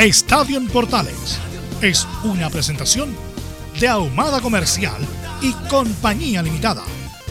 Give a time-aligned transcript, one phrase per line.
[0.00, 1.38] Estadio en Portales
[1.82, 3.14] es una presentación
[3.78, 4.96] de Ahumada Comercial
[5.42, 6.82] y Compañía Limitada.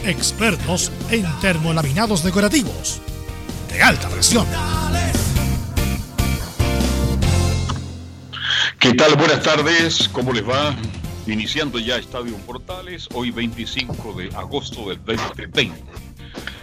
[0.04, 3.00] Expertos en termolaminados decorativos
[3.72, 4.46] de alta presión.
[8.78, 9.16] ¿Qué tal?
[9.16, 10.76] Buenas tardes, ¿cómo les va?
[11.26, 15.74] Iniciando ya Estadio Portales, hoy 25 de agosto del 2020.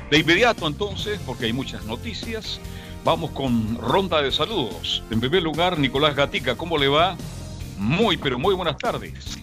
[0.09, 2.61] De inmediato entonces, porque hay muchas noticias,
[3.07, 5.01] vamos con ronda de saludos.
[5.09, 7.15] En primer lugar, Nicolás Gatica, ¿cómo le va?
[7.77, 9.37] Muy, pero muy buenas tardes.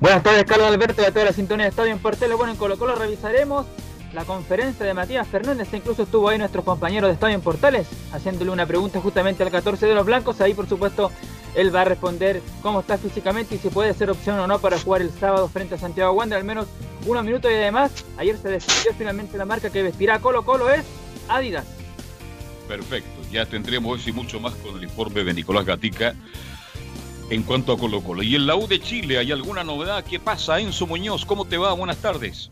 [0.00, 2.34] Buenas tardes, Carlos Alberto, y a toda la sintonía de Estadio en Portales.
[2.34, 3.66] Bueno, en Colo Colo revisaremos
[4.14, 5.68] la conferencia de Matías Fernández.
[5.74, 9.84] Incluso estuvo ahí nuestro compañero de Estadio en Portales, haciéndole una pregunta justamente al 14
[9.84, 10.40] de los blancos.
[10.40, 11.10] Ahí, por supuesto,
[11.54, 14.78] él va a responder cómo está físicamente y si puede ser opción o no para
[14.78, 16.38] jugar el sábado frente a Santiago Wander.
[16.38, 16.68] Al menos
[17.04, 20.86] unos minutos y además, ayer se decidió finalmente la marca que vestirá Colo Colo es
[21.28, 21.83] Adidas.
[22.68, 26.14] Perfecto, ya tendremos eso y mucho más con el informe de Nicolás Gatica
[27.30, 28.22] en cuanto a Colo Colo.
[28.22, 30.04] Y en la U de Chile, ¿hay alguna novedad?
[30.04, 30.60] ¿Qué pasa?
[30.60, 31.72] Enzo Muñoz, ¿cómo te va?
[31.72, 32.50] Buenas tardes.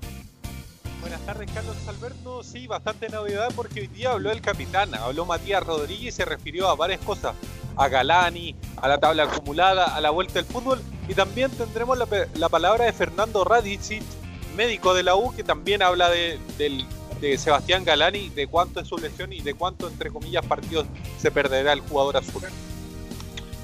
[1.00, 2.42] Buenas tardes, Carlos Alberto.
[2.42, 6.68] Sí, bastante novedad porque hoy día habló el capitán, habló Matías Rodríguez y se refirió
[6.68, 7.34] a varias cosas.
[7.76, 12.06] A Galani, a la tabla acumulada, a la vuelta del fútbol y también tendremos la,
[12.34, 14.02] la palabra de Fernando Radicic,
[14.56, 16.84] médico de la U, que también habla de, del,
[17.22, 20.86] de Sebastián Galani, de cuánto es su lesión y de cuánto, entre comillas, partidos
[21.18, 22.42] se perderá el jugador azul.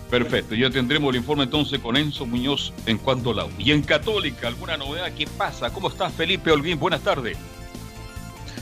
[0.09, 3.51] Perfecto, ya tendremos el informe entonces con Enzo Muñoz en cuanto a la U.
[3.59, 5.13] Y en Católica, ¿alguna novedad?
[5.13, 5.71] ¿Qué pasa?
[5.71, 6.79] ¿Cómo estás, Felipe Olguín?
[6.79, 7.37] Buenas tardes.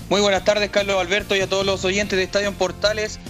[0.08, 3.20] Muy buenas tardes, Carlos Alberto, y a todos los oyentes de Estadio Portales.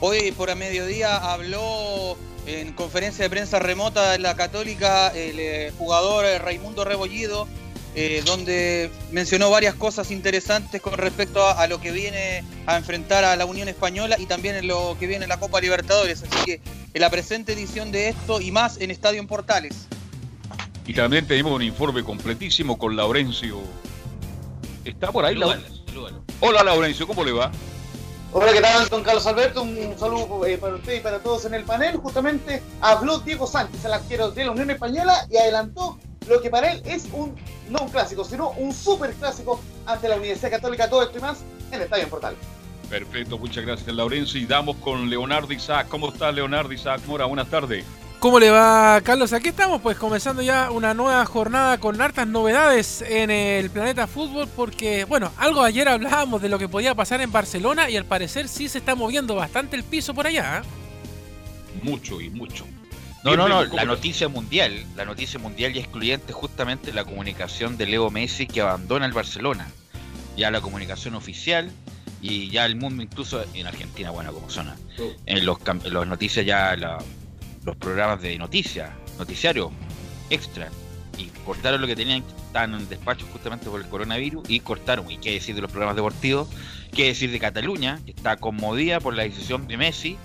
[0.00, 5.72] Hoy por a mediodía habló en conferencia de prensa remota de la Católica el eh,
[5.76, 7.48] jugador eh, Raimundo Rebollido,
[8.00, 13.24] eh, donde mencionó varias cosas interesantes con respecto a, a, lo que viene a enfrentar
[13.24, 16.22] a la Unión Española y también en lo que viene en la Copa Libertadores.
[16.22, 16.60] Así que
[16.94, 19.88] en la presente edición de esto y más en Estadio Portales.
[20.86, 23.58] Y también tenemos un informe completísimo con Laurencio.
[24.84, 25.34] ¿Está por ahí?
[25.34, 25.82] Laurencio?
[26.38, 27.50] Hola Laurencio, ¿cómo le va?
[28.30, 29.62] Hola, ¿qué tal, don Carlos Alberto?
[29.62, 31.96] Un saludo eh, para usted y para todos en el panel.
[31.96, 36.72] Justamente habló Diego Sánchez, el arquero de la Unión Española, y adelantó lo que para
[36.72, 37.34] él es un,
[37.70, 40.88] no un clásico, sino un super clásico ante la Universidad Católica.
[40.88, 41.38] Todo esto y más
[41.70, 42.36] en el Estadio en Portal.
[42.88, 44.40] Perfecto, muchas gracias, Laurencio.
[44.40, 45.88] Y damos con Leonardo Isaac.
[45.88, 47.26] ¿Cómo está Leonardo Isaac Mora?
[47.26, 47.84] Buenas tardes.
[48.18, 49.32] ¿Cómo le va, Carlos?
[49.32, 54.48] Aquí estamos, pues comenzando ya una nueva jornada con hartas novedades en el planeta fútbol,
[54.56, 58.48] porque, bueno, algo ayer hablábamos de lo que podía pasar en Barcelona y al parecer
[58.48, 60.62] sí se está moviendo bastante el piso por allá.
[60.64, 61.84] ¿eh?
[61.84, 62.64] Mucho y mucho.
[63.36, 67.86] No, no, no, la noticia mundial, la noticia mundial y excluyente justamente la comunicación de
[67.86, 69.68] Leo Messi que abandona el Barcelona.
[70.36, 71.70] Ya la comunicación oficial
[72.22, 74.76] y ya el mundo, incluso en Argentina, bueno, como zona.
[75.26, 76.98] En los, los noticias ya la,
[77.64, 79.70] los programas de noticias, noticiario
[80.30, 80.68] extra,
[81.16, 85.18] y cortaron lo que tenían, estaban en despacho justamente por el coronavirus, y cortaron, y
[85.18, 86.48] qué decir de los programas deportivos,
[86.92, 90.16] qué decir de Cataluña, que está conmovida por la decisión de Messi,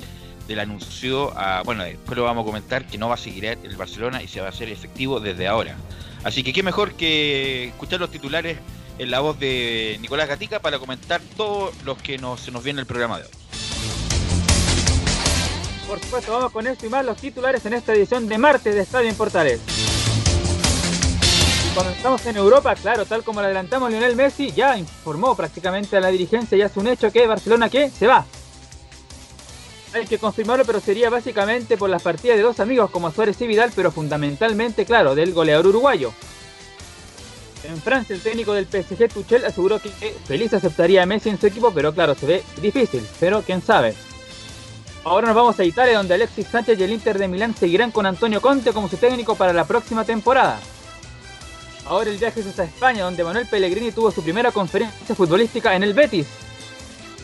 [0.47, 3.75] del anuncio, a, bueno, después lo vamos a comentar, que no va a seguir el
[3.77, 5.75] Barcelona y se va a hacer efectivo desde ahora.
[6.23, 8.57] Así que qué mejor que escuchar los titulares
[8.97, 12.79] en la voz de Nicolás Gatica para comentar todo lo que nos, se nos viene
[12.79, 13.31] el programa de hoy.
[15.87, 18.81] Por supuesto, vamos con esto y más los titulares en esta edición de martes de
[18.81, 19.59] Estadio en Portales.
[21.73, 26.01] Cuando estamos en Europa, claro, tal como lo adelantamos, Lionel Messi ya informó prácticamente a
[26.01, 28.25] la dirigencia, ya es un hecho que Barcelona que se va.
[29.93, 33.47] Hay que confirmarlo, pero sería básicamente por las partidas de dos amigos como Suárez y
[33.47, 36.11] Vidal, pero fundamentalmente, claro, del goleador uruguayo.
[37.63, 39.89] En Francia, el técnico del PSG, Tuchel, aseguró que
[40.25, 43.93] feliz aceptaría a Messi en su equipo, pero claro, se ve difícil, pero quién sabe.
[45.05, 48.05] Ahora nos vamos a Italia, donde Alexis Sánchez y el Inter de Milán seguirán con
[48.05, 50.59] Antonio Conte como su técnico para la próxima temporada.
[51.85, 55.83] Ahora el viaje es hasta España, donde Manuel Pellegrini tuvo su primera conferencia futbolística en
[55.83, 56.27] el Betis.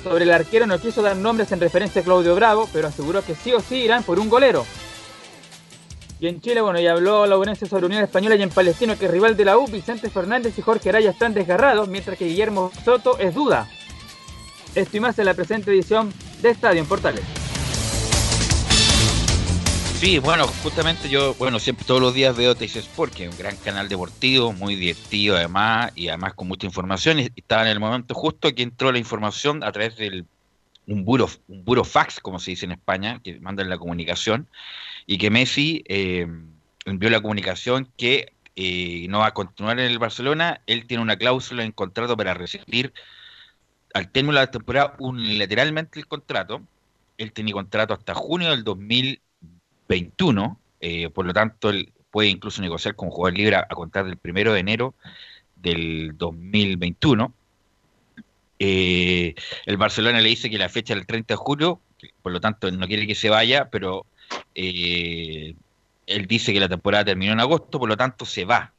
[0.03, 3.35] Sobre el arquero no quiso dar nombres en referencia a Claudio Bravo, pero aseguró que
[3.35, 4.65] sí o sí irán por un golero.
[6.21, 9.37] Y en Chile, bueno, ya habló Laurencio sobre Unión Española y en Palestino que rival
[9.37, 13.33] de la U, Vicente Fernández y Jorge Araya están desgarrados, mientras que Guillermo Soto es
[13.33, 13.69] duda.
[14.75, 17.38] Esto y más en la presente edición de Estadio en Portales.
[19.99, 23.37] Sí, bueno, justamente yo, bueno, siempre todos los días veo Teis Sport, que es un
[23.37, 27.19] gran canal deportivo, muy divertido además, y además con mucha información.
[27.19, 30.25] Y estaba en el momento justo que entró la información a través del
[30.87, 34.47] un buro, un buro fax, como se dice en España, que mandan la comunicación,
[35.05, 36.25] y que Messi eh,
[36.85, 40.61] envió la comunicación que eh, no va a continuar en el Barcelona.
[40.65, 42.93] Él tiene una cláusula en contrato para recibir
[43.93, 46.61] al término de la temporada unilateralmente el contrato.
[47.17, 49.21] Él tenía contrato hasta junio del 2000
[49.89, 54.17] 21, eh, por lo tanto él puede incluso negociar con jugador libre a, contar del
[54.17, 54.93] primero de enero
[55.55, 57.33] del 2021.
[58.59, 61.81] Eh, el Barcelona le dice que la fecha es el 30 de julio,
[62.21, 64.05] por lo tanto no quiere que se vaya, pero
[64.55, 65.55] eh,
[66.05, 68.73] él dice que la temporada terminó en agosto, por lo tanto se va.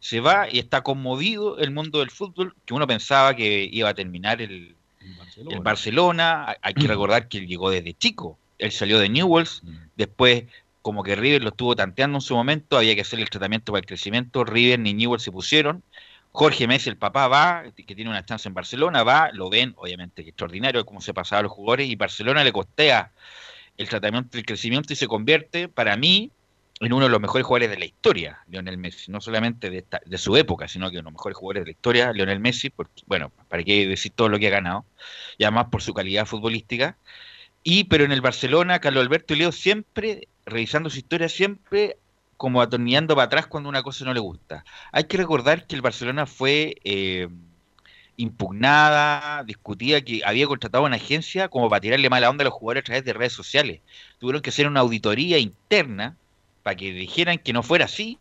[0.00, 3.94] Se va y está conmovido el mundo del fútbol, que uno pensaba que iba a
[3.94, 4.76] terminar el
[5.18, 5.56] Barcelona.
[5.56, 6.56] El Barcelona.
[6.60, 9.76] Hay que recordar que él llegó desde chico él salió de Newells, mm.
[9.96, 10.44] después
[10.82, 13.80] como que River lo estuvo tanteando en su momento, había que hacer el tratamiento para
[13.80, 15.82] el crecimiento, River ni Newells se pusieron,
[16.30, 20.24] Jorge Messi, el papá, va, que tiene una chance en Barcelona, va, lo ven, obviamente
[20.24, 23.12] que extraordinario cómo se pasaba a los jugadores, y Barcelona le costea
[23.76, 26.32] el tratamiento del crecimiento y se convierte, para mí,
[26.80, 30.18] en uno de los mejores jugadores de la historia, Lionel Messi, no solamente de, de
[30.18, 33.02] su época, sino que uno de los mejores jugadores de la historia, Lionel Messi, porque,
[33.06, 34.84] bueno, para qué decir todo lo que ha ganado,
[35.38, 36.98] y además por su calidad futbolística,
[37.64, 41.96] y pero en el Barcelona, Carlos Alberto y Leo siempre, revisando su historia, siempre
[42.36, 44.64] como atornillando para atrás cuando una cosa no le gusta.
[44.92, 47.28] Hay que recordar que el Barcelona fue eh,
[48.16, 52.82] impugnada, discutida, que había contratado una agencia como para tirarle mala onda a los jugadores
[52.82, 53.80] a través de redes sociales.
[54.18, 56.16] Tuvieron que hacer una auditoría interna
[56.62, 58.18] para que dijeran que no fuera así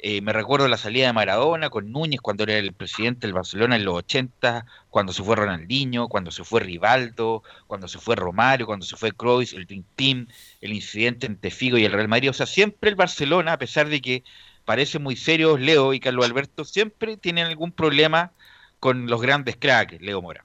[0.00, 3.74] eh, me recuerdo la salida de Maradona con Núñez cuando era el presidente del Barcelona
[3.74, 8.66] en los 80, cuando se fue Ronaldinho, cuando se fue Rivaldo, cuando se fue Romario,
[8.66, 10.28] cuando se fue Cruyff, el Dream Team,
[10.60, 12.30] el incidente entre Figo y el Real Madrid.
[12.30, 14.22] O sea, siempre el Barcelona, a pesar de que
[14.64, 18.30] parece muy serio Leo y Carlos Alberto, siempre tienen algún problema
[18.78, 20.44] con los grandes cracks, Leo Mora.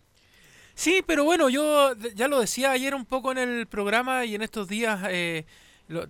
[0.74, 4.42] Sí, pero bueno, yo ya lo decía ayer un poco en el programa y en
[4.42, 5.46] estos días eh,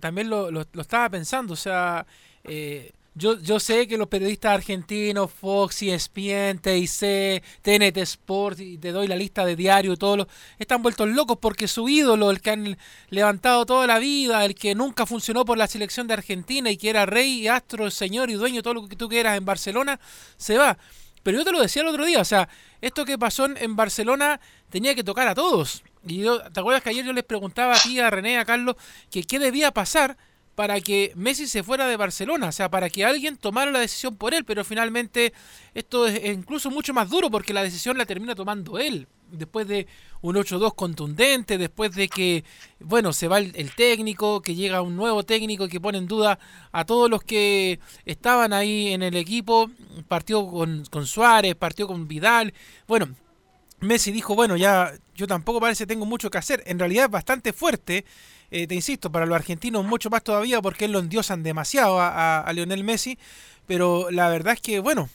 [0.00, 0.48] también lo,
[0.80, 1.52] estaba pensando.
[1.52, 2.06] O sea,
[2.44, 8.90] eh, yo, yo sé que los periodistas argentinos, Fox, ESPN, TIC, TNT Sport, y te
[8.90, 10.26] doy la lista de diario todos los,
[10.58, 12.78] están vueltos locos porque su ídolo, el que han
[13.10, 16.90] levantado toda la vida, el que nunca funcionó por la selección de Argentina y que
[16.90, 20.00] era rey, astro, señor y dueño, todo lo que tú quieras en Barcelona,
[20.36, 20.76] se va.
[21.22, 22.48] Pero yo te lo decía el otro día, o sea,
[22.80, 24.40] esto que pasó en Barcelona
[24.70, 25.84] tenía que tocar a todos.
[26.06, 28.76] Y yo, ¿te acuerdas que ayer yo les preguntaba a ti, a René, a Carlos,
[29.10, 30.18] que qué debía pasar?
[30.54, 34.16] Para que Messi se fuera de Barcelona, o sea, para que alguien tomara la decisión
[34.16, 35.32] por él, pero finalmente
[35.74, 39.86] esto es incluso mucho más duro porque la decisión la termina tomando él, después de
[40.20, 42.44] un 8-2 contundente, después de que,
[42.80, 46.38] bueno, se va el, técnico, que llega un nuevo técnico que pone en duda
[46.72, 49.70] a todos los que estaban ahí en el equipo,
[50.08, 52.54] partió con, con Suárez, partió con Vidal,
[52.86, 53.08] bueno,
[53.84, 57.52] Messi dijo, bueno, ya yo tampoco parece tengo mucho que hacer, en realidad es bastante
[57.52, 58.04] fuerte,
[58.50, 62.84] eh, te insisto, para los argentinos mucho más todavía porque lo endiosan demasiado a, Lionel
[62.84, 63.18] Messi,
[63.66, 65.08] pero la verdad es que, bueno,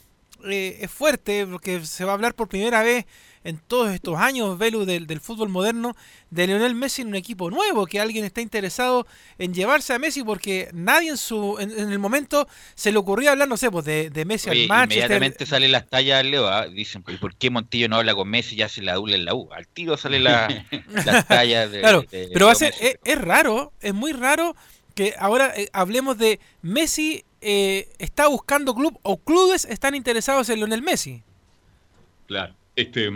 [0.46, 3.06] eh, es fuerte porque se va a hablar por primera vez
[3.43, 5.96] en todos estos años, Velu, del, del, fútbol moderno,
[6.29, 10.24] de Lionel Messi en un equipo nuevo, que alguien está interesado en llevarse a Messi,
[10.24, 14.10] porque nadie en su en, el momento se le ocurrió hablar, no sé, pues de,
[14.10, 15.05] de Messi al Manchester.
[15.05, 16.67] Inmediatamente salen las tallas, Leo, ¿ah?
[16.67, 19.50] dicen, ¿por qué Montillo no habla con Messi y hace la doble en la U?
[19.53, 20.65] Al tiro sale la,
[21.05, 21.79] las tallas de...
[21.79, 24.55] Claro, pero va a ser, es, raro, es muy raro
[24.96, 30.58] que ahora eh, hablemos de Messi eh, está buscando club o clubes están interesados en
[30.58, 31.24] Lionel Messi.
[32.27, 32.59] Claro.
[32.79, 33.09] Este,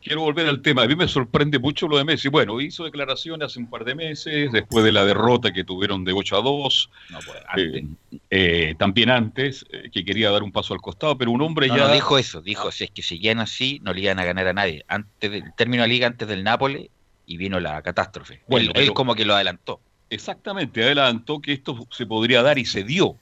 [0.00, 0.82] quiero volver al tema.
[0.82, 2.28] A mí me sorprende mucho lo de Messi.
[2.28, 6.12] Bueno, hizo declaraciones hace un par de meses, después de la derrota que tuvieron de
[6.12, 6.90] 8 a 2.
[7.10, 7.86] Pues, eh,
[8.30, 11.76] eh, también antes, eh, que quería dar un paso al costado, pero un hombre ya.
[11.76, 14.52] No dijo eso, dijo: si es que seguían así, no le iban a ganar a
[14.52, 14.84] nadie.
[14.88, 16.88] Antes del término de la liga, antes del Nápoles,
[17.26, 18.40] y vino la catástrofe.
[18.46, 19.80] Bueno, él como que lo adelantó.
[20.08, 23.16] Exactamente, adelantó que esto se podría dar y se dio.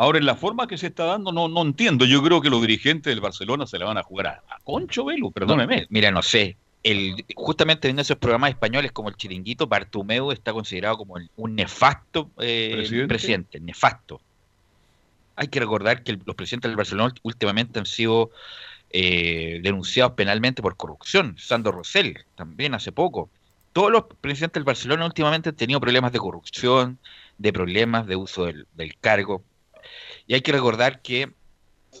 [0.00, 2.06] Ahora, en la forma que se está dando, no, no entiendo.
[2.06, 5.30] Yo creo que los dirigentes del Barcelona se la van a jugar a, Concho Velo,
[5.30, 5.88] perdóneme.
[5.90, 6.56] mira, no sé.
[6.82, 12.30] el, justamente en esos programas españoles como el Chiringuito, Bartumeu está considerado como un nefasto
[12.38, 13.60] eh, ¿Presidente?
[13.60, 14.22] nefasto.
[15.36, 18.30] Hay que recordar que los presidentes del Barcelona últimamente han sido
[18.88, 21.36] eh, denunciados penalmente por corrupción.
[21.36, 23.28] Sandro Rosell, también hace poco.
[23.74, 26.98] Todos los presidentes del Barcelona últimamente han tenido problemas de corrupción,
[27.36, 28.66] de problemas de uso del,
[29.00, 29.42] cargo.
[30.30, 31.32] Y hay que recordar que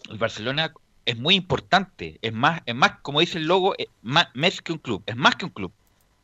[0.08, 0.72] el Barcelona
[1.04, 4.28] es muy importante, es más, es más, como dice el logo, es más,
[4.62, 5.72] que un club, es más que un club,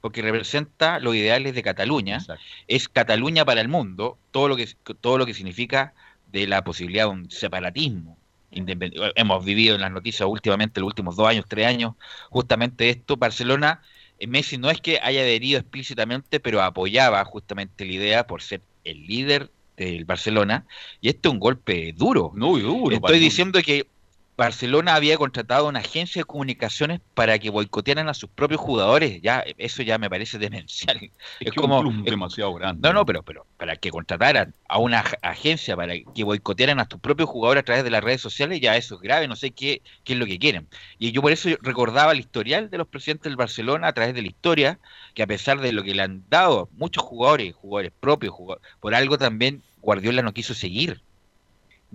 [0.02, 2.24] porque representa los ideales de Cataluña,
[2.68, 4.68] es Cataluña para el mundo, todo lo que
[5.00, 5.94] todo lo que significa
[6.30, 8.16] de la posibilidad de un separatismo.
[8.52, 11.96] Hemos vivido en las noticias últimamente, los últimos dos años, tres años,
[12.30, 13.16] justamente esto.
[13.16, 13.82] Barcelona,
[14.20, 18.62] eh, Messi no es que haya adherido explícitamente, pero apoyaba justamente la idea por ser
[18.84, 20.66] el líder del Barcelona.
[21.00, 22.32] Y este es un golpe duro.
[22.34, 22.94] Muy duro.
[22.94, 23.86] Estoy diciendo que
[24.36, 29.22] Barcelona había contratado una agencia de comunicaciones para que boicotearan a sus propios jugadores.
[29.22, 31.10] Ya, eso ya me parece demencial.
[31.40, 32.86] Es, como un demasiado grande.
[32.86, 37.00] No, no, pero, pero para que contrataran a una agencia para que boicotearan a sus
[37.00, 39.80] propios jugadores a través de las redes sociales, ya eso es grave, no sé qué,
[40.04, 40.68] qué es lo que quieren.
[40.98, 44.20] Y yo por eso recordaba el historial de los presidentes del Barcelona a través de
[44.20, 44.78] la historia,
[45.14, 48.34] que a pesar de lo que le han dado muchos jugadores, jugadores propios,
[48.80, 51.00] por algo también Guardiola no quiso seguir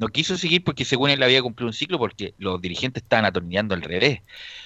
[0.02, 3.76] no quiso seguir porque según él había cumplido un ciclo porque los dirigentes estaban atornillando
[3.76, 4.22] al revés.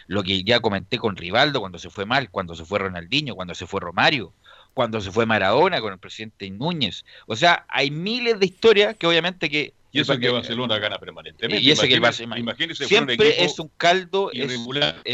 [0.08, 3.54] Lo que ya comenté con Rivaldo cuando se fue mal, cuando se fue Ronaldinho, cuando
[3.54, 4.32] se fue Romario,
[4.74, 7.04] cuando se fue Maradona con el presidente Núñez.
[7.28, 9.74] O sea, hay miles de historias que obviamente que...
[9.92, 11.62] Y eso que Barcelona gana permanentemente.
[11.62, 14.56] Y eso que el Barcelona siempre es un caldo, es,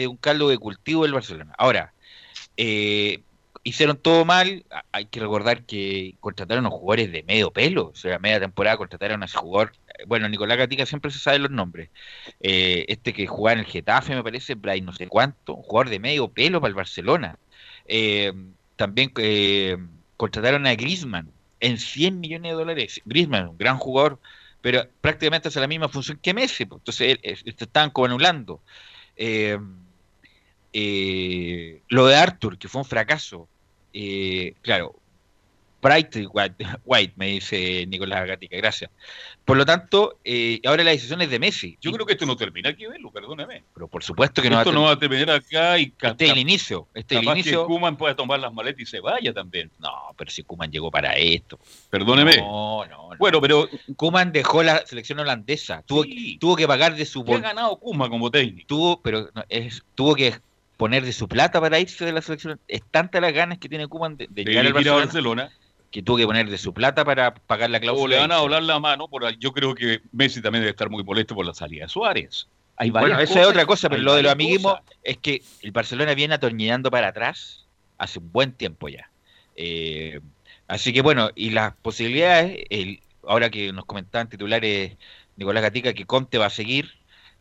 [0.08, 1.56] un caldo de cultivo del Barcelona.
[1.58, 1.94] Ahora,
[2.58, 3.22] eh,
[3.64, 4.66] hicieron todo mal.
[4.92, 7.88] Hay que recordar que contrataron a jugadores de medio pelo.
[7.88, 9.74] O sea, media temporada contrataron a ese jugador.
[10.02, 11.90] Eh, bueno, Nicolás Gatica siempre se sabe los nombres.
[12.42, 15.56] Eh, este que jugaba en el Getafe, me parece, Brian no sé cuánto.
[15.56, 17.38] Un jugador de medio pelo para el Barcelona.
[17.86, 18.34] Eh,
[18.76, 19.12] también
[20.18, 23.02] contrataron a Grisman en 100 millones de dólares.
[23.06, 24.20] Grisman, un gran jugador,
[24.62, 26.66] pero prácticamente hace la misma función que Messi.
[26.66, 26.80] Pues.
[26.80, 28.62] Entonces, estaban como anulando.
[31.90, 33.48] lo de Arthur, que fue un fracaso,
[33.94, 34.96] eh, claro,
[35.82, 36.16] Bright
[36.86, 38.92] White, me dice Nicolás Gatica, gracias.
[39.44, 41.78] Por lo tanto, eh, ahora la decisión es de Messi.
[41.82, 43.64] Yo creo que esto no termina aquí, verlo, perdóneme.
[43.74, 46.38] Pero por supuesto que no esto no va a terminar acá y Este es el
[46.38, 46.88] inicio.
[46.94, 47.64] Este el inicio.
[47.64, 49.72] que Kuman pueda tomar las maletas y se vaya también.
[49.80, 51.60] No, pero si Kuman llegó para esto.
[51.90, 52.38] Perdóneme.
[52.38, 53.68] No, no, Bueno, pero.
[53.96, 55.84] Kuman dejó la selección holandesa.
[55.88, 56.04] Tuvo,
[56.40, 57.26] tuvo que pagar de su.
[57.26, 58.68] ¿Qué ha ganado Kuman como técnico?
[58.68, 60.36] Tuvo, pero es, tuvo que
[60.78, 62.60] poner de su plata para irse de la selección.
[62.68, 65.52] Es tanta las ganas que tiene Kuman de, llegar al Barcelona,
[65.92, 68.04] que tuvo que poner de su plata para pagar la cláusula.
[68.04, 70.90] O le van a doblar la mano, por, yo creo que Messi también debe estar
[70.90, 72.48] muy molesto por la salida de Suárez.
[72.78, 76.16] Hay bueno, esa es otra cosa, pero lo de los amiguismos es que el Barcelona
[76.16, 77.68] viene atornillando para atrás
[77.98, 79.12] hace un buen tiempo ya.
[79.56, 80.20] Eh,
[80.68, 84.94] así que bueno, y las posibilidades, el, ahora que nos comentaban titulares
[85.36, 86.94] Nicolás Gatica, que Conte va a seguir,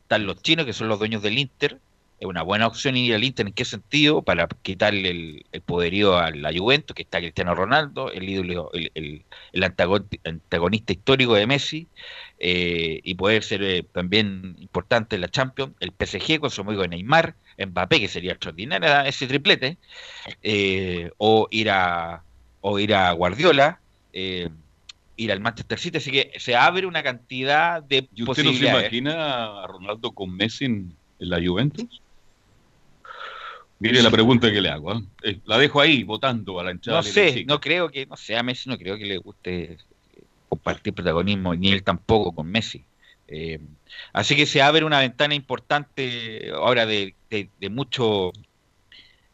[0.02, 1.78] están los chinos, que son los dueños del Inter,
[2.20, 3.46] es una buena opción ir al Inter.
[3.46, 4.20] ¿En qué sentido?
[4.20, 5.08] Para quitarle
[5.52, 9.24] el, poderío a la Juventus, que está Cristiano Ronaldo, el ídolo, el,
[9.54, 11.88] antagonista histórico de Messi,
[12.38, 15.72] eh, y poder ser eh, también importante en la Champions.
[15.80, 19.78] El PSG con su amigo Neymar, Mbappé, que sería extraordinario ese triplete,
[20.42, 22.22] eh, o ir a
[22.60, 23.80] o ir a Guardiola.
[24.12, 28.68] ir al Manchester City, así que se abre una cantidad de ¿Y usted no se
[28.68, 32.02] imagina a Ronaldo con Messi en la Juventus?
[33.80, 34.92] Mire la pregunta que le hago.
[34.92, 35.02] ¿eh?
[35.22, 37.00] Eh, la dejo ahí, votando a la entrada.
[37.00, 39.78] No sé, no creo que, no sé, a Messi no creo que le guste
[40.50, 42.84] compartir protagonismo, ni él tampoco con Messi.
[43.26, 43.58] Eh,
[44.12, 47.14] así que se abre una ventana importante ahora de,
[47.70, 48.32] mucho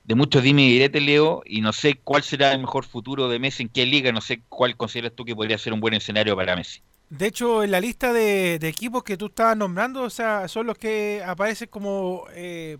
[0.04, 3.40] de mucho dime y direte, Leo, y no sé cuál será el mejor futuro de
[3.40, 6.36] Messi, en qué liga, no sé cuál consideras tú que podría ser un buen escenario
[6.36, 6.80] para Messi.
[7.10, 10.78] De hecho, en la lista de, equipos que tú estabas nombrando, o sea, son los
[10.78, 12.78] que aparecen como eh,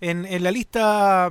[0.00, 1.28] en, la lista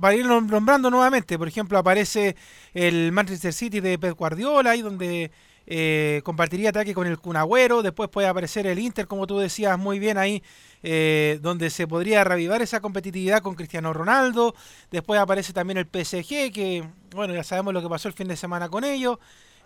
[0.00, 1.38] para ir nombrando nuevamente.
[1.38, 2.36] Por ejemplo, aparece
[2.74, 5.30] el Manchester City de Pep Guardiola, ahí donde
[5.66, 7.82] eh, compartiría ataque con el Cunagüero.
[7.82, 10.42] Después puede aparecer el Inter, como tú decías muy bien ahí,
[10.82, 14.54] eh, donde se podría reavivar esa competitividad con Cristiano Ronaldo.
[14.90, 16.84] Después aparece también el PSG, que
[17.14, 19.18] bueno, ya sabemos lo que pasó el fin de semana con ellos.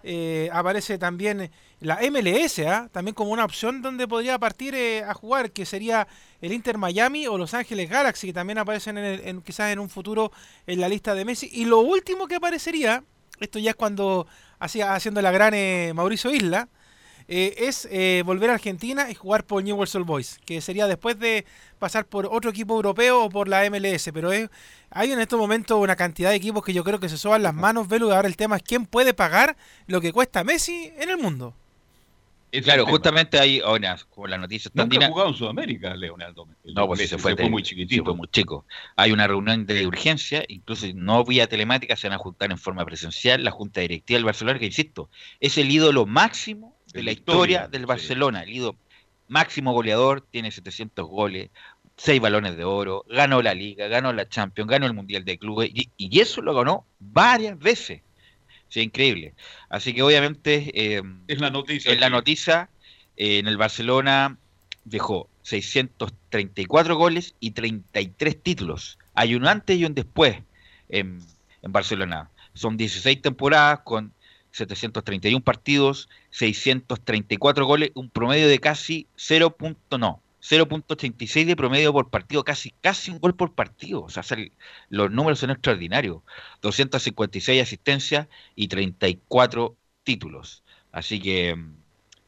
[0.03, 1.51] Eh, aparece también
[1.81, 2.89] la MLS, ¿ah?
[2.93, 6.07] también como una opción donde podría partir eh, a jugar, que sería
[6.41, 10.33] el Inter Miami o Los Ángeles Galaxy, que también aparecen en, quizás en un futuro
[10.67, 11.49] en la lista de Messi.
[11.53, 13.05] Y lo último que aparecería,
[13.41, 14.27] esto ya es cuando
[14.59, 16.69] hacía haciendo la gran eh, Mauricio Isla,
[17.31, 21.19] eh, es eh, volver a Argentina y jugar por Newell's Old Boys, que sería después
[21.19, 21.45] de
[21.79, 25.95] pasar por otro equipo europeo o por la MLS, pero hay en estos momentos una
[25.95, 28.37] cantidad de equipos que yo creo que se soban las manos, Velu, y ahora el
[28.37, 31.55] tema es quién puede pagar lo que cuesta Messi en el mundo.
[32.65, 36.49] claro, justamente hay ahora, como la noticia Nunca ha jugado en Sudamérica, Leonardo.
[36.65, 38.05] No, pues se fue, muy chiquitito.
[38.05, 38.65] fue muy chico.
[38.97, 42.87] Hay una reunión de urgencia, incluso no vía telemática, se van a juntar en forma
[42.87, 47.69] presencial la Junta Directiva del Barcelona, que insisto, es el ídolo máximo de la historia,
[47.69, 48.43] del Barcelona.
[48.43, 48.77] El ídolo
[49.29, 51.51] máximo goleador, tiene 700 goles,
[51.97, 55.71] 6 balones de oro, ganó la Liga, ganó la Champions, ganó el Mundial de Clubes,
[55.73, 58.03] y, eso lo ganó varias veces.
[58.69, 59.35] Sí, increíble.
[59.69, 61.93] Así que obviamente eh, es la noticia.
[61.93, 62.69] En la noticia,
[63.17, 64.37] eh, en el Barcelona
[64.85, 68.99] dejó 634 goles y 33 títulos.
[69.15, 70.43] Hay un antes y un después
[70.91, 71.21] en,
[71.63, 72.31] en Barcelona.
[72.53, 74.13] Son 16 temporadas con
[74.53, 79.57] 731 partidos, 634 goles, un promedio de casi 0.
[79.99, 84.03] no, 0.86 de promedio por partido, casi casi un gol por partido.
[84.03, 84.23] O sea,
[84.89, 86.23] los números son extraordinarios.
[86.63, 90.63] 256 asistencias y 34 títulos.
[90.93, 91.57] Así que,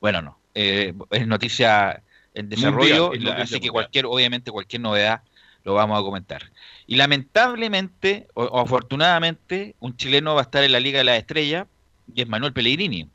[0.00, 0.40] bueno, no.
[0.54, 2.02] Eh, es noticia
[2.34, 5.22] en desarrollo, así que cualquier, obviamente cualquier novedad
[5.62, 6.50] lo vamos a comentar.
[6.88, 11.68] Y lamentablemente, o, afortunadamente, un chileno va a estar en la Liga de las Estrellas,
[12.12, 13.08] y es Manuel Pellegrini,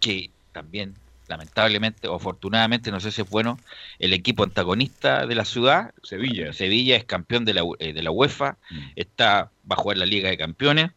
[0.00, 0.94] que también,
[1.28, 3.58] lamentablemente o afortunadamente, no sé si es bueno,
[3.98, 8.10] el equipo antagonista de la ciudad, Sevilla, Sevilla es campeón de la, eh, de la
[8.10, 8.78] UEFA, mm.
[8.96, 10.90] está, va a jugar la Liga de Campeones,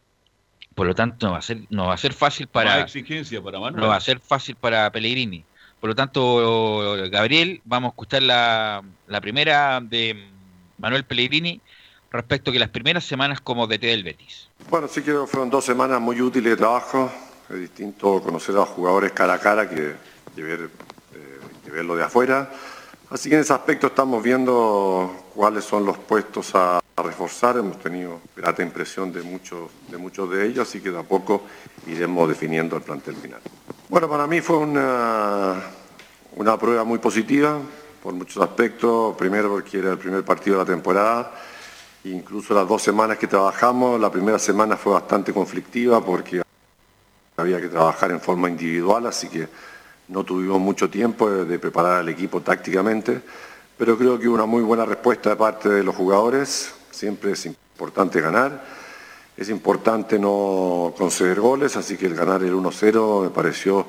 [0.74, 3.58] por lo tanto no va a ser, no va a ser fácil para, exigencia para
[3.58, 3.82] Manuel.
[3.82, 5.44] no va a ser fácil para Pellegrini.
[5.80, 10.28] Por lo tanto, Gabriel, vamos a escuchar la, la primera de
[10.76, 11.60] Manuel Pellegrini
[12.10, 14.48] respecto a que las primeras semanas como DT del Betis.
[14.68, 17.10] Bueno, sí creo que fueron dos semanas muy útiles de trabajo.
[17.50, 19.94] Es distinto conocer a los jugadores cara a cara que,
[20.36, 20.70] ver,
[21.14, 22.50] eh, verlo de afuera.
[23.10, 27.56] Así que en ese aspecto estamos viendo cuáles son los puestos a, reforzar.
[27.56, 31.42] Hemos tenido grata impresión de muchos, de muchos de ellos, así que de a poco
[31.86, 33.40] iremos definiendo el plantel final.
[33.88, 35.62] Bueno, para mí fue una,
[36.36, 37.58] una prueba muy positiva
[38.02, 39.16] por muchos aspectos.
[39.16, 41.32] Primero porque era el primer partido de la temporada
[42.04, 46.40] Incluso las dos semanas que trabajamos, la primera semana fue bastante conflictiva porque
[47.40, 49.48] había que trabajar en forma individual, así que
[50.08, 53.20] no tuvimos mucho tiempo de, preparar al equipo tácticamente,
[53.78, 58.20] pero creo que una muy buena respuesta de parte de los jugadores, siempre es importante
[58.20, 58.62] ganar,
[59.36, 63.86] es importante no conceder goles, así que el ganar el 1-0 me pareció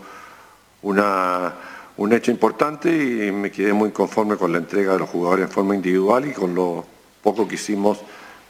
[0.84, 2.90] un hecho importante
[3.28, 6.34] y me quedé muy conforme con la entrega de los jugadores en forma individual y
[6.34, 6.86] con lo
[7.22, 8.00] poco que hicimos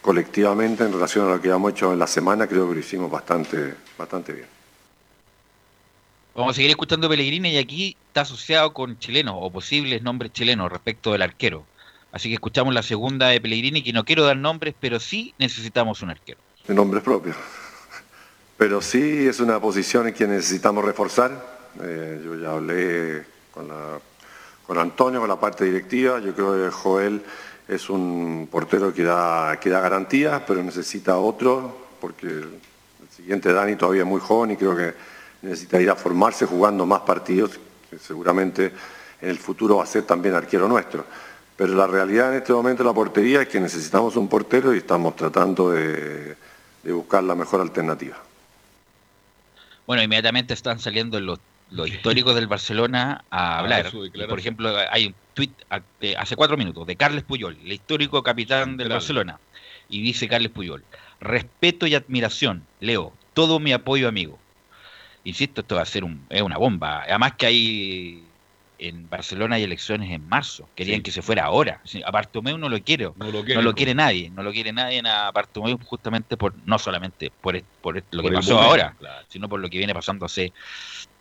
[0.02, 3.10] colectivamente en relación a lo que hemos hecho en la semana, creo que lo hicimos
[3.10, 4.61] bastante, bastante bien.
[6.34, 10.72] Vamos a seguir escuchando Pellegrini y aquí está asociado con chilenos o posibles nombres chilenos
[10.72, 11.66] respecto del arquero.
[12.10, 16.00] Así que escuchamos la segunda de Pellegrini, que no quiero dar nombres, pero sí necesitamos
[16.00, 16.38] un arquero.
[16.66, 17.36] De nombres propios.
[18.56, 21.32] Pero sí es una posición en que necesitamos reforzar.
[21.82, 26.18] Eh, yo ya hablé con Antonio, con la parte directiva.
[26.18, 27.22] Yo creo que Joel
[27.68, 32.60] es un portero que da, que da garantías, pero necesita otro, porque el
[33.14, 34.94] siguiente Dani todavía es muy joven y creo que
[35.42, 37.58] necesita ir a formarse jugando más partidos,
[37.90, 38.72] que seguramente
[39.20, 41.04] en el futuro va a ser también arquero nuestro.
[41.56, 44.78] Pero la realidad en este momento de la portería es que necesitamos un portero y
[44.78, 46.36] estamos tratando de,
[46.84, 48.16] buscar la mejor alternativa.
[49.86, 51.38] Bueno, inmediatamente están saliendo los,
[51.70, 53.92] los históricos del Barcelona a hablar.
[54.28, 55.50] por ejemplo, hay un tweet
[56.16, 59.38] hace cuatro minutos de Carles Puyol, el histórico capitán del Barcelona.
[59.88, 60.82] Y dice Carles Puyol,
[61.20, 64.38] respeto y admiración, Leo, todo mi apoyo amigo.
[65.24, 67.02] Insisto, esto va a ser un, es una bomba.
[67.02, 68.24] Además que hay
[68.82, 70.68] en Barcelona hay elecciones en marzo.
[70.74, 71.80] Querían que se fuera ahora.
[72.04, 73.10] A Bartomeu no lo quiere.
[73.16, 73.30] No
[73.62, 74.30] lo quiere, nadie.
[74.30, 78.58] No lo quiere nadie a Bartomeu justamente por, no solamente por, por lo que pasó
[78.58, 78.96] ahora,
[79.28, 80.52] sino por lo que viene pasando hace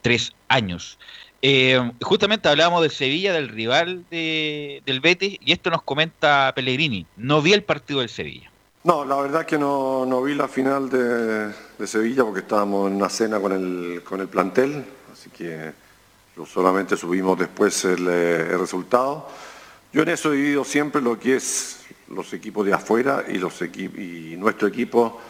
[0.01, 0.97] tres años.
[1.43, 7.05] Eh, justamente hablábamos de Sevilla, del rival de, del Betis, y esto nos comenta Pellegrini.
[7.17, 8.50] No vi el partido del Sevilla.
[8.83, 13.09] No, la verdad es que no, vi la final de, Sevilla porque estábamos en una
[13.09, 15.71] cena con el, con el plantel, así que
[16.47, 19.27] solamente subimos después el, el resultado.
[19.93, 23.37] Yo en eso he vivido siempre lo que es los equipos de afuera y
[24.37, 25.21] nuestro equipo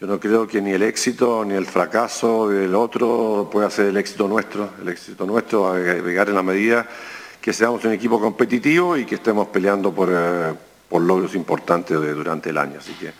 [0.00, 3.96] yo no creo que ni el éxito ni el fracaso del otro pueda ser el
[3.98, 4.70] éxito nuestro.
[4.80, 6.88] El éxito nuestro va a llegar en la medida
[7.38, 10.54] que seamos un equipo competitivo y que estemos peleando por, eh,
[10.98, 12.78] logros importantes durante el año.
[12.78, 13.12] Así que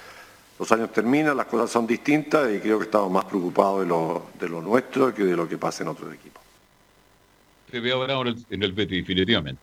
[0.59, 4.27] los años terminan, las cosas son distintas y creo que estamos más preocupados de lo,
[4.39, 6.43] de lo nuestro que de lo que pasa en otros equipos.
[7.71, 9.63] te veo ahora en el, en el Betis, definitivamente.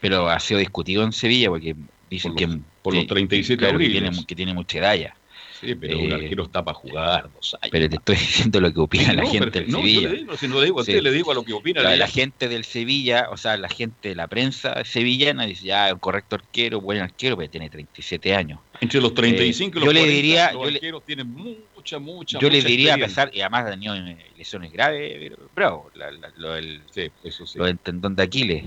[0.00, 1.74] Pero ha sido discutido en Sevilla porque
[2.10, 5.16] dicen Por que, por los que- 37 claro, que tiene, que tiene mucha edad ya.
[5.60, 7.70] Sí, pero un Eh, arquero está para jugar dos años.
[7.72, 8.16] Pero te estoy
[8.50, 10.00] diciendo lo que opina Sí, la no, gente pero- del no, Sevilla.
[10.02, 10.90] Yo le digo, si no le digo a Sí.
[10.92, 14.10] usted, le digo a lo que opina La, gente del Sevilla, o sea, la gente
[14.10, 18.60] de la prensa sevillana dice, ya, un correcto arquero, buen arquero, pero tiene 37 años.
[18.80, 21.28] Entre los 35 y Eh, los yo le 40, diría- los yo le- arqueros tienen
[21.32, 25.36] mucha, mucha, Yo le diría, a pesar, y además ha tenido eh, lesiones graves, pero
[25.54, 27.58] bravo, la- la- lo del Sí, eso sí.
[27.58, 28.64] lo del tendón de Aquiles.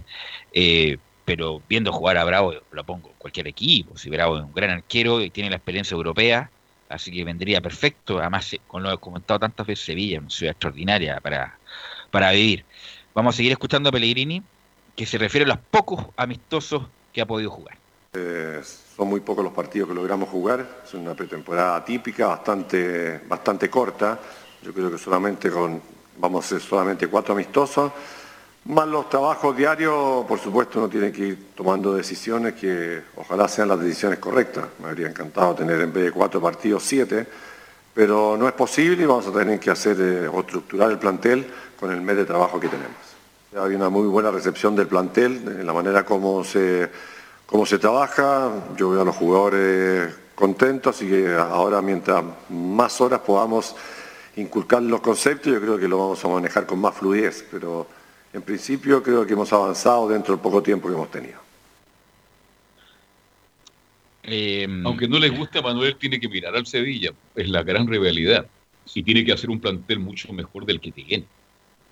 [0.53, 3.95] Eh, pero viendo jugar a Bravo, lo pongo en cualquier equipo.
[3.97, 6.49] Si Bravo es un gran arquero y tiene la experiencia europea,
[6.89, 8.19] así que vendría perfecto.
[8.19, 11.57] Además, eh, con lo que he comentado tantas veces, Sevilla es una ciudad extraordinaria para,
[12.11, 12.65] para vivir.
[13.13, 14.43] Vamos a seguir escuchando a Pellegrini,
[14.95, 17.77] que se refiere a los pocos amistosos que ha podido jugar.
[18.13, 23.69] Eh, son muy pocos los partidos que logramos jugar, es una pretemporada atípica, bastante, bastante
[23.69, 24.19] corta.
[24.63, 25.81] Yo creo que solamente con,
[26.17, 27.91] vamos a hacer solamente cuatro amistosos.
[28.69, 33.67] Más los trabajos diarios, por supuesto, uno tiene que ir tomando decisiones que ojalá sean
[33.67, 34.65] las decisiones correctas.
[34.77, 37.25] Me habría encantado tener en vez de cuatro partidos siete,
[37.95, 41.47] pero no es posible y vamos a tener que hacer eh, o estructurar el plantel
[41.79, 42.95] con el mes de trabajo que tenemos.
[43.59, 46.91] Hay una muy buena recepción del plantel, de la manera como se,
[47.47, 48.51] cómo se trabaja.
[48.77, 53.75] Yo veo a los jugadores contentos y que ahora mientras más horas podamos
[54.35, 57.97] inculcar los conceptos, yo creo que lo vamos a manejar con más fluidez, pero
[58.33, 61.39] en principio creo que hemos avanzado dentro del poco tiempo que hemos tenido.
[64.23, 67.11] Eh, Aunque no les guste a Manuel, tiene que mirar al Sevilla.
[67.35, 68.45] Es la gran rivalidad.
[68.93, 71.25] Y tiene que hacer un plantel mucho mejor del que tiene.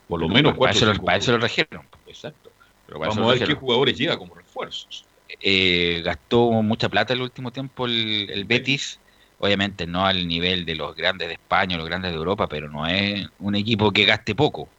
[0.07, 1.55] Por lo menos para, cuatro eso, o lo- cinco para eso lo jugadores.
[1.55, 1.85] trajeron.
[2.07, 2.51] Exacto.
[2.85, 5.05] Pero para Vamos a ver qué jugadores llega como refuerzos.
[5.41, 8.99] eh, gastó mucha plata el último tiempo el, el Betis.
[9.39, 12.69] Obviamente no al nivel de los grandes de España o los grandes de Europa, pero
[12.69, 14.69] no es un equipo que gaste poco.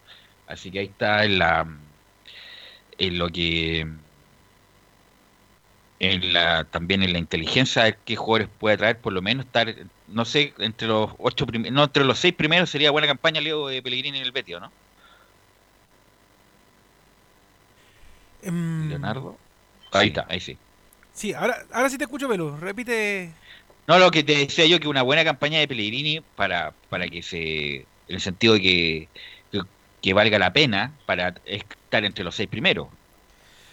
[0.49, 1.67] Así que ahí está en la
[2.99, 3.87] en lo que
[6.01, 9.75] en la también en la inteligencia de qué jugadores puede traer, por lo menos estar,
[10.09, 13.69] no sé, entre los ocho primeros, no, entre los seis primeros sería buena campaña Leo
[13.69, 14.73] de Pellegrini en el Betis, ¿o ¿no?
[18.43, 19.37] Em, Leonardo.
[19.93, 20.57] Ahí está, ahí sí.
[21.13, 22.57] Sí, ahora, ahora sí te escucho, Pelu.
[22.59, 23.33] Repite.
[23.89, 27.23] No, lo que te decía yo, que una buena campaña de Pellegrini para, para que
[27.23, 27.87] se.
[28.07, 29.09] En el sentido de que,
[30.03, 32.89] que, valga la pena para estar entre los seis primeros.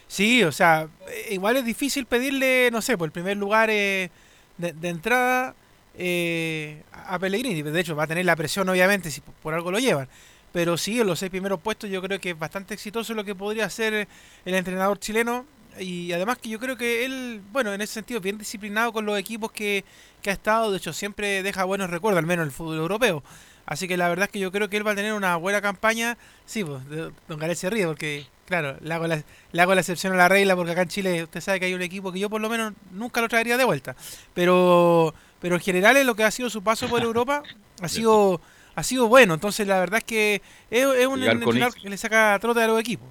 [0.08, 4.10] Sí, o sea, eh, igual es difícil pedirle, no sé, por el primer lugar eh,
[4.58, 5.56] de, entrada
[5.98, 7.62] eh, a Pellegrini.
[7.62, 10.08] De hecho, va a tener la presión, obviamente, si por- por algo lo llevan.
[10.54, 13.36] Pero sí, en los seis primeros puestos yo creo que es bastante exitoso lo que
[13.36, 14.08] podría hacer
[14.46, 15.46] el entrenador chileno.
[15.80, 19.20] Y además que yo creo que él, bueno, en ese sentido, bien disciplinado con los
[19.20, 19.84] equipos que,
[20.22, 20.72] que ha estado.
[20.72, 23.24] De hecho, siempre deja buenos recuerdos, al menos en el fútbol europeo.
[23.66, 25.62] Así que la verdad es que yo creo que él va a tener una buena
[25.62, 26.18] campaña.
[26.46, 29.82] Sí, pues, de- Don Garet se ríe porque, claro, le hago, la, le hago la
[29.82, 32.20] excepción a la regla porque acá en Chile usted sabe que hay un equipo que
[32.20, 33.96] yo por lo menos nunca lo traería de vuelta.
[34.36, 37.42] Pero, pero en general en lo que ha sido su paso por Europa
[37.82, 38.40] ha sido,
[38.76, 39.34] ha sido bueno.
[39.34, 42.80] Entonces la verdad es que es, es un entrenador que le saca trote a los
[42.80, 43.08] equipos.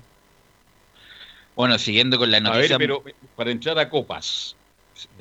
[1.57, 2.79] Bueno, siguiendo con la A ver, noticia.
[2.79, 3.03] pero
[3.37, 4.57] para entrar a copas,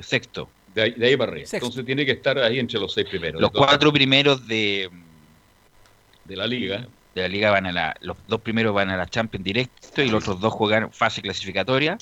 [0.00, 0.48] Sexto.
[0.74, 1.46] de ahí, de ahí para arriba.
[1.46, 1.66] Sexto.
[1.66, 3.40] Entonces tiene que estar ahí entre los seis primeros.
[3.40, 4.90] Los cuatro primeros de,
[6.24, 6.86] de la liga.
[7.14, 7.96] de la liga van a la.
[8.00, 11.98] Los dos primeros van a la Champions directo y los otros dos juegan fase clasificatoria.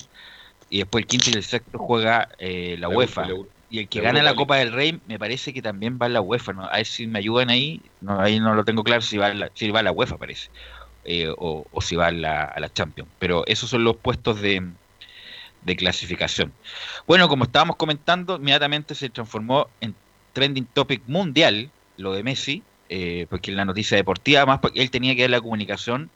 [0.69, 3.27] Y después el quinto y el sexto juega eh, la, UEFA.
[3.27, 3.35] la
[3.69, 4.37] Y el que gana Europa la League.
[4.37, 6.53] Copa del Rey me parece que también va a la UEFA.
[6.53, 6.65] ¿no?
[6.65, 7.81] A ver si me ayudan ahí.
[8.01, 10.17] No, ahí no lo tengo claro si va a la, si va a la UEFA,
[10.17, 10.49] parece.
[11.05, 13.09] Eh, o, o si va a la, a la Champions.
[13.19, 14.63] Pero esos son los puestos de,
[15.65, 16.51] de clasificación.
[17.07, 19.95] Bueno, como estábamos comentando, inmediatamente se transformó en
[20.33, 24.91] trending topic mundial lo de Messi, eh, porque en la noticia deportiva, además porque él
[24.91, 26.09] tenía que dar la comunicación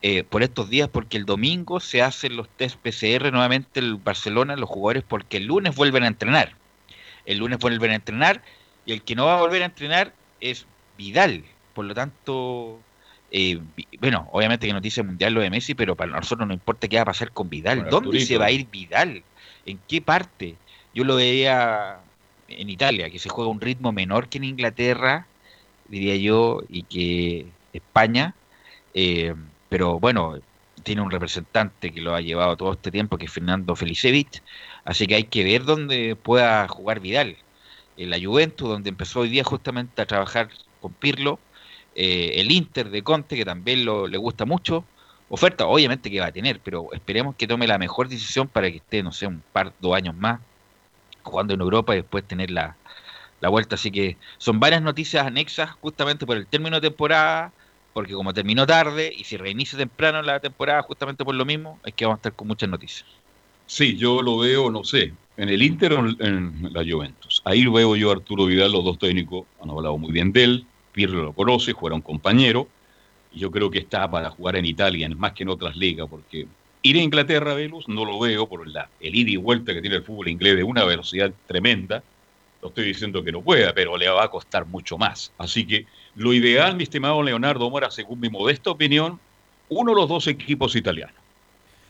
[0.00, 4.56] eh, por estos días, porque el domingo se hacen los test PCR nuevamente el Barcelona,
[4.56, 6.54] los jugadores, porque el lunes vuelven a entrenar.
[7.26, 8.42] El lunes vuelven a entrenar
[8.86, 11.44] y el que no va a volver a entrenar es Vidal.
[11.74, 12.80] Por lo tanto,
[13.30, 13.60] eh,
[14.00, 17.02] bueno, obviamente que noticia mundial lo de Messi, pero para nosotros no importa qué va
[17.02, 17.88] a pasar con Vidal.
[17.90, 19.22] ¿Dónde se va a ir Vidal?
[19.66, 20.56] ¿En qué parte?
[20.94, 21.98] Yo lo veía
[22.48, 25.26] en Italia, que se juega a un ritmo menor que en Inglaterra,
[25.88, 28.36] diría yo, y que España.
[28.94, 29.34] eh,
[29.68, 30.36] pero bueno,
[30.82, 34.42] tiene un representante que lo ha llevado todo este tiempo, que es Fernando Felicevich.
[34.84, 37.38] Así que hay que ver dónde pueda jugar Vidal.
[37.96, 41.42] En la Juventus, donde empezó hoy día justamente a trabajar con Pirlo.
[41.94, 44.88] eh, el Inter de Conte, que también lo, le gusta mucho.
[45.28, 48.78] Oferta, obviamente que va a tener, pero esperemos que tome la mejor decisión para que
[48.78, 50.40] esté, no sé, un par, dos años más
[51.22, 52.78] jugando en Europa y después tener la,
[53.40, 53.74] la vuelta.
[53.74, 57.52] Así que son varias noticias anexas justamente por el término de temporada,
[57.92, 61.94] porque como terminó tarde y si reinicia temprano la temporada justamente por lo mismo, es
[61.94, 63.08] que vamos a estar con muchas noticias.
[63.66, 67.42] Sí, yo lo veo, no sé, en el Inter o en la Juventus.
[67.44, 71.22] Ahí veo yo Arturo Vidal, los dos técnicos han hablado muy bien de él, Pirlo
[71.22, 72.66] lo conoce, un compañero,
[73.32, 76.46] y yo creo que está para jugar en Italia, más que en otras ligas, porque
[76.82, 79.96] ir a Inglaterra, Velus, no lo veo por la, el ida y vuelta que tiene
[79.96, 82.02] el fútbol inglés de una velocidad tremenda.
[82.62, 85.32] No estoy diciendo que no pueda, pero le va a costar mucho más.
[85.38, 89.20] Así que lo ideal, mi estimado Leonardo Mora, según mi modesta opinión,
[89.68, 91.14] uno de los dos equipos italianos.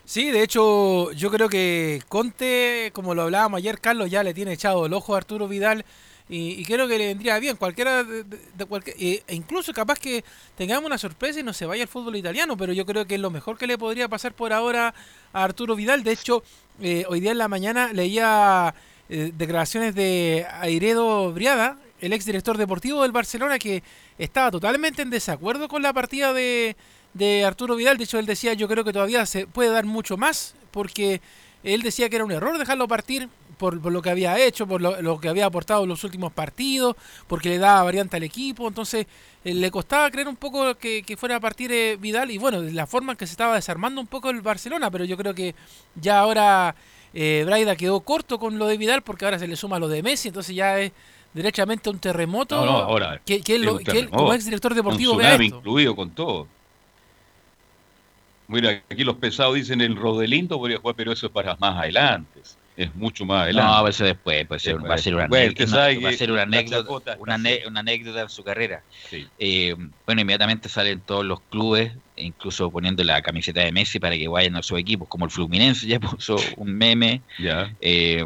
[0.05, 4.55] Sí, de hecho, yo creo que Conte, como lo hablábamos ayer, Carlos ya le tiene
[4.55, 5.85] echado el ojo a Arturo Vidal
[6.31, 8.25] y, creo que le vendría bien cualquiera de,
[8.67, 10.25] cualquier, e incluso capaz que
[10.57, 13.21] tengamos una sorpresa y no se vaya al fútbol italiano, pero yo creo que es
[13.21, 14.95] lo mejor que le podría pasar por ahora
[15.33, 16.03] a Arturo Vidal.
[16.03, 16.43] De hecho,
[16.81, 18.75] eh, hoy día en la mañana leía
[19.09, 23.83] eh, declaraciones de Airedo Briada, el ex director deportivo del Barcelona, que
[24.19, 26.77] estaba totalmente en desacuerdo con la partida de
[27.15, 27.99] de Arturo Vidal.
[27.99, 31.21] De hecho, él decía, yo creo que todavía se puede dar mucho más, porque
[31.63, 35.21] él decía que era un error dejarlo partir por, lo que había hecho, por lo,
[35.21, 36.95] que había aportado en los últimos partidos,
[37.27, 38.69] porque le daba variante al equipo.
[38.69, 39.07] Entonces,
[39.45, 42.87] eh, le costaba creer un poco que, fuera a partir eh, Vidal y bueno, la
[42.87, 45.57] forma en que se estaba desarmando un poco el Barcelona, pero yo creo que
[45.97, 46.77] ya ahora
[47.15, 50.03] eh, Braida quedó corto con lo de Vidal porque ahora se le suma lo de
[50.03, 50.93] Messi, entonces ya es
[51.33, 52.57] derechamente un terremoto.
[52.57, 53.21] No, no, ahora.
[53.25, 55.43] Que, él, como ex director deportivo, vea esto.
[55.43, 56.47] incluido con todo.
[58.49, 62.41] Mira, aquí los pesados dicen el Rodelindo podría jugar, pero eso es para más adelante.
[62.79, 63.73] Es mucho más adelante.
[63.73, 68.85] No, eso después, va a ser una, anécdota, una, anécdota en su carrera.
[69.37, 69.75] Eh,
[70.07, 74.55] bueno, inmediatamente salen todos los clubes, incluso poniendo la camiseta de Messi para que vayan
[74.55, 77.21] a sus equipos, como el Fluminense ya puso un meme.
[77.41, 77.75] Ya.
[77.81, 78.25] Eh,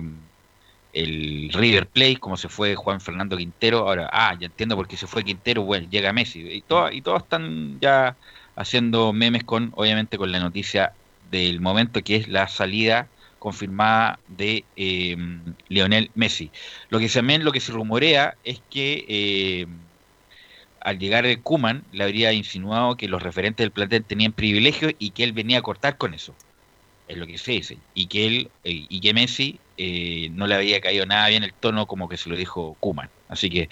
[0.92, 4.98] el River Plate, como se fue Juan Fernando Quintero, ahora, ah, ya entiendo por qué
[4.98, 8.16] se fue Quintero, bueno, llega Messi, y, todo, y todos están ya
[8.54, 10.92] haciendo memes con, obviamente, con la noticia
[11.30, 13.08] del momento que es la salida
[13.42, 15.16] confirmada de eh,
[15.66, 16.52] Lionel Messi.
[16.90, 19.66] Lo que también lo que se rumorea es que eh,
[20.80, 25.10] al llegar el Kuman le habría insinuado que los referentes del plantel tenían privilegios y
[25.10, 26.32] que él venía a cortar con eso.
[27.08, 27.78] Es lo que se dice.
[27.94, 29.58] Y que él eh, y que Messi
[30.30, 33.10] no le había caído nada bien el tono como que se lo dijo Kuman.
[33.28, 33.68] Así que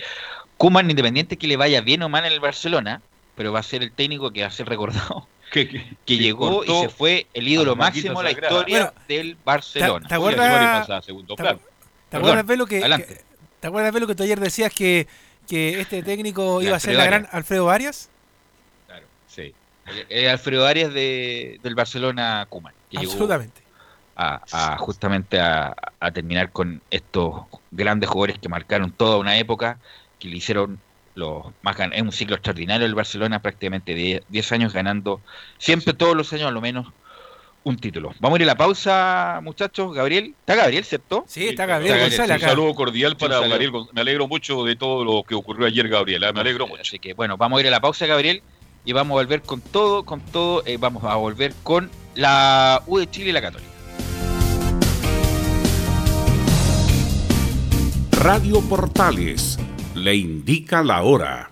[0.57, 3.03] Kuman, independiente que le vaya bien o mal en el Barcelona,
[3.37, 5.29] pero va a ser el técnico que va a ser recordado.
[5.51, 10.07] Que, llegó y se fue el ídolo máximo de la historia del Barcelona.
[10.07, 10.87] ¿Te, acuerdas,
[12.09, 12.81] ¿te, acuerdas Velo, que,
[13.59, 15.09] ¿Te acuerdas Velo que tú ayer decías que,
[15.49, 18.11] que este técnico iba a ser la gran Alfredo Arias?
[18.87, 19.53] Claro, sí.
[20.09, 22.75] El, Alfredo Arias de, del Barcelona Cuman.
[22.95, 23.61] Absolutamente.
[24.17, 29.79] a, justamente a, a, terminar con estos grandes jugadores que marcaron toda una época,
[30.21, 30.79] que le hicieron
[31.62, 35.20] más es un ciclo extraordinario el Barcelona, prácticamente 10 años ganando,
[35.59, 36.87] siempre todos los años a lo menos
[37.62, 38.12] un título.
[38.20, 39.94] Vamos a ir a la pausa, muchachos.
[39.94, 41.25] Gabriel, ¿está Gabriel, cierto?
[41.27, 43.73] Sí, está Gabriel, González Un saludo cordial para Gabriel.
[43.92, 46.25] Me alegro mucho de todo lo que ocurrió ayer, Gabriel.
[46.25, 46.33] ¿eh?
[46.33, 46.83] Me alegro mucho.
[46.83, 48.42] Así que, bueno, vamos a ir a la pausa, Gabriel,
[48.85, 50.62] y vamos a volver con todo, con todo.
[50.64, 53.68] Eh, vamos a volver con la U de Chile y la Católica.
[58.12, 59.59] Radio Portales
[60.01, 61.51] le indica la hora.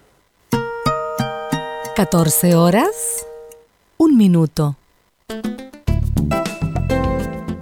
[1.94, 3.26] 14 horas,
[3.98, 4.76] un minuto.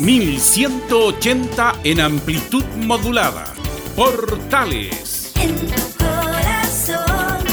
[0.00, 3.52] 1180 en amplitud modulada.
[3.94, 5.34] Portales.
[5.36, 7.44] En tu corazón,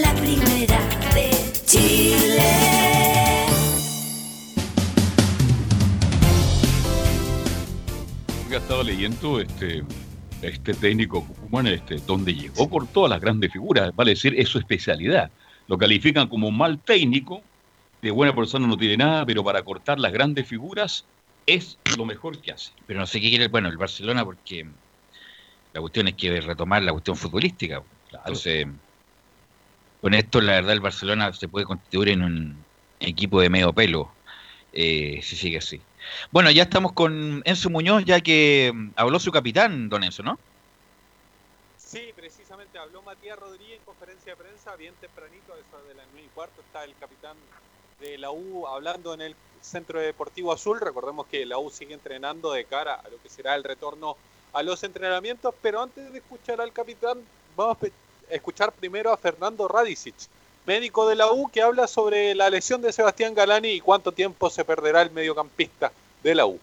[0.00, 0.78] la primera
[1.12, 1.30] de
[1.66, 2.44] Chile.
[8.48, 9.82] He estado leyendo este,
[10.42, 14.60] este técnico Cucumán, este, donde llegó por todas las grandes figuras, vale decir, es su
[14.60, 15.32] especialidad.
[15.66, 17.42] Lo califican como un mal técnico,
[18.00, 21.04] de buena persona no tiene nada, pero para cortar las grandes figuras
[21.46, 22.72] es lo mejor que hace.
[22.86, 24.66] Pero no sé qué quiere, bueno, el Barcelona, porque
[25.72, 27.82] la cuestión es que retomar la cuestión futbolística.
[28.12, 28.66] Entonces,
[30.00, 32.64] con esto, la verdad, el Barcelona se puede constituir en un
[33.00, 34.10] equipo de medio pelo,
[34.72, 35.80] eh, si sigue así.
[36.30, 40.38] Bueno, ya estamos con Enzo Muñoz, ya que mm, habló su capitán, don Enzo, ¿no?
[41.76, 46.06] Sí, precisamente habló Matías Rodríguez en conferencia de prensa, bien tempranito, a eso de las
[46.12, 47.36] 9 y cuarto, está el capitán
[48.00, 50.80] de la U hablando en el Centro Deportivo Azul.
[50.80, 54.16] Recordemos que la U sigue entrenando de cara a lo que será el retorno
[54.52, 57.18] a los entrenamientos, pero antes de escuchar al capitán,
[57.56, 60.14] vamos a escuchar primero a Fernando Radicic,
[60.66, 64.50] médico de la U, que habla sobre la lesión de Sebastián Galani y cuánto tiempo
[64.50, 65.90] se perderá el mediocampista
[66.22, 66.58] de la U.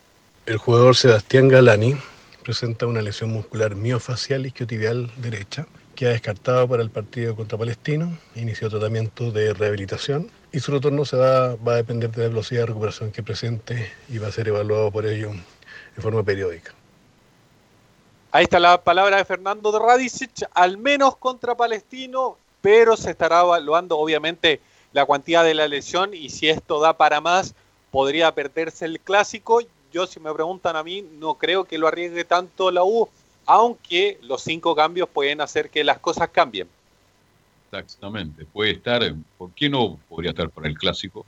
[0.45, 1.95] El jugador Sebastián Galani
[2.43, 5.65] presenta una lesión muscular miofacial isquiotibial derecha
[5.95, 11.03] que ha descartado para el partido contra Palestino, inició tratamiento de rehabilitación y su retorno
[11.03, 14.31] se va, va a depender de la velocidad de recuperación que presente y va a
[14.31, 15.31] ser evaluado por ello
[15.95, 16.73] de forma periódica.
[18.31, 23.41] Ahí está la palabra de Fernando de Radicic, al menos contra Palestino, pero se estará
[23.41, 24.61] evaluando obviamente
[24.91, 27.55] la cuantía de la lesión y si esto da para más,
[27.89, 29.59] podría perderse el clásico.
[29.91, 33.09] Yo, si me preguntan a mí, no creo que lo arriesgue tanto la U,
[33.47, 36.67] aunque los cinco cambios pueden hacer que las cosas cambien.
[37.79, 38.45] Exactamente.
[38.45, 39.01] Puede estar,
[39.37, 41.25] ¿por qué no podría estar para el clásico?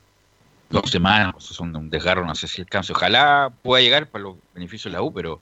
[0.69, 2.91] Dos semanas, eso son un desgarro, no sé si alcance.
[2.93, 5.41] Ojalá pueda llegar para los beneficios de la U, pero,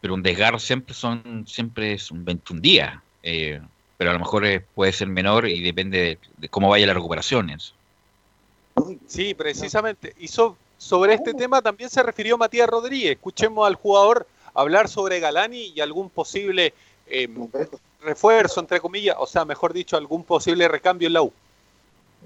[0.00, 2.94] pero un desgarro siempre son siempre es un 21 días.
[3.22, 3.60] Eh,
[3.98, 6.94] pero a lo mejor es- puede ser menor y depende de, de cómo vaya la
[6.94, 7.50] recuperación.
[7.50, 7.72] Enzo.
[9.06, 10.14] Sí, precisamente.
[10.18, 13.12] Y so- sobre este tema también se refirió Matías Rodríguez.
[13.12, 16.74] Escuchemos al jugador hablar sobre Galani y algún posible
[17.06, 17.28] eh,
[18.06, 21.32] refuerzo, entre comillas, o sea, mejor dicho, algún posible recambio en la U.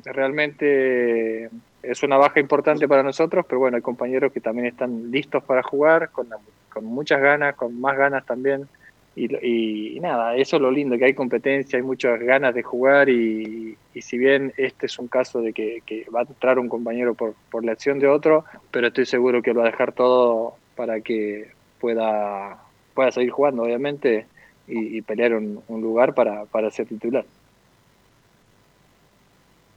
[0.05, 1.51] Realmente
[1.83, 5.63] es una baja importante para nosotros, pero bueno, hay compañeros que también están listos para
[5.63, 6.29] jugar, con,
[6.73, 8.69] con muchas ganas, con más ganas también.
[9.17, 12.63] Y, y- y nada, eso es lo lindo, que hay competencia, hay muchas ganas de
[12.63, 15.83] jugar y, y si bien este es un caso de que,
[16.15, 19.53] va a entrar un compañero por, por la acción de otro, pero estoy seguro que
[19.53, 21.51] lo va a dejar todo para que
[21.81, 22.59] pueda,
[22.95, 24.27] pueda seguir jugando, obviamente,
[24.71, 27.25] y, pelear un, un lugar para, para ser titular.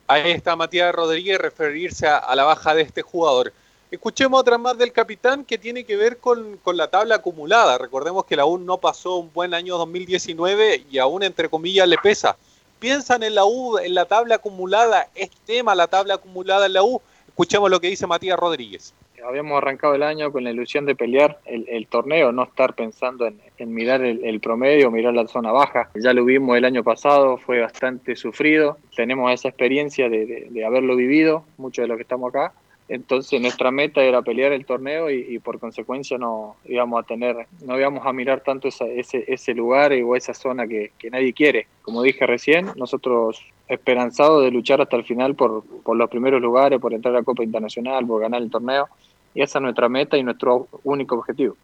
[0.08, 3.54] Ahí está Matías Rodríguez referirse a, a la baja de este jugador.
[3.94, 7.78] Escuchemos otra más del capitán que tiene que ver con, con la tabla acumulada.
[7.78, 11.98] Recordemos que la U no pasó un buen año 2019 y aún entre comillas le
[12.00, 12.36] pesa.
[12.80, 16.84] Piensan en la U, en la tabla acumulada, es tema la tabla acumulada en la
[16.84, 17.02] U.
[17.28, 18.94] Escuchemos lo que dice Matías Rodríguez.
[19.26, 23.26] Habíamos arrancado el año con la ilusión de pelear el, el torneo, no estar pensando
[23.26, 25.90] en, en mirar el, el promedio, mirar la zona baja.
[25.96, 28.78] Ya lo vimos el año pasado, fue bastante sufrido.
[28.96, 32.54] Tenemos esa experiencia de, de- de haberlo vivido, muchos de los que estamos acá.
[32.90, 37.48] Entonces nuestra meta era pelear el torneo y, y por consecuencia no íbamos a tener,
[37.66, 41.32] no íbamos a mirar tanto esa- ese, ese lugar o esa zona que, que nadie
[41.34, 41.68] quiere.
[41.82, 46.80] Como dije recién, nosotros esperanzados de luchar hasta el final por, por los primeros lugares,
[46.82, 48.88] por entrar a la Copa Internacional, por ganar el torneo.
[49.36, 51.58] Y esa es nuestra meta y nuestro único objetivo.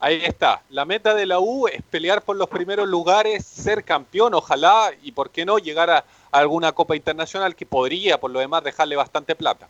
[0.00, 0.62] Ahí está.
[0.70, 5.12] La meta de la U es pelear por los primeros lugares, ser campeón, ojalá, y
[5.12, 6.04] por qué no, llegar a, a
[6.38, 9.66] alguna Copa Internacional que podría, por lo demás, dejarle bastante plata.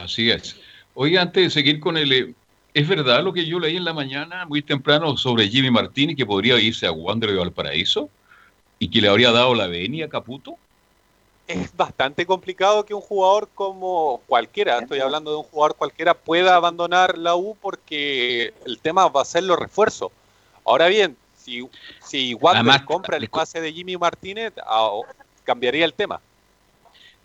[0.00, 0.56] Así es.
[0.94, 2.12] Oiga, antes de seguir con el...
[2.12, 2.34] eh,
[2.72, 6.26] ¿Es verdad lo que yo leí en la mañana, muy temprano, sobre Jimmy Martínez, que
[6.26, 8.10] podría irse a Wander de Valparaíso?
[8.78, 10.56] ¿Y que le habría dado la venia a Caputo?
[11.46, 16.56] Es bastante complicado que un jugador como cualquiera, estoy hablando de un jugador cualquiera, pueda
[16.56, 20.10] abandonar la U porque el tema va a ser los refuerzos.
[20.64, 21.68] Ahora bien, si,
[22.04, 24.90] si Wander compra el pase de Jimmy Martínez, ah,
[25.44, 26.20] cambiaría el tema.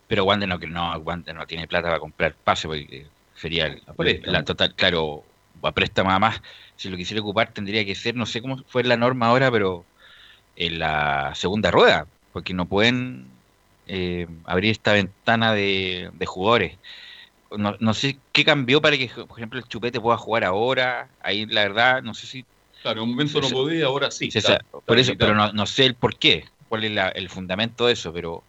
[0.07, 4.43] Pero Wander no, no, Wander no tiene plata para comprar pase, porque sería el- la
[4.43, 5.23] total, claro,
[5.63, 6.41] a préstamo además.
[6.75, 9.83] Si lo quisiera ocupar tendría que ser, no sé cómo fue la norma ahora, pero
[10.55, 13.30] en la segunda rueda, porque no pueden
[13.91, 16.79] eh, abrir esta ventana de, de jugadores.
[17.51, 21.15] No, no sé qué cambió para que, por ejemplo, el Chupete pueda jugar ahora.
[21.19, 22.47] Ahí, la verdad, no sé si
[22.81, 24.27] Claro, en un momento no podía, ahora sí.
[24.33, 27.29] Está- por está eso, pero no, no sé el por qué, cuál es la- el
[27.29, 28.47] fundamento de eso, pero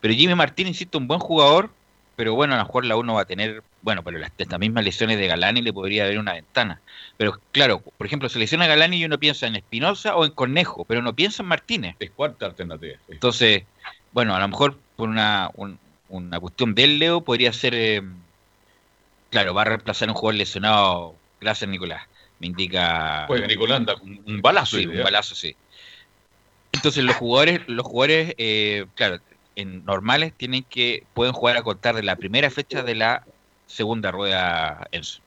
[0.00, 1.76] pero Jimmy Martín, insisto, un buen jugador,
[2.16, 4.84] pero bueno, a lo mejor la uno va a tener, bueno, pero las, estas mismas
[4.84, 6.82] lesiones de Galani le podría haber una ventana.
[7.16, 10.84] Pero claro, por ejemplo, se lesiona Galani y uno piensa en Espinosa o en Cornejo,
[10.86, 11.96] pero no piensa en Martínez.
[12.00, 12.98] Es cuarta alternativa.
[13.06, 13.12] sí.
[13.12, 13.68] Entonces,
[14.12, 15.78] bueno, a lo mejor por una, un-
[16.08, 18.02] una cuestión del Leo podría ser, eh,
[19.30, 22.02] claro, va a reemplazar a un jugador lesionado, gracias Nicolás,
[22.38, 23.24] me indica...
[23.26, 24.76] Juega Nicolás, anda con un, un balazo.
[24.78, 25.54] Sí, un balazo, sí.
[26.72, 29.18] Entonces los jugadores, los jugadores, eh, claro,
[29.54, 33.24] en normales tienen que, pueden jugar a contar de la primera fecha de la
[33.66, 35.20] segunda rueda Enzo.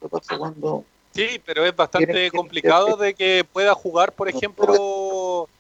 [1.14, 4.74] Sí, pero es bastante complicado de que pueda jugar, por ejemplo,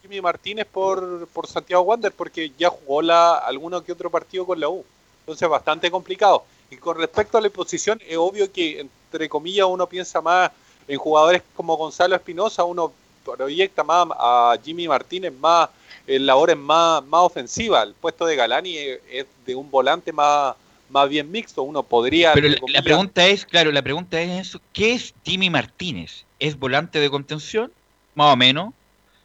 [0.01, 4.59] Jimmy Martínez por, por Santiago Wander, porque ya jugó la, alguno que otro partido con
[4.59, 4.85] la U.
[5.21, 6.43] Entonces, bastante complicado.
[6.69, 10.51] Y con respecto a la posición, es obvio que, entre comillas, uno piensa más
[10.87, 12.91] en jugadores como Gonzalo Espinosa, uno
[13.23, 15.69] proyecta más a Jimmy Martínez más
[16.07, 17.87] en labores más, más ofensivas.
[17.87, 20.55] El puesto de Galani es, de un volante más,
[20.89, 21.63] más bien mixto.
[21.63, 22.33] Uno podría.
[22.33, 26.25] Pero la, la comillas, pregunta es, claro, la pregunta es eso, ¿qué es Jimmy Martínez?
[26.39, 27.71] ¿Es volante de contención?
[28.15, 28.73] Más o menos.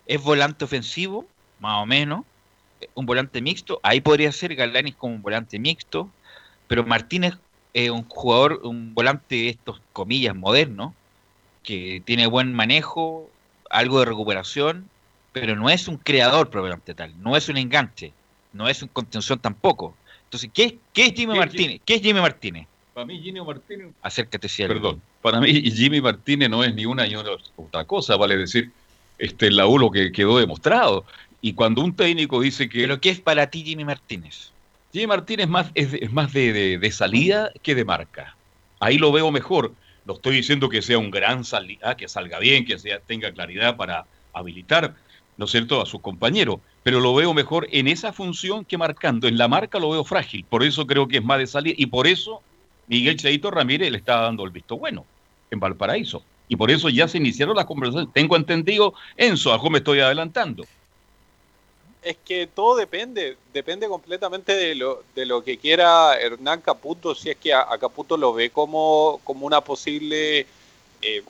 [0.07, 1.27] ¿Es volante ofensivo?
[1.59, 2.23] Más o menos.
[2.95, 6.13] Un volante mixto, ahí podría ser Galanis como un volante mixto,
[6.67, 7.35] pero Martínez
[7.73, 10.95] es un jugador, un volante de estos comillas modernos,
[11.63, 13.31] que tiene buen manejo,
[13.71, 14.91] algo de recuperación,
[15.33, 18.15] pero no es un creador propiamente tal, no es un enganche,
[18.53, 19.99] no es un contención tampoco.
[20.25, 21.81] Entonces, ¿qué, es- qué es Jimmy ¿Qué es Martínez?
[21.85, 22.69] ¿Qué es Jimmy Martínez?
[22.93, 23.95] Para mí, Jimmy Martínez.
[24.03, 25.03] Acércate, si Perdón.
[25.21, 28.73] Para mí, Jimmy Martínez no es ni una ni otra cosa, vale decir,
[29.19, 31.05] este, en la U lo que quedó demostrado.
[31.41, 32.81] Y cuando un técnico dice que.
[32.83, 34.53] ¿Pero qué es para ti Jimmy Martínez?
[34.93, 38.37] Jimmy Martínez es más, es, es más de, de- de salida que de marca.
[38.81, 39.73] Ahí lo veo mejor.
[40.05, 43.77] No estoy diciendo que sea un gran salida, que salga bien, que sea, tenga claridad
[43.77, 44.95] para habilitar,
[45.37, 46.61] ¿no es cierto?, a sus compañeros.
[46.83, 49.27] Pero lo veo mejor en esa función que marcando.
[49.27, 50.45] En la marca lo veo frágil.
[50.49, 51.75] Por eso creo que es más de salida.
[51.77, 52.45] Y por eso
[52.87, 55.05] Miguel Cheito Ramírez le está dando el visto bueno
[55.51, 56.23] en Valparaíso.
[56.49, 58.13] Y por eso ya se iniciaron las conversaciones.
[58.13, 60.65] Tengo entendido, Enzo, a me estoy adelantando.
[62.03, 67.31] Es que todo depende, depende completamente de lo, de lo que quiera Hernán Caputo, si
[67.31, 70.47] es que a, Caputo lo ve como, como una posible,
[71.03, 71.25] eh,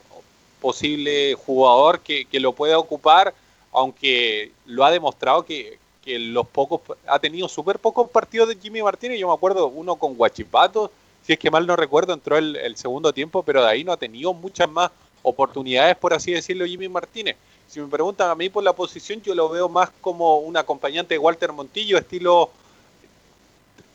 [0.61, 3.33] posible jugador que, que lo pueda ocupar,
[3.73, 8.83] aunque lo ha demostrado que, que los pocos, ha tenido súper pocos partidos de Jimmy
[8.83, 10.91] Martínez, yo me acuerdo uno con Guachipato,
[11.23, 13.97] si es que mal no recuerdo, entró el segundo tiempo, pero de ahí no ha
[13.97, 14.91] tenido muchas más
[15.27, 17.37] oportunidades, por así decirlo, Jimmy Martínez.
[17.67, 21.15] Si me preguntan a mí por la posición, yo lo veo más como un acompañante
[21.15, 22.51] de Walter Montillo, estilo,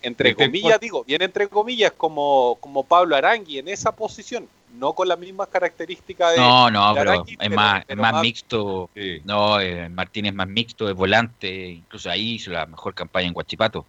[0.02, 4.48] entre Este, comillas, ¿cuál- digo, bien entre comillas, como, como Pablo Arangui en esa posición,
[4.78, 6.38] no con las mismas características de.
[6.38, 8.90] No, no, de pero es más, es más mixto.
[9.24, 13.34] No, eh, Martínez es más mixto, es volante, incluso ahí hizo la mejor campaña en
[13.34, 13.86] Guachipato.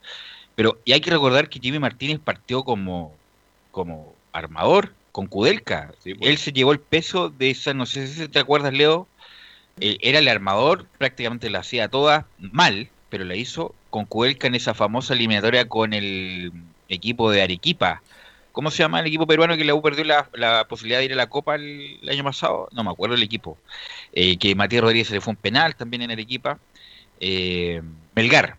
[0.55, 3.13] Pero y hay que recordar que Jimmy Martínez partió como,
[3.73, 5.93] como armador con Kudelka.
[6.03, 6.31] Sí, pues.
[6.31, 9.07] Él se llevó el peso de esa, no sé si te acuerdas, Leo.
[9.81, 14.55] eh, era el armador, prácticamente la hacía toda mal, pero la hizo con Kudelka en
[14.55, 16.53] esa famosa eliminatoria con el
[16.89, 18.03] equipo de Arequipa.
[18.53, 21.13] ¿Cómo se llama el equipo peruano que la U perdió la, la posibilidad de ir
[21.15, 22.69] a la Copa el, el año pasado?
[22.73, 23.57] No me acuerdo el equipo.
[24.13, 26.59] Eh, que Matías Rodríguez se le fue un penal también en Arequipa.
[27.19, 27.81] Eh,
[28.15, 28.57] Melgar.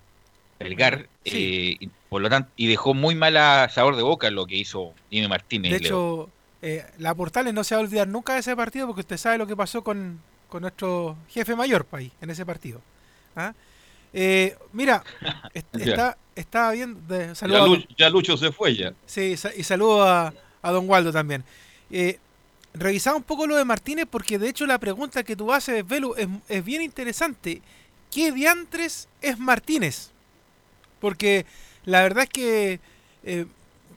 [0.59, 1.07] Melgar.
[1.25, 4.93] eh, y por lo tanto, y dejó muy mala sabor de boca lo que hizo
[5.11, 5.73] Jimmy Martínez.
[5.73, 6.29] De Leo.
[6.63, 9.37] Eh, la Portales no se va a olvidar nunca de ese partido porque usted sabe
[9.37, 12.81] lo que pasó con, con nuestro jefe mayor país en ese partido.
[13.35, 13.53] ¿Ah?
[14.13, 15.03] Eh, mira,
[15.53, 17.05] est- está, estaba bien.
[17.07, 17.33] De,
[17.97, 18.93] Ya, Lucho se fue ya.
[19.05, 21.43] Sí, y saludo a, a don Waldo también.
[21.91, 22.17] Eh,
[22.73, 26.15] revisaba un poco lo de Martínez porque de hecho la pregunta que tú haces, Velu,
[26.15, 27.61] es, es bien interesante.
[28.09, 30.11] ¿Qué diantres es Martínez?
[30.99, 31.45] Porque
[31.85, 32.79] la verdad es que
[33.23, 33.45] eh,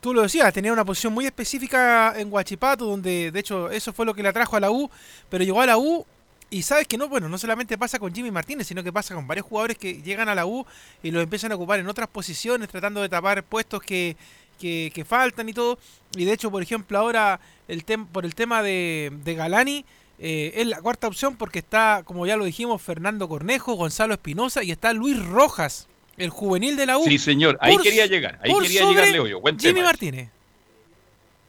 [0.00, 4.06] tú lo decías, tenía una posición muy específica en Huachipato, donde de hecho eso fue
[4.06, 4.90] lo que le atrajo a la U,
[5.28, 6.04] pero llegó a la U
[6.48, 9.26] y sabes que no, bueno, no solamente pasa con Jimmy Martínez, sino que pasa con
[9.26, 10.64] varios jugadores que llegan a la U
[11.02, 14.16] y los empiezan a ocupar en otras posiciones, tratando de tapar puestos que,
[14.58, 15.78] que, que faltan y todo.
[16.16, 19.84] Y de hecho, por ejemplo, ahora el tem por el tema de, de Galani,
[20.18, 24.62] eh, es la cuarta opción porque está, como ya lo dijimos, Fernando Cornejo, Gonzalo Espinosa
[24.62, 25.88] y está Luis Rojas,
[26.18, 27.04] el juvenil de la U.
[27.04, 27.58] Sí, señor.
[27.60, 28.38] Ahí por quería llegar.
[28.42, 29.40] Ahí quería llegar, Leo yo.
[29.40, 29.86] Buen Jimmy tema.
[29.86, 30.28] Martínez.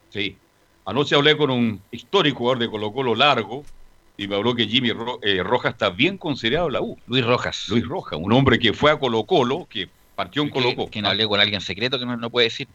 [0.10, 0.38] Sí.
[0.86, 3.66] Anoche hablé con un histórico jugador de Colo Colo largo
[4.16, 6.98] y me habló que Jimmy Ro- eh, Rojas está bien considerado en la U.
[7.08, 7.68] Luis Rojas.
[7.70, 10.90] Luis Rojas, un hombre que fue a Colo Colo, que partió en Colo Colo.
[10.90, 12.68] Que no hablé con alguien secreto que no, no puede decir.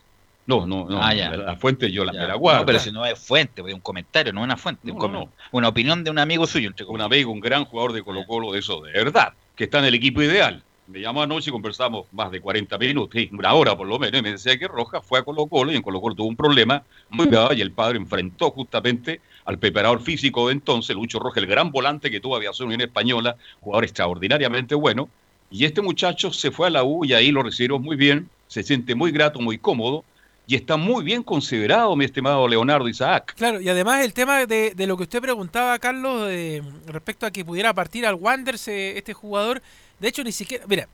[0.45, 1.01] No, no, no.
[1.03, 1.31] Ah, ya.
[1.31, 2.61] La, la fuente yo la, me la guardo.
[2.61, 4.81] No, pero si no es fuente, es un comentario, no es una fuente.
[4.89, 5.33] No, un no, com- no.
[5.53, 6.69] Una opinión de un amigo suyo.
[6.69, 9.79] Entre un amigo, un gran jugador de Colo Colo, de eso, de verdad, que está
[9.79, 10.63] en el equipo ideal.
[10.93, 14.21] Me llamó anoche y conversamos más de 40 minutos, sí, una hora por lo menos,
[14.21, 16.37] y me decía que Rojas fue a Colo Colo y en Colo Colo tuvo un
[16.37, 16.83] problema.
[17.09, 21.47] Muy grave y el padre enfrentó justamente al preparador físico de entonces, Lucho Rojas, el
[21.47, 25.09] gran volante que tuvo Aviación Unión Española, jugador extraordinariamente bueno,
[25.51, 28.63] y este muchacho se fue a la U y ahí lo recibieron muy bien, se
[28.63, 30.05] siente muy grato, muy cómodo,
[30.47, 33.35] y está muy bien considerado, mi estimado Leonardo Isaac.
[33.37, 37.31] Claro, y además el tema de, de lo que usted preguntaba, Carlos, de- respecto a
[37.31, 39.63] que pudiera partir al Wanderers eh, este jugador,
[40.03, 40.89] de hecho ni siquiera, mira,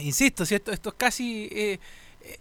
[0.00, 1.80] insisto, si esto, esto es casi, eh,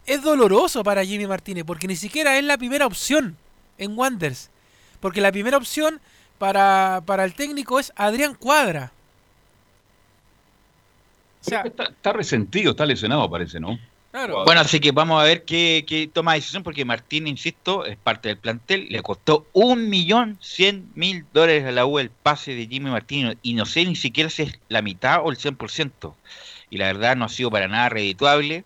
[0.06, 3.36] es doloroso para Jimmy Martínez, porque ni siquiera es la primera opción
[3.80, 4.52] en Wanderers,
[5.00, 6.00] porque la primera opción
[6.38, 8.92] para, para el técnico es Adrián Cuadra.
[11.44, 13.80] Que está, está resentido, está lesionado parece, ¿no?
[14.12, 14.44] Claro.
[14.44, 17.98] Bueno, así que vamos a ver qué, qué toma de decisión, porque Martín, insisto, es
[17.98, 18.88] parte del plantel.
[18.90, 23.38] Le costó un millón cien mil dólares a la U el pase de Jimmy Martín,
[23.42, 26.16] y no sé ni siquiera si es la mitad o el 100%.
[26.70, 28.66] Y la verdad no ha sido para nada redituable.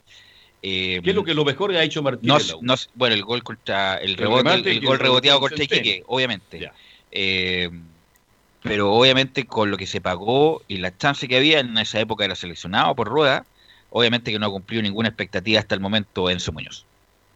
[0.64, 3.24] Eh, ¿Qué es lo que lo mejor que ha hecho Martín no, no- bueno, el
[3.24, 5.78] gol contra el El rebote, el, gol reboteado rebote contra.
[5.78, 6.72] Iquique, obviamente.
[7.12, 7.70] Eh,
[8.62, 12.26] pero obviamente con lo que se pagó y la chance que había en esa época
[12.26, 13.46] era seleccionado por Rueda,
[13.98, 16.86] obviamente que no ha cumplido ninguna expectativa hasta el momento Enzo Muñoz.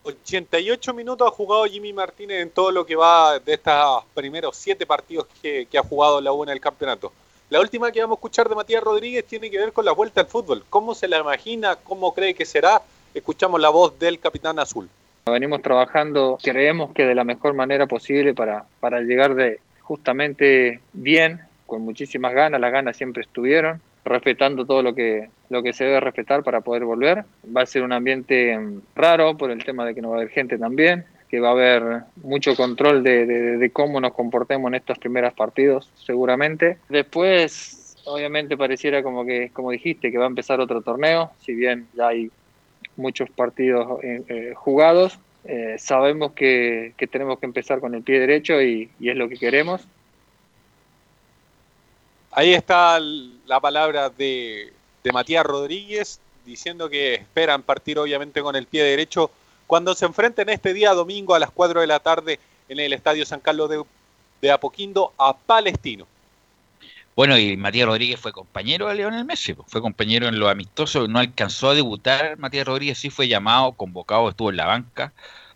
[0.04, 4.86] 88 minutos ha jugado Jimmy Martínez en todo lo que va de estos primeros siete
[4.86, 7.14] partidos que, que ha jugado la U en el campeonato.
[7.50, 10.20] La última que vamos a escuchar de Matías Rodríguez tiene que ver con la vuelta
[10.20, 10.66] al fútbol.
[10.70, 11.78] ¿Cómo se la imagina?
[11.78, 12.82] ¿Cómo cree que será?
[13.14, 14.90] Escuchamos la voz del capitán azul.
[15.28, 21.40] Venimos trabajando, creemos que de la mejor manera posible para, para llegar de justamente bien,
[21.66, 26.00] con muchísimas ganas, las ganas siempre estuvieron, respetando todo lo que, lo que se debe
[26.00, 27.26] respetar para poder volver.
[27.56, 30.20] Va a ser un ambiente mm, raro por el tema de que no va a
[30.20, 31.84] haber gente también, que va a haber
[32.24, 36.78] mucho control de, cómo nos comportemos en estos primeros partidos, seguramente.
[36.90, 41.88] Después, obviamente pareciera como que, como dijiste, que va a empezar otro torneo, si bien
[41.94, 42.32] ya hay
[42.96, 45.20] muchos partidos eh, eh, jugados.
[45.46, 49.38] Eh, sabemos que, que tenemos que empezar con el pie derecho y es lo que
[49.38, 49.88] queremos.
[52.32, 54.72] Ahí está la palabra de,
[55.04, 59.32] de Matías Rodríguez diciendo que esperan partir obviamente con el pie derecho
[59.68, 63.26] cuando se enfrenten este día domingo a las 4 de la tarde en el Estadio
[63.26, 63.84] San Carlos de,
[64.42, 66.08] de Apoquindo a Palestino.
[67.16, 71.10] Bueno, y Matías Rodríguez fue compañero de Leonel Messi, pues, fue compañero en los amistosos,
[71.10, 75.12] no alcanzó a debutar, Matías Rodríguez sí fue llamado, convocado, estuvo en la banca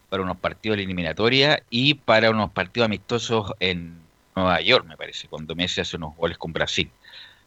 [0.10, 4.03] para unos partidos de eliminatoria y para unos partidos amistosos en
[4.36, 6.90] Nueva York, me parece, cuando Messi hace unos goles con Brasil.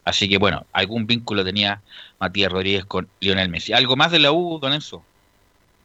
[0.04, 1.82] Así que bueno, algún vínculo tenía
[2.20, 3.72] Matías Rodríguez con Lionel Messi.
[3.72, 5.02] ¿Algo más de la U, don Enzo?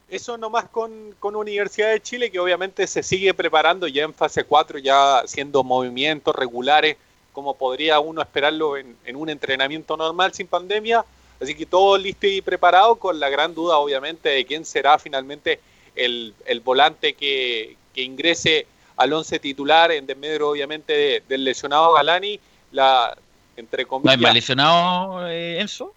[0.10, 4.43] Eso nomás con, con Universidad de Chile, que obviamente se sigue preparando ya en fase
[4.43, 6.97] 4, ya haciendo movimientos regulares,
[7.34, 11.04] como podría uno esperarlo en, en un entrenamiento normal sin pandemia.
[11.41, 15.60] Así que todo listo y preparado, con la gran duda, obviamente, de quién será finalmente
[15.95, 18.68] el, el volante que, que ingrese
[19.02, 22.39] al once titular en desmedro obviamente de- del lesionado Galani,
[22.72, 23.16] la
[23.58, 25.93] entre ¿No comillas hay más lesionado, eh, Enzo?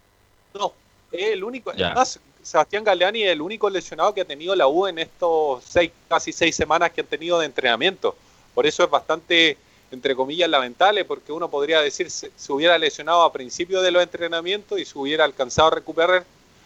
[0.54, 0.72] no,
[1.12, 1.72] es el único.
[1.74, 1.86] Ya.
[1.86, 5.90] Además, Sebastián Galeani es el único lesionado que ha tenido la U en estos seis,
[6.08, 8.14] casi seis semanas que han tenido de entrenamiento.
[8.54, 9.56] Por eso es bastante,
[9.90, 14.02] entre comillas, lamentable, porque uno podría decir se, se hubiera lesionado a principio de los
[14.02, 16.24] entrenamientos y se hubiera alcanzado a recuperar,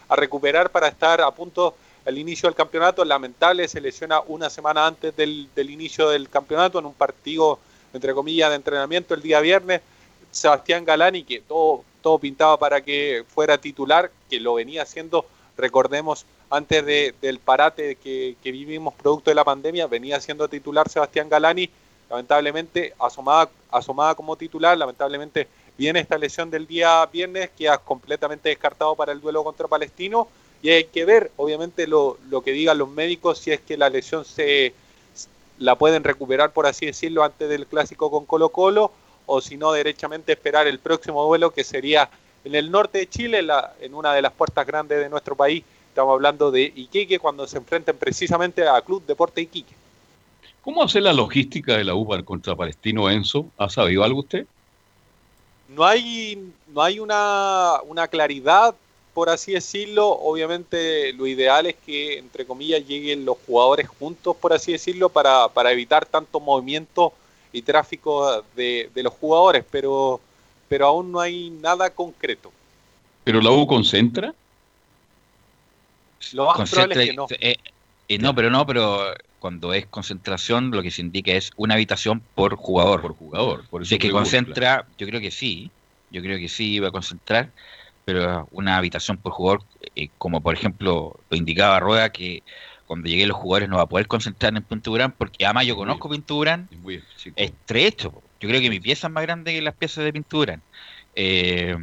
[0.09, 1.75] a recuperar para estar a punto
[2.05, 3.03] al inicio del campeonato.
[3.05, 7.59] Lamentable, se lesiona una semana antes del, del inicio del campeonato en un partido,
[7.93, 9.81] entre comillas, de entrenamiento el día viernes.
[10.31, 15.25] Sebastián Galani, que todo, todo pintaba para que fuera titular, que lo venía haciendo,
[15.57, 20.87] recordemos, antes de- del parate que, que vivimos producto de la pandemia, venía siendo titular
[20.89, 21.69] Sebastián Galani,
[22.09, 25.47] lamentablemente asomada, asomada como titular, lamentablemente
[25.77, 30.27] viene esta lesión del día viernes, queda completamente descartado para el duelo contra Palestino,
[30.61, 33.89] y hay que ver, obviamente, lo, lo que digan los médicos, si es que la
[33.89, 34.73] lesión se
[35.57, 38.91] la pueden recuperar, por así decirlo, antes del clásico con Colo Colo,
[39.25, 42.09] o si no, derechamente esperar el próximo duelo que sería
[42.43, 45.35] en el norte de Chile, en la- en una de las puertas grandes de nuestro
[45.35, 45.63] país.
[45.89, 49.73] Estamos hablando de Iquique cuando se enfrenten precisamente a Club Deporte Iquique.
[50.63, 53.45] ¿Cómo hace la logística de la UPA contra Palestino Enzo?
[53.57, 54.45] ¿Ha sabido algo usted?
[55.75, 58.75] No hay, no hay una, una claridad,
[59.13, 60.07] por así decirlo.
[60.09, 65.47] Obviamente lo ideal es que, entre comillas, lleguen los jugadores juntos, por así decirlo, para,
[65.49, 67.13] para evitar tanto movimiento
[67.51, 70.19] y tráfico de, de los jugadores, pero,
[70.67, 72.51] pero aún no hay nada concreto.
[73.23, 74.33] ¿Pero la U concentra?
[76.33, 77.27] Lo más probable Concentra- es que no.
[77.39, 77.55] eh,
[78.07, 82.21] eh, no, pero no, pero cuando es concentración, lo que se indica es una habitación
[82.35, 83.01] por jugador.
[83.01, 83.67] Por jugador.
[83.69, 85.71] Por eso si es que concentra, yo creo que sí,
[86.09, 87.51] yo creo que sí iba a concentrar,
[88.13, 89.61] pero una habitación por jugador,
[89.95, 92.43] eh, como por ejemplo lo indicaba Rueda, que
[92.85, 96.09] cuando lleguen los jugadores no va a poder concentrar en Pinturán, porque además yo conozco
[96.09, 97.35] Pinturán, Es muy chico.
[97.39, 98.23] estrecho.
[98.39, 100.59] Yo creo que mi pieza es más grande que las piezas de pintura.
[101.13, 101.75] Eh,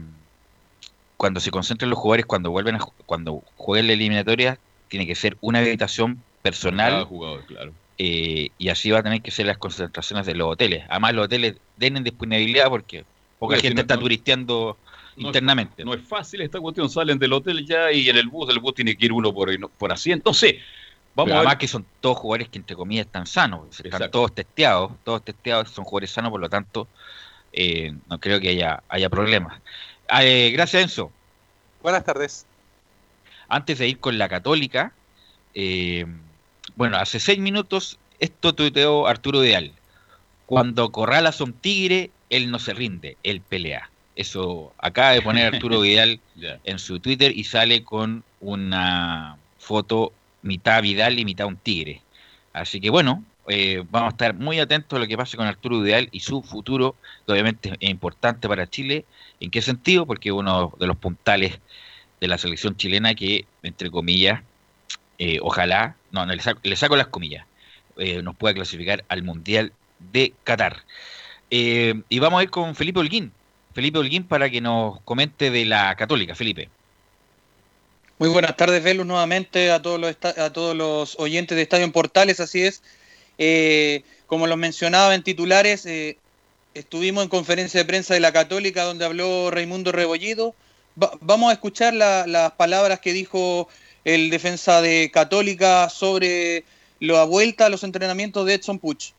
[1.16, 5.36] cuando se concentran los jugadores, cuando vuelven a cuando jueguen la eliminatoria, tiene que ser
[5.40, 7.74] una habitación personal Cada jugador, claro.
[7.98, 10.84] eh, y así va a tener que ser las concentraciones de los hoteles.
[10.88, 13.04] Además, los hoteles tienen disponibilidad porque
[13.38, 14.80] poca Oye, si gente no- está no- turisteando
[15.16, 15.84] No es internamente.
[15.84, 18.74] No es fácil esta cuestión, salen del hotel ya y en el bus, el bus
[18.74, 20.30] tiene que ir uno por, por asiento.
[20.30, 20.60] No sé,
[21.14, 21.48] vamos Pero a ver.
[21.48, 24.10] además que son todos jugadores que entre comillas están sanos, están Exacto.
[24.10, 26.86] todos testeados, todos testeados, son jugadores sanos, por lo tanto,
[27.52, 29.60] eh, no creo que haya, haya problemas.
[30.08, 31.10] Ah, eh, gracias Enzo.
[31.82, 32.46] Buenas tardes.
[33.48, 34.92] Antes de ir con la católica,
[35.54, 36.04] eh,
[36.74, 39.72] bueno, hace seis minutos esto tuiteó Arturo Ideal.
[40.46, 43.90] Cuando corralas a un tigre, él no se rinde, él pelea.
[44.16, 46.20] Eso acaba de poner Arturo Vidal
[46.64, 50.12] en su Twitter y sale con una foto
[50.42, 52.00] mitad Vidal y mitad un tigre.
[52.52, 55.80] Así que bueno, eh, vamos a estar muy atentos a lo que pase con Arturo
[55.80, 56.96] Vidal y su futuro,
[57.26, 59.04] que obviamente es importante para Chile.
[59.40, 60.06] ¿En qué sentido?
[60.06, 61.58] Porque es uno de los puntales
[62.20, 64.42] de la selección chilena que, entre comillas,
[65.18, 67.46] eh, ojalá, no, no, le, saco, le saco las comillas,
[67.98, 69.72] eh, nos pueda clasificar al Mundial
[70.12, 70.84] de Qatar.
[71.50, 73.32] Y vamos a ir con Felipe Holguín.
[73.76, 76.70] Felipe Holguín para que nos comente de la Católica, Felipe.
[78.18, 81.92] Muy buenas tardes, Velus, nuevamente a todos los, a todos los oyentes de Estadio en
[81.92, 82.82] Portales, así es.
[83.36, 86.16] Eh, como los mencionaba en titulares, eh,
[86.72, 90.54] estuvimos en conferencia de prensa de la Católica donde habló Raimundo Rebollido.
[91.00, 93.68] Va- vamos a escuchar la- las palabras que dijo
[94.06, 96.64] el defensa de Católica sobre
[96.98, 99.12] la vuelta a los entrenamientos de Edson Puch.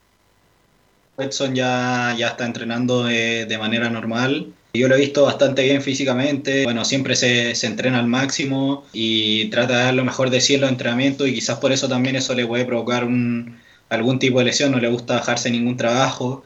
[1.18, 4.54] Edson ya, ya está entrenando de, de manera normal.
[4.74, 6.64] Yo lo he visto bastante bien físicamente.
[6.66, 10.54] Bueno, siempre se, se entrena al máximo y trata de dar lo mejor de sí
[10.56, 13.58] en los entrenamientos y quizás por eso también eso le puede provocar un,
[13.90, 14.72] algún tipo de lesión.
[14.72, 16.44] No le gusta bajarse ningún trabajo.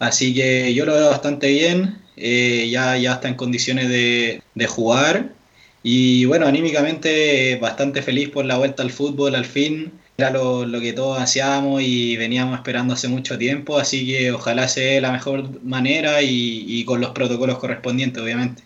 [0.00, 1.98] Así que yo lo veo bastante bien.
[2.16, 5.32] Eh, ya, ya está en condiciones de, de jugar.
[5.82, 9.92] Y bueno, anímicamente eh, bastante feliz por la vuelta al fútbol al fin.
[10.20, 14.80] Era lo, que todos ansiábamos y veníamos esperando hace mucho tiempo, así que ojalá se
[14.80, 18.64] dé de la mejor manera y, con los protocolos correspondientes, obviamente.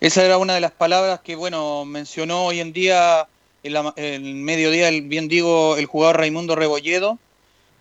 [0.00, 3.26] Esa era una de las palabras que, bueno, mencionó hoy en día,
[3.62, 7.18] en la- mediodía, el, bien digo, el jugador Raimundo Rebolledo,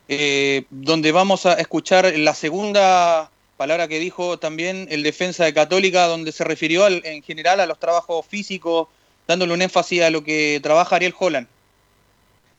[0.08, 6.08] eh, donde vamos a escuchar la segunda palabra que dijo también el defensa de Católica,
[6.08, 8.88] donde se refirió al- en general a los trabajos físicos,
[9.28, 11.48] dándole un énfasis a lo que trabaja Ariel Holland.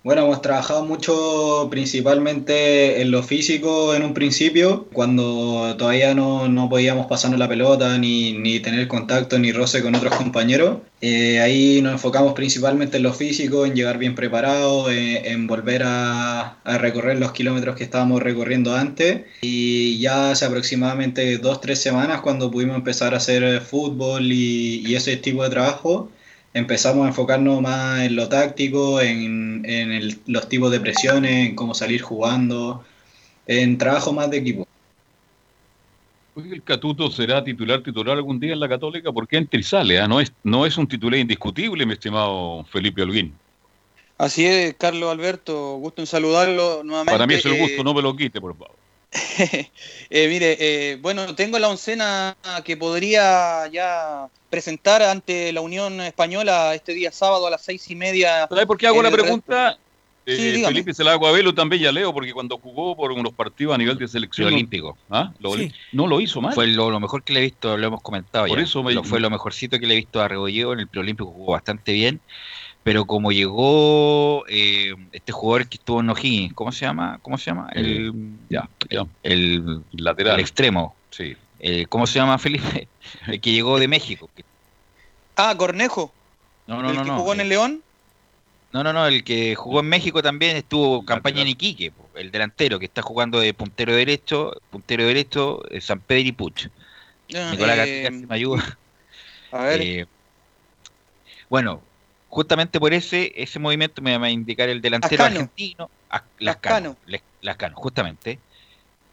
[0.05, 6.69] Bueno, hemos trabajado mucho principalmente en lo físico en un principio, cuando todavía no, no
[6.69, 10.79] podíamos pasarnos la pelota ni, ni tener contacto ni roce con otros compañeros.
[11.01, 15.85] Eh, ahí nos enfocamos principalmente en lo físico, en llegar bien preparados, en, en volver
[15.85, 19.21] a, a recorrer los kilómetros que estábamos recorriendo antes.
[19.43, 24.97] Y ya hace aproximadamente dos, tres semanas cuando pudimos empezar a hacer fútbol y, y
[24.97, 26.11] ese tipo de trabajo,
[26.55, 31.55] empezamos a enfocarnos más en lo táctico, en, en el- los tipos de presiones, en
[31.57, 32.85] cómo salir jugando,
[33.47, 34.67] en trabajo más de equipo.
[36.35, 39.13] ¿El Catuto será titular titular algún día en la Católica?
[39.13, 40.09] Porque entra y sale, ¿ah?
[40.09, 43.39] no, es, no es un titular indiscutible, mi estimado Felipe Holguín.
[44.19, 47.13] Así es, Carlos Alberto, gusto en saludarlo nuevamente.
[47.13, 48.79] Para mí es el Eh, gusto, no me lo quite, por favor.
[50.11, 50.57] Eh, mire,
[50.93, 57.11] eh, bueno, tengo la oncena que podría ya presentar ante la Unión Española este día
[57.11, 58.47] sábado a las seis y media.
[58.51, 59.79] ¿Sabes por qué hago la el pregunta?
[60.27, 60.67] Sí, Eh, dígame.
[60.75, 63.75] Felipe se la hago a Velo también, ya leo, porque cuando jugó por unos partidos
[63.75, 64.49] a nivel de selección.
[64.53, 64.97] Olímpico.
[65.11, 65.33] ¿Ah?
[65.41, 65.73] Lo Sí.
[65.93, 66.53] No lo hizo mal.
[66.55, 68.65] Fue lo, lo mejor que le he visto, lo hemos comentado Por ya.
[68.65, 71.31] eso me- Lo- fue lo mejorcito que le he visto a Rebolledo en el preolímpico,
[71.31, 72.21] jugó bastante bien.
[72.85, 77.19] Pero como llegó eh, este jugador que estuvo en O'Higgins, ¿cómo se llama?
[77.23, 77.71] ¿Cómo se llama?
[77.73, 78.13] El,
[78.51, 79.07] ya, ya.
[79.23, 80.35] el lateral.
[80.35, 80.95] El extremo.
[81.11, 81.37] Sí.
[81.63, 82.89] Eh, ¿Cómo se llama, Felipe?
[83.29, 84.29] El que llegó de México.
[85.37, 86.13] Ah, Cornejo.
[86.67, 87.19] No, no, el no, que no.
[87.21, 87.85] jugó en el León.
[88.73, 92.79] No, no, no, el que jugó en México también estuvo campaña en Iquique, el delantero
[92.79, 96.69] que está jugando de puntero derecho, puntero derecho, eh, San Pedro y Puch.
[97.35, 98.79] Ah, Nicolás eh, si me ayuda.
[99.53, 99.81] A ver.
[99.83, 100.07] Eh,
[101.51, 101.83] bueno,
[102.29, 105.41] justamente por ese ese movimiento me va a indicar el delantero Ascano.
[105.41, 106.97] argentino, As- Lascano,
[107.43, 108.41] Lascano, justamente,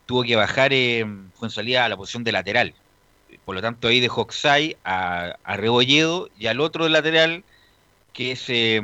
[0.10, 2.74] tuvo que bajar en Fuensalida a la posición de lateral.
[3.46, 7.46] Por lo tanto, ahí dejó Oxai a, a Rebolledo y al otro lateral,
[8.12, 8.44] que es...
[8.50, 8.82] eh,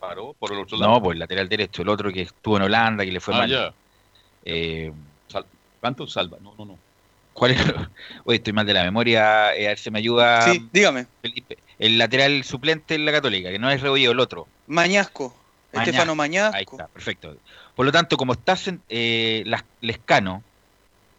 [0.00, 0.94] Paró por el otro lado.
[0.94, 3.38] no, pues el lateral derecho, el otro que estuvo en Holanda, que le fue Ah,
[3.40, 3.50] mal.
[3.50, 3.74] ya.
[4.46, 4.90] Eh,
[5.28, 5.46] Sal-
[5.80, 6.38] ¿Cuánto salva?
[6.40, 6.78] No, no, no.
[7.34, 7.90] ¿Cuál era?
[8.24, 10.40] Oye, estoy mal de la memoria, eh, a ver si me ayuda.
[10.46, 11.06] Sí, dígame.
[11.20, 11.58] Felipe.
[11.78, 14.48] El lateral suplente en la Católica, que no es Rebolledo, el otro.
[14.66, 15.36] Mañasco.
[15.72, 16.56] Estefano Mañasco.
[16.56, 17.36] Ahí está, perfecto.
[17.74, 20.42] Por lo tanto, como estás en eh, Las- Lescano,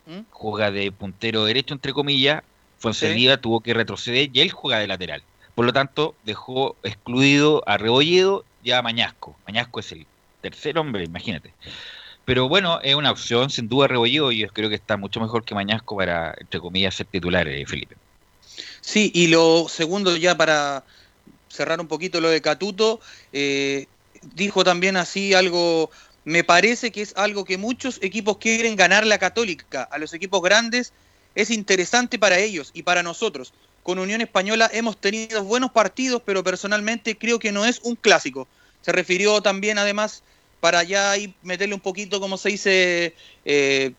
[0.05, 0.21] ¿Mm?
[0.29, 2.43] juega de puntero derecho, entre comillas,
[2.77, 5.23] Fuensalida tuvo que retroceder y él juega de lateral.
[5.55, 9.37] Por lo tanto, dejó excluido a Rebolledo y a Mañasco.
[9.47, 10.05] Mañasco es el
[10.41, 11.53] tercer hombre, imagínate.
[12.25, 15.45] Pero bueno, es una opción, sin duda, Rebolledo, y yo creo que está mucho mejor
[15.45, 17.95] que Mañasco para, entre comillas, ser titular, eh, Felipe.
[18.81, 20.83] Sí, y lo segundo ya para
[21.49, 22.99] cerrar un poquito lo de Catuto,
[23.31, 23.87] eh,
[24.35, 25.89] dijo también así algo,
[26.25, 30.41] me parece que es algo que muchos equipos quieren ganar la católica, a los equipos
[30.41, 30.93] grandes
[31.35, 33.53] es interesante para ellos y para nosotros.
[33.81, 38.47] Con Unión Española hemos tenido buenos partidos, pero personalmente creo que no es un clásico.
[38.81, 40.23] Se refirió también además
[40.59, 43.91] para ya ahí meterle un poquito, como se dice, eh,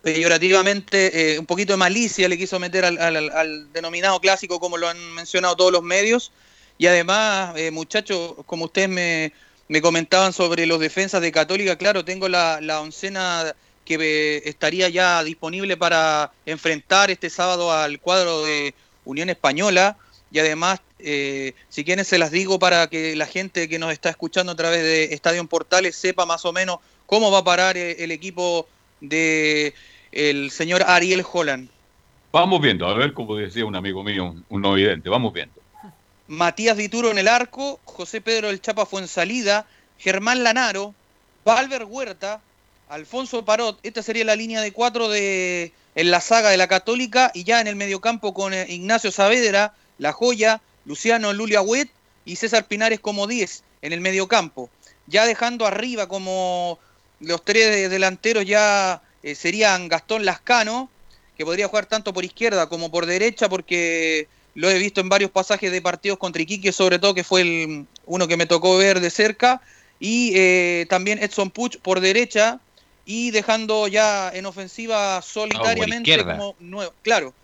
[0.00, 5.14] peyorativamente, eh, un poquito de malicia le quiso meter al denominado clásico, como lo han
[5.14, 6.32] mencionado todos los medios.
[6.78, 9.32] Y además, eh, muchachos, como ustedes me,
[9.68, 13.54] me comentaban sobre los defensas de Católica, claro, tengo la, la oncena
[13.84, 19.96] que eh, estaría ya disponible para enfrentar este sábado al cuadro de Unión Española.
[20.30, 24.10] Y además, eh, si quieren, se las digo para que la gente que nos está
[24.10, 28.02] escuchando a través de Estadio Portales sepa más o menos cómo va a parar eh,
[28.04, 28.68] el equipo
[29.00, 29.72] de
[30.12, 31.68] el señor Ariel Holland.
[32.32, 35.54] Vamos viendo, a ver, como decía un amigo mío, un, un no vamos viendo.
[36.28, 39.66] Matías Dituro en el arco, José Pedro del Chapa Fuensalida,
[39.98, 40.94] Germán Lanaro,
[41.44, 42.40] Valver Huerta,
[42.88, 43.78] Alfonso Parot.
[43.82, 47.30] Esta sería la línea de cuatro de, en la saga de la Católica.
[47.34, 51.90] Y ya en el mediocampo con eh, Ignacio Saavedra, La Joya, Luciano Lulia Huet
[52.24, 54.68] y César Pinares como 10 en el mediocampo.
[55.06, 56.78] Ya dejando arriba como
[57.20, 60.90] los tres de- delanteros ya eh, serían Gastón Lascano,
[61.36, 64.26] que podría jugar tanto por izquierda como por derecha, porque
[64.56, 67.86] lo he visto en varios pasajes de partidos contra Iquique, sobre todo, que fue el,
[68.06, 69.60] uno que me tocó ver de cerca,
[70.00, 72.58] y eh, también Edson Puch por derecha,
[73.04, 76.38] y dejando ya en ofensiva solitariamente izquierda.
[76.38, 76.92] como nuevo.
[77.02, 77.34] Claro,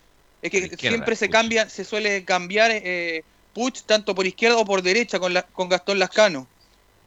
[0.41, 1.33] es que siempre se Puch.
[1.33, 5.69] cambia, se suele cambiar eh, Puch tanto por izquierda o por derecha con, la, con
[5.69, 6.47] Gastón Lascano.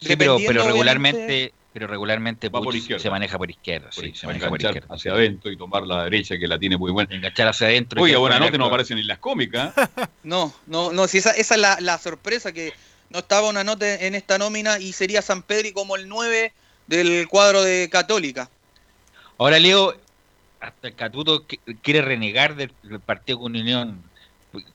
[0.00, 3.02] Sí, pero, regularmente, pero regularmente Va por Puch izquierda.
[3.02, 4.94] se maneja por izquierda, sí, se maneja por enganchar izquierda.
[4.94, 7.14] hacia adentro y tomar la derecha que la tiene muy buena.
[7.14, 8.08] Enganchar hacia adentro.
[8.08, 9.76] Y buena nota, no aparecen ni las cómicas.
[9.76, 10.06] ¿eh?
[10.22, 12.72] No, no, no, si esa, esa es la, la sorpresa que
[13.10, 16.54] no estaba una nota en esta nómina y sería San Pedri como el 9
[16.86, 18.48] del cuadro de Católica.
[19.36, 19.94] Ahora, Leo,
[20.60, 24.02] hasta el Catuto qu- quiere renegar del, del partido con Unión.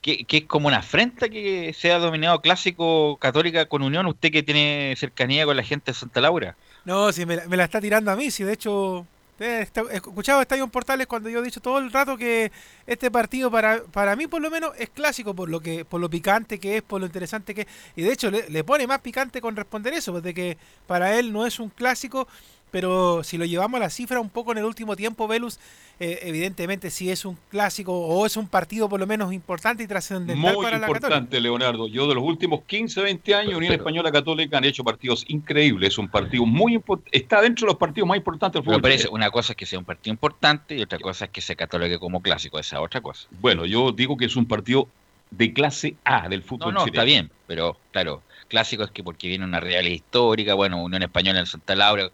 [0.03, 4.43] que, que es como una afrenta que sea dominado clásico católica con Unión, usted que
[4.43, 6.55] tiene cercanía con la gente de Santa Laura.
[6.83, 9.05] No, si me, la- está tirando a mí, si de hecho
[9.39, 12.51] eh, está- he escuchado Estadio Portales cuando yo he dicho todo el rato que
[12.87, 16.09] este partido para, para mí por lo menos es clásico por lo que por lo
[16.09, 17.67] picante que es, por lo interesante que es.
[17.95, 20.57] Y de hecho le, pone más picante con responder eso, de que
[20.87, 22.27] para él no es un clásico,
[22.71, 25.59] pero si lo llevamos a la cifra un poco en el último tiempo, Velus,
[25.99, 29.87] eh, evidentemente sí es un clásico o es un partido por lo menos importante y
[29.87, 31.07] trascendental Muy para la Católica.
[31.07, 31.87] importante, Leonardo.
[31.87, 35.89] Yo de los últimos 15, 20 años, Unión Pero- Española Católica han hecho partidos increíbles.
[35.89, 37.15] Es un partido muy importante.
[37.17, 38.81] Está dentro de los partidos más importantes del Pero fútbol.
[38.81, 39.15] parece, chileno.
[39.15, 41.99] una cosa es que sea un partido importante y otra cosa es que se catalogue
[41.99, 43.27] como clásico, esa es otra cosa.
[43.39, 44.87] Bueno, yo digo que es un partido
[45.29, 46.93] de clase A del fútbol No, no, chileno.
[47.01, 51.39] está bien, pero claro, clásico es que porque viene una realidad histórica, bueno, Unión Española
[51.39, 52.09] en Santa Laura,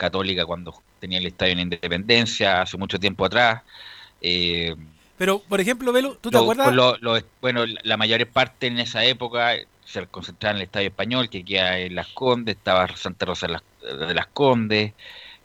[0.00, 3.62] Católica cuando tenía el estadio en Independencia hace mucho tiempo atrás.
[4.22, 4.74] eh,
[5.18, 6.66] Pero, por ejemplo, Velus, ¿tú te lo- acuerdas?
[6.66, 9.52] con lo- lo- bueno, la mayor parte en esa época
[9.84, 13.52] se concentraba en el Estadio Español, que queda en Las Condes, estaba Santa Rosa de
[13.54, 13.62] las,
[14.08, 14.92] de las Condes,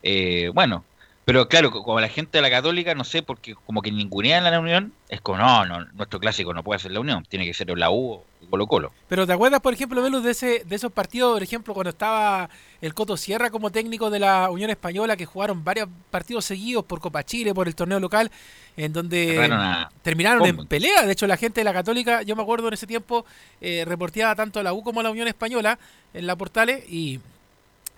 [0.04, 0.86] eh, bueno,
[1.26, 4.46] pero claro, co- como la gente de la Católica, no sé, porque como que ningunean
[4.46, 7.46] a la Unión, es como, no, no, nuestro clásico no puede ser la Unión, tiene
[7.46, 8.92] que ser la U o Colo Colo.
[9.08, 12.48] Pero ¿te acuerdas, por ejemplo, Velus, de, ese, de esos partidos, por ejemplo, cuando estaba
[12.80, 17.00] el Coto Sierra como técnico de la Unión Española, que jugaron varios partidos seguidos por
[17.02, 18.30] Copa Chile, por el torneo local,
[18.78, 21.08] en donde a- terminaron en pelea.
[21.08, 23.26] De hecho, la gente de la Católica, yo me acuerdo en ese tiempo,
[23.62, 25.80] eh, reporteaba tanto a la U como a la Unión Española
[26.14, 27.20] en la Portales y...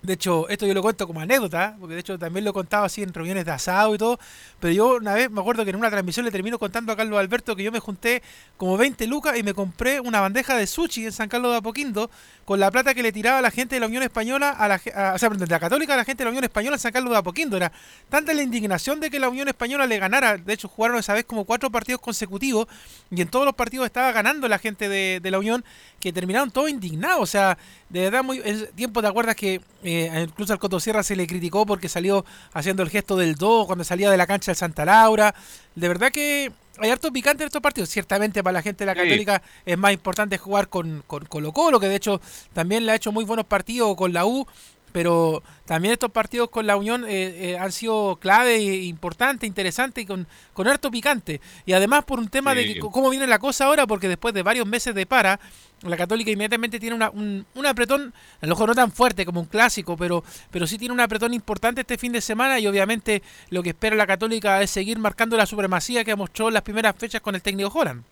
[0.08, 2.84] De hecho, esto yo lo cuento como anécdota, porque de hecho también lo he contado
[2.86, 4.18] así en reuniones de asado y todo,
[4.58, 7.18] pero yo una vez me acuerdo que en una transmisión le termino contando a Carlos
[7.18, 8.22] Alberto que yo me junté
[8.56, 12.10] como 20 lucas y me compré una bandeja de sushi en San Carlos de Apoquindo
[12.46, 14.76] con la plata que le tiraba la gente de la Unión Española a la,
[15.14, 17.12] o sea, de la Católica a la gente de la Unión Española en San Carlos
[17.12, 17.58] de Apoquindo.
[17.58, 17.70] Era
[18.08, 21.26] tanta la indignación de que la Unión Española le ganara, de hecho jugaron esa vez
[21.26, 22.66] como cuatro partidos consecutivos
[23.10, 25.62] y en todos los partidos estaba ganando la gente de, la Unión
[26.00, 27.58] que terminaron todos indignados, o sea,
[27.90, 31.26] de verdad muy en tiempo te acuerdas que eh, incluso al Coto Sierra se le
[31.26, 34.84] criticó porque salió haciendo el gesto del do cuando salía de la cancha del Santa
[34.84, 35.34] Laura.
[35.74, 37.88] De verdad que hay harto picante en estos partidos.
[37.88, 39.00] Ciertamente para la gente de la Sí.
[39.08, 42.20] Católica es más importante jugar con, con Colo Colo, que de hecho
[42.52, 44.46] también le ha hecho muy buenos partidos con la U.
[44.90, 50.00] Pero también estos partidos con la Unión eh, eh, han sido clave e importante, interesante
[50.00, 51.42] y con, con harto picante.
[51.66, 54.42] Y además por un tema de que, cómo viene la cosa ahora, porque después de
[54.42, 55.40] varios meses de para,
[55.82, 59.40] la Católica inmediatamente tiene una, un, un apretón, a lo mejor no tan fuerte como
[59.40, 63.22] un clásico, pero, pero sí tiene un apretón importante este fin de semana y obviamente
[63.50, 66.96] lo que espera la Católica es seguir marcando la supremacía que mostró en las primeras
[66.96, 68.02] fechas con el técnico Holland.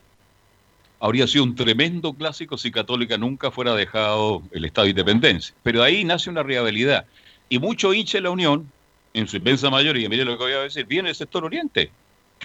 [0.99, 5.55] Habría sido un tremendo clásico si Católica nunca fuera dejado el Estado de Independencia.
[5.63, 7.05] Pero ahí nace una rivalidad.
[7.51, 8.71] Y mucho hincha de la Unión,
[9.13, 11.91] en su inmensa mayoría, mire lo que voy a decir, viene el sector oriente.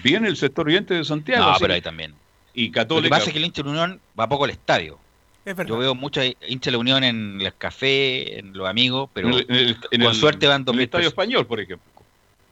[0.02, 1.50] Viene el sector oriente de Santiago.
[1.52, 2.14] No, pero ahí también.
[2.54, 3.08] Y Lo que Católica.
[3.16, 4.98] pasa es que el hincha de la Unión va poco al estadio.
[5.44, 5.68] Es verdad.
[5.70, 9.34] Yo veo mucha hincha de la Unión en los cafés, en los amigos, pero en
[9.34, 11.08] el- en el- en con el- suerte van en dos el mil Estadio.
[11.08, 11.90] Español, por ejemplo.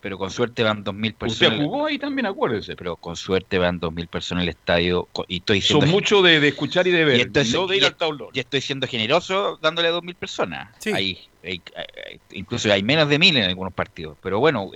[0.02, 1.58] Pero con suerte van dos mil Usted personas.
[1.60, 2.74] jugó ahí también, acuérdese.
[2.74, 5.08] Pero con suerte van dos mil personas en el estadio.
[5.28, 7.76] Y estoy siendo, Son mucho de, de escuchar y de ver, y estoy, no de
[7.76, 8.28] ir y- al tablón.
[8.32, 10.74] y estoy siendo generoso dándole a dos mil personas.
[10.78, 10.90] Sí.
[10.94, 14.16] Hay- hay- hay- incluso hay menos de mil en algunos partidos.
[14.22, 14.70] Pero bueno,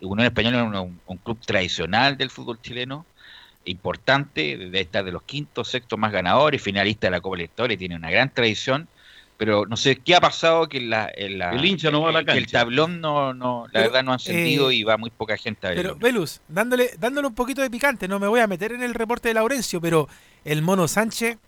[0.00, 3.06] Unión Española es un, un club tradicional del fútbol chileno,
[3.64, 7.96] importante, debe estar de los quintos, sextos más ganadores, finalista de la Copa Libertadores, tiene
[7.96, 8.88] una gran tradición.
[9.36, 12.12] Pero no sé qué ha pasado que la, en la- El hincha no va a
[12.12, 12.58] la que el cancha.
[12.58, 15.64] tablón no, no la Pero, verdad no ha encendido eh, y va muy poca gente
[15.68, 15.96] a verlo.
[15.96, 18.94] Pero, Velus, dándole, dándole un poquito de picante, no me voy a meter en el
[18.94, 20.08] reporte de Laurencio, pero
[20.44, 21.38] el mono Sánchez,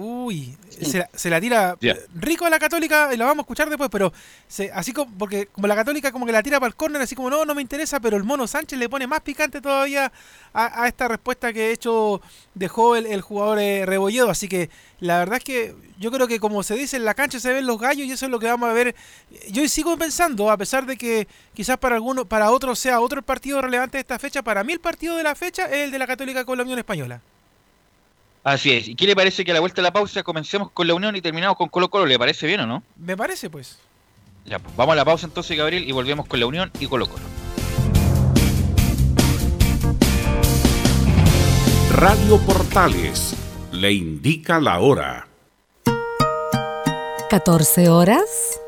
[0.00, 1.76] uy, se, la- se la tira
[2.14, 4.12] rico a la católica, y la vamos a escuchar después, pero
[4.46, 7.16] se, así como, porque como la católica como que la tira para el córner, así
[7.16, 10.12] como no, no me interesa, pero el mono Sánchez le pone más picante todavía
[10.52, 12.20] a, a esta respuesta que de hecho
[12.54, 14.70] dejó el, el jugador eh, Rebolledo, así que
[15.00, 17.66] la verdad es que yo creo que como se dice en la cancha se ven
[17.66, 18.94] los gallos y eso es lo que vamos a ver.
[19.50, 23.60] Yo sigo pensando, a pesar de que quizás para algunos, para otros sea otro partido
[23.60, 26.06] relevante de esta fecha, para mí el partido de la fecha es el de la
[26.06, 27.20] Católica con la Unión Española.
[28.48, 28.88] Así es.
[28.88, 31.14] ¿Y qué le parece que a la vuelta de la pausa comencemos con la Unión
[31.14, 32.06] y terminamos con Colo Colo?
[32.06, 32.82] ¿Le parece bien o no?
[32.96, 33.78] Me parece pues.
[34.46, 37.06] Ya, pues vamos a la pausa entonces, Gabriel, y volvemos con la Unión y Colo
[37.06, 37.24] Colo.
[41.92, 43.36] Radio Portales
[43.72, 45.28] le indica la hora.
[47.28, 48.58] 14 horas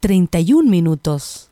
[0.00, 1.51] 31 minutos.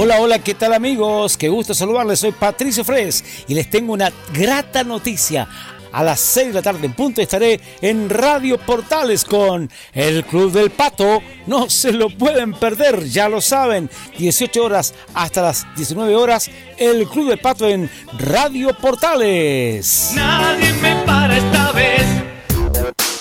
[0.00, 1.36] Hola, hola, ¿qué tal amigos?
[1.36, 2.20] Qué gusto saludarles.
[2.20, 5.48] Soy Patricio Fres y les tengo una grata noticia.
[5.90, 10.52] A las 6 de la tarde en punto estaré en Radio Portales con el Club
[10.52, 11.20] del Pato.
[11.48, 13.90] No se lo pueden perder, ya lo saben.
[14.16, 20.12] 18 horas hasta las 19 horas, el Club del Pato en Radio Portales.
[20.14, 22.37] Nadie me para esta vez.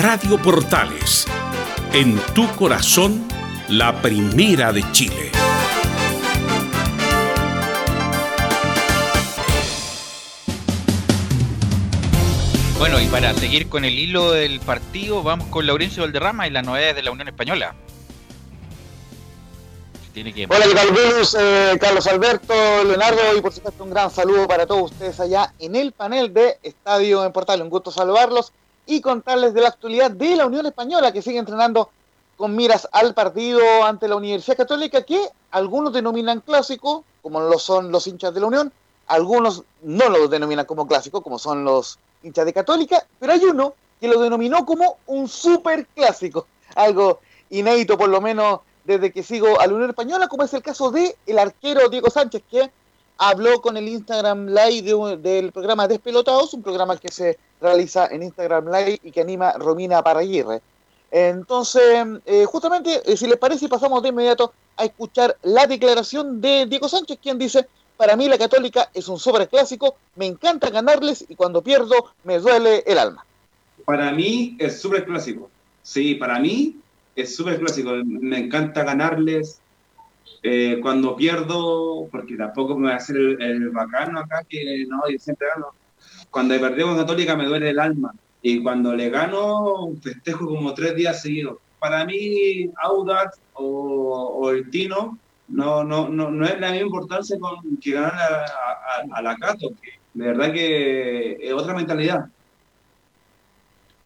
[0.00, 1.26] Radio Portales,
[1.92, 3.26] en tu corazón,
[3.68, 5.32] la primera de Chile.
[12.78, 16.64] Bueno, y para seguir con el hilo del partido, vamos con Laurencio Valderrama y las
[16.64, 17.74] novedades de la Unión Española.
[20.14, 20.44] Tiene que...
[20.44, 21.36] Hola, ¿qué tal, Venus?
[21.36, 25.74] Eh, Carlos Alberto, Leonardo y por supuesto un gran saludo para todos ustedes allá en
[25.74, 27.62] el panel de Estadio en Portal.
[27.62, 28.52] Un gusto saludarlos
[28.88, 31.90] y contarles de la actualidad de la Unión Española que sigue entrenando
[32.38, 37.92] con miras al partido ante la Universidad Católica que algunos denominan clásico, como lo son
[37.92, 38.72] los hinchas de la Unión,
[39.06, 43.74] algunos no lo denominan como clásico, como son los hinchas de Católica, pero hay uno
[44.00, 47.20] que lo denominó como un super clásico, algo
[47.50, 50.90] inédito por lo menos desde que sigo a la Unión Española, como es el caso
[50.90, 52.70] de el arquero Diego Sánchez, que
[53.18, 58.22] habló con el Instagram Live de- del programa Despelotados, un programa que se realiza en
[58.22, 60.60] Instagram Live y que anima Romina Paraguirre.
[61.10, 61.82] Entonces,
[62.26, 66.88] eh, justamente, eh, si les parece, pasamos de inmediato a escuchar la declaración de Diego
[66.88, 67.66] Sánchez, quien dice,
[67.96, 71.94] para mí la Católica es un superclásico, me encanta ganarles y cuando pierdo
[72.24, 73.24] me duele el alma.
[73.84, 75.50] Para mí es súper clásico.
[75.82, 76.76] Sí, para mí
[77.16, 77.90] es súper clásico.
[78.04, 79.60] Me encanta ganarles.
[80.42, 85.18] Eh, cuando pierdo, porque tampoco me voy a hacer el, bacano acá, que no, yo
[85.18, 85.68] siempre gano.
[86.30, 88.12] Cuando perdí con Católica me duele el alma.
[88.40, 91.58] Y cuando le gano, festejo como tres días seguidos.
[91.80, 95.18] Para mí, Audax o, el Tino
[95.48, 99.70] no, no, no, no es la misma importancia con, que ganar a, a- la Cato.
[99.82, 102.26] que De verdad que es otra mentalidad.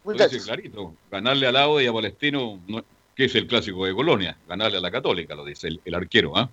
[0.05, 0.93] Lo clarito.
[1.11, 2.83] Ganarle al lado y a Palestino no,
[3.15, 6.37] que es el clásico de Colonia, ganarle a la Católica, lo dice el, el arquero,
[6.37, 6.49] ¿ah?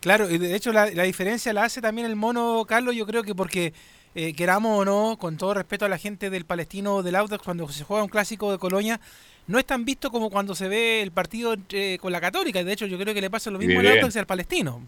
[0.00, 3.22] Claro, y de hecho la, la, diferencia la hace también el mono Carlos, yo creo
[3.22, 3.72] que porque
[4.14, 7.68] eh, queramos o no, con todo respeto a la gente del Palestino del Audax, cuando
[7.68, 9.00] se juega un clásico de Colonia,
[9.46, 11.54] no es tan visto como cuando se ve el partido
[12.00, 12.62] con la Católica.
[12.64, 14.82] De hecho, yo creo que le pasa lo mismo al Audax y al Palestino.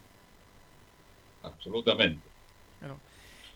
[1.43, 2.28] Absolutamente.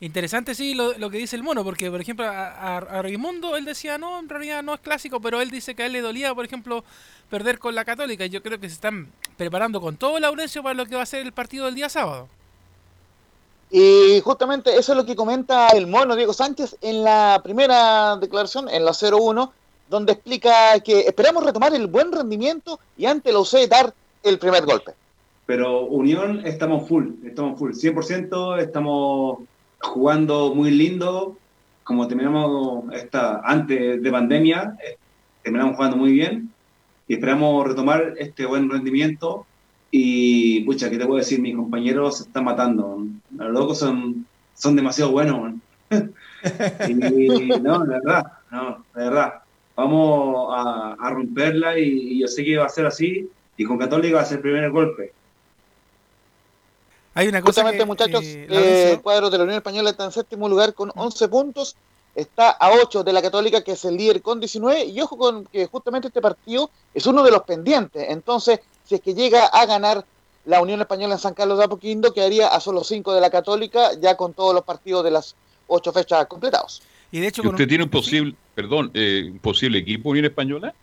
[0.02, 3.64] Interesante, sí, lo, lo, que dice el mono, porque, por ejemplo, a, a, Raimundo él
[3.64, 6.34] decía, no, en realidad no es clásico, pero él dice que a él le dolía,
[6.34, 6.82] por ejemplo,
[7.30, 8.24] perder con la Católica.
[8.24, 11.02] Y yo creo que se están preparando con todo el Laurencio para lo que va
[11.02, 12.26] a ser el partido del día sábado.
[13.70, 18.68] Y justamente eso es lo que comenta el mono Diego Sánchez en la primera declaración,
[18.68, 19.52] en la 0-1,
[19.88, 23.94] donde explica que esperamos retomar el buen rendimiento y ante la UC dar
[24.24, 24.94] el primer golpe.
[25.46, 29.38] Pero Unión estamos full, estamos full, 100%, estamos
[29.82, 31.36] jugando muy lindo,
[31.84, 34.96] como terminamos esta, antes de pandemia, eh,
[35.42, 36.50] terminamos jugando muy bien
[37.08, 39.46] y esperamos retomar este buen rendimiento
[39.90, 41.40] y, pucha, ¿qué te puedo decir?
[41.40, 43.04] Mis compañeros se están matando,
[43.36, 45.54] los locos son, son demasiado buenos.
[45.90, 49.34] no, de verdad, no, de verdad.
[49.74, 53.78] Vamos a, a romperla y, y, yo sé que va a ser así y con
[53.78, 55.12] Católica va a ser el primer golpe.
[57.14, 60.04] Hay una cosa Justamente, que, muchachos, eh, eh, el cuadro de la Unión Española está
[60.04, 61.76] en séptimo lugar con 11 puntos.
[62.14, 64.84] Está a 8 de la Católica, que es el líder con 19.
[64.86, 68.06] Y ojo con que justamente este partido es uno de los pendientes.
[68.08, 70.04] Entonces, si es que llega a ganar
[70.44, 73.92] la Unión Española en San Carlos de Apoquindo, quedaría a solo 5 de la Católica,
[74.00, 75.34] ya con todos los partidos de las
[75.68, 76.82] 8 fechas completados.
[77.10, 80.74] Y de hecho, ¿Y usted tiene un posible, perdón, eh, un posible equipo Unión Española?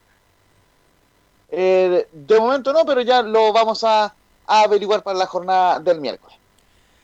[1.52, 4.14] Eh, de momento no, pero ya lo vamos a,
[4.50, 6.38] a averiguar para la jornada del miércoles.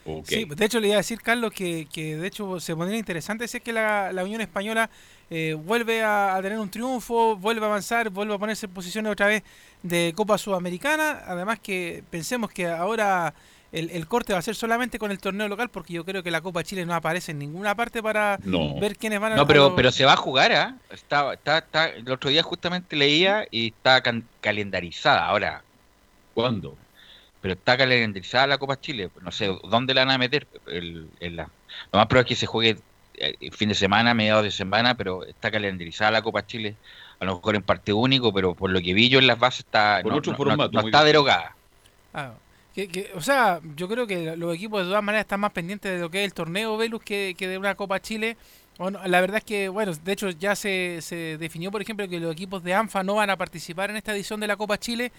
[0.05, 0.43] Okay.
[0.43, 3.47] Sí, de hecho le iba a decir, Carlos, que, que de hecho se pondría interesante
[3.47, 4.89] si es que la, la Unión Española
[5.31, 9.11] eh, vuelve a, a, tener un triunfo, vuelve a avanzar, vuelve a ponerse en posiciones
[9.11, 9.43] otra vez
[9.81, 11.23] de Copa Sudamericana.
[11.25, 13.33] Además que pensemos que ahora
[13.71, 16.31] el, el, corte va a ser solamente con el torneo local porque yo creo que
[16.31, 18.79] la Copa Chile no aparece en ninguna parte para no.
[18.79, 19.35] ver quiénes van a...
[19.35, 20.73] No, pero, pero se va a jugar, ¿eh?
[20.91, 24.01] Está, está, está, el otro día justamente leía y está
[24.39, 25.25] calendarizada.
[25.25, 25.63] Ahora,
[26.33, 26.77] ¿cuándo?
[27.45, 29.11] Pero está calendarizada la Copa Chile.
[29.21, 30.47] No sé dónde la van a meter.
[30.65, 31.43] El, el, la,
[31.91, 32.77] lo más probable es que se juegue
[33.13, 36.75] el fin de semana, mediados de semana, pero está calendarizada la Copa Chile.
[37.19, 39.59] A lo mejor en partido único, pero por lo que vi yo en las bases
[39.59, 41.55] está, Por no, otro no, formato, no muy está derogada.
[42.15, 42.31] Ah,
[42.73, 45.91] que, que, o sea, yo creo que los equipos de todas maneras están más pendientes
[45.91, 48.37] de lo que es el torneo Velus que, que de una Copa Chile.
[48.79, 52.19] Bueno, la verdad es que, bueno, de hecho ya se, se definió, por ejemplo, que
[52.19, 55.11] los equipos de ANFA no van a participar en esta edición de la Copa Chile.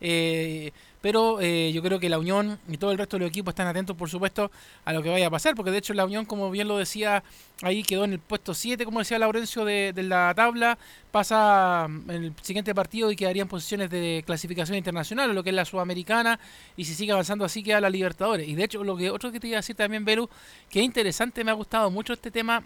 [0.00, 3.52] Eh, pero eh, yo creo que la Unión y todo el resto de los equipos
[3.52, 4.50] están atentos, por supuesto,
[4.84, 7.22] a lo que vaya a pasar, porque de hecho la Unión, como bien lo decía,
[7.62, 10.76] ahí quedó en el puesto 7, como decía Laurencio, de, la tabla,
[11.12, 15.50] pasa mm, en el siguiente partido y quedaría en posiciones de clasificación internacional, lo que
[15.50, 16.40] es la Sudamericana,
[16.76, 18.48] y si sigue avanzando así queda la Libertadores.
[18.48, 20.28] Y de hecho, lo que otro que te iba a decir también, Belu,
[20.68, 22.62] que es interesante, me ha gustado mucho este tema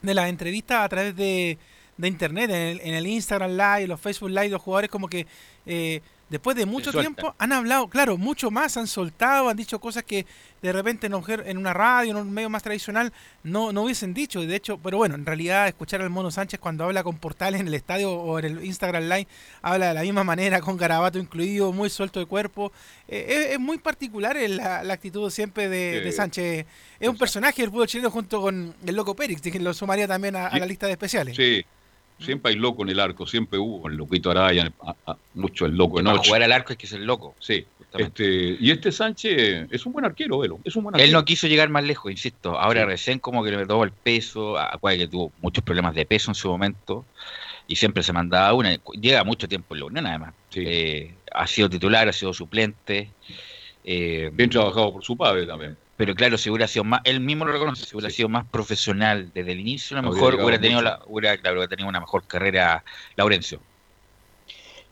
[0.00, 1.58] de las entrevistas a través de,
[1.96, 5.28] de internet, en el, en el Instagram Live, los Facebook Live, los jugadores como que...
[5.64, 6.02] Eh,
[6.32, 10.24] después de mucho tiempo han hablado, claro, mucho más, han soltado, han dicho cosas que
[10.62, 13.12] de repente en, una radio, en un medio más tradicional,
[13.42, 14.42] no, no hubiesen dicho.
[14.42, 17.60] Y de hecho, pero bueno, en realidad escuchar al Mono Sánchez cuando habla con portales
[17.60, 19.26] en el estadio o en el Instagram Live,
[19.60, 22.72] habla de la misma manera, con garabato incluido, muy suelto de cuerpo.
[23.08, 26.64] Eh, es, es, muy particular la, la, actitud siempre de, de Sánchez.
[26.98, 30.34] Es un personaje del fútbol chileno junto con el Loco Pérez, que lo sumaría también
[30.36, 31.36] a, a la lista de especiales.
[31.36, 31.62] Sí.
[32.22, 35.76] Siempre hay loco en el arco, siempre hubo el loquito Araya, a, a, mucho el
[35.76, 37.34] loco de Para jugar al arco es que es el loco.
[37.38, 37.64] Sí.
[37.98, 40.58] Este, y este Sánchez es un buen arquero, Velo.
[40.64, 41.06] Es un buen arquero.
[41.06, 42.58] Él no quiso llegar más lejos, insisto.
[42.58, 42.86] Ahora sí.
[42.86, 46.34] recién como que le metió el peso, acuérdate que tuvo muchos problemas de peso en
[46.34, 47.04] su momento
[47.66, 48.78] y siempre se mandaba una.
[49.00, 50.34] Llega mucho tiempo en la Unión, además.
[50.50, 50.64] Sí.
[50.66, 53.10] Eh, ha sido titular, ha sido suplente.
[53.84, 55.76] Eh, Bien trabajado por su padre también.
[56.02, 58.16] Pero claro, si hubiera sido más, él mismo lo reconoce, si hubiera sí.
[58.16, 61.68] sido más profesional desde el inicio, a lo mejor hubiera, tenido, la, hubiera, claro, hubiera
[61.68, 62.82] tenido una mejor carrera
[63.14, 63.60] Laurencio.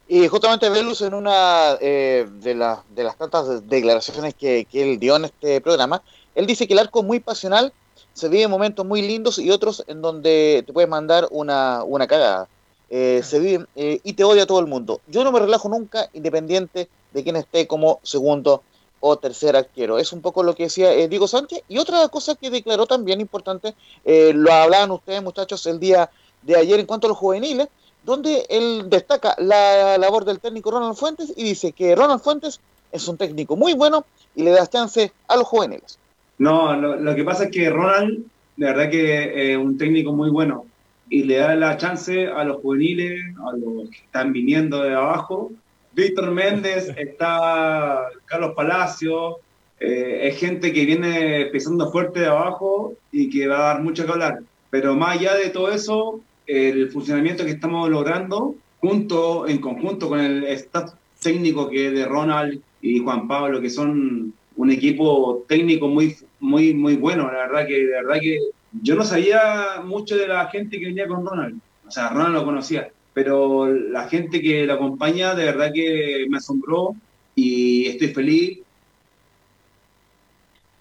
[0.07, 5.01] Y justamente Velus en una eh, de, la, de, las tantas declaraciones que, que, él
[5.01, 6.01] dio en este programa,
[6.37, 7.73] él dice que el arco es muy pasional,
[8.13, 12.47] se vive momentos muy lindos y otros en donde te puedes mandar una, una cagada.
[12.89, 15.01] Eh, se vive eh, y te odia todo el mundo.
[15.09, 18.63] Yo no me relajo nunca, independiente de quién esté como segundo
[19.01, 19.99] o tercer arquero.
[19.99, 21.63] Es un poco lo que decía eh, Diego Sánchez.
[21.69, 23.75] Y otra cosa que declaró también importante,
[24.05, 26.11] eh, lo hablaban ustedes muchachos el día
[26.43, 27.69] de ayer en cuanto a los juveniles,
[28.05, 32.61] donde él destaca la labor del técnico Ronald Fuentes y dice que Ronald Fuentes
[32.93, 34.05] es un técnico muy bueno
[34.35, 35.99] y le da chance a los juveniles.
[36.39, 38.25] No, lo, lo que pasa es que Ronald,
[38.57, 40.65] de verdad que es eh, un técnico muy bueno.
[41.11, 45.51] y le da la chance a los juveniles, a los que están viniendo de abajo.
[45.93, 49.39] Víctor Méndez, está Carlos Palacio,
[49.79, 54.05] eh, es gente que viene pisando fuerte de abajo y que va a dar mucho
[54.05, 54.41] que hablar.
[54.71, 60.21] Pero más allá de todo eso, el funcionamiento que estamos logrando, junto, en conjunto con
[60.21, 65.89] el staff técnico que es de Ronald y Juan Pablo, que son un equipo técnico
[65.89, 67.31] muy, muy, muy bueno.
[67.33, 68.39] La verdad que, la verdad que
[68.83, 71.59] yo no sabía mucho de la gente que venía con Ronald.
[71.87, 76.39] O sea, Ronald lo conocía, pero la gente que lo acompaña, de verdad que me
[76.39, 76.95] asombró
[77.35, 78.59] y estoy feliz.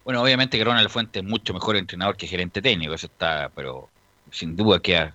[0.04, 3.90] Bueno, obviamente que Ronald Fuente es mucho mejor entrenador que gerente técnico, eso está, pero
[4.32, 5.12] sin duda que...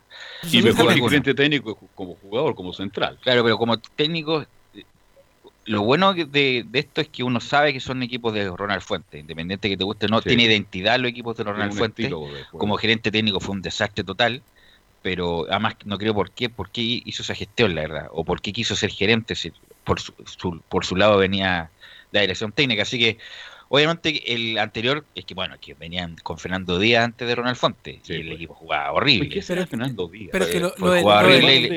[0.53, 3.19] Y mejor que gerente técnico como jugador, como central.
[3.23, 4.45] Claro, pero como técnico,
[5.67, 9.19] lo bueno de, de, esto es que uno sabe que son equipos de Ronald Fuente,
[9.19, 10.29] independiente que te guste, no Sí.
[10.29, 12.03] tiene identidad los equipos de Ronald un Fuente.
[12.03, 12.59] estilo de juego.
[12.59, 14.43] Como gerente técnico fue un desastre total,
[15.05, 18.41] pero además no creo por qué, por qué hizo esa gestión, la verdad, o por
[18.41, 19.53] qué quiso ser gerente, si
[19.85, 21.69] por su, su- por su lado venía
[22.11, 23.19] la dirección técnica, así que
[23.69, 28.01] obviamente el anterior es que bueno, que venían con Fernando Díaz antes de Ronald Fuente,
[28.09, 29.29] y el equipo jugaba horrible.
[29.29, 30.31] ¿Qué será Fernando Díaz?
[30.33, 31.29] pero que lo- lo del- jugaba lo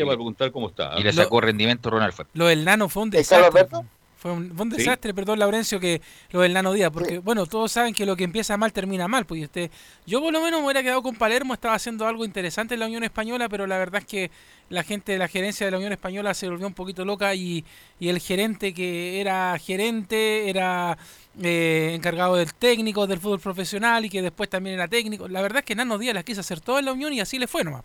[0.07, 0.93] preguntar cómo está.
[0.97, 2.31] y le sacó rendimiento Ronald Fuente.
[2.33, 3.77] Lo del nano fue un ¿Eh, Carlos desastre.
[4.17, 4.77] Fue un, fue un Sí.
[4.77, 8.23] desastre, perdón, Laurencio, que lo del nano día, porque bueno, todos saben que lo que
[8.23, 9.69] empieza mal termina mal, pues y usted,
[10.07, 12.87] yo por lo menos me hubiera quedado con Palermo, estaba haciendo algo interesante en la
[12.87, 14.31] Unión Española, pero la verdad es que
[14.69, 17.63] la gente de la gerencia de la Unión Española se volvió un poquito loca y,
[17.99, 20.97] y el gerente que era gerente era
[21.41, 25.27] eh, encargado del técnico, del fútbol profesional y que después también era técnico.
[25.27, 27.37] La verdad es que Nano Díaz las quiso hacer todo en la Unión y así
[27.37, 27.83] le fue nomás.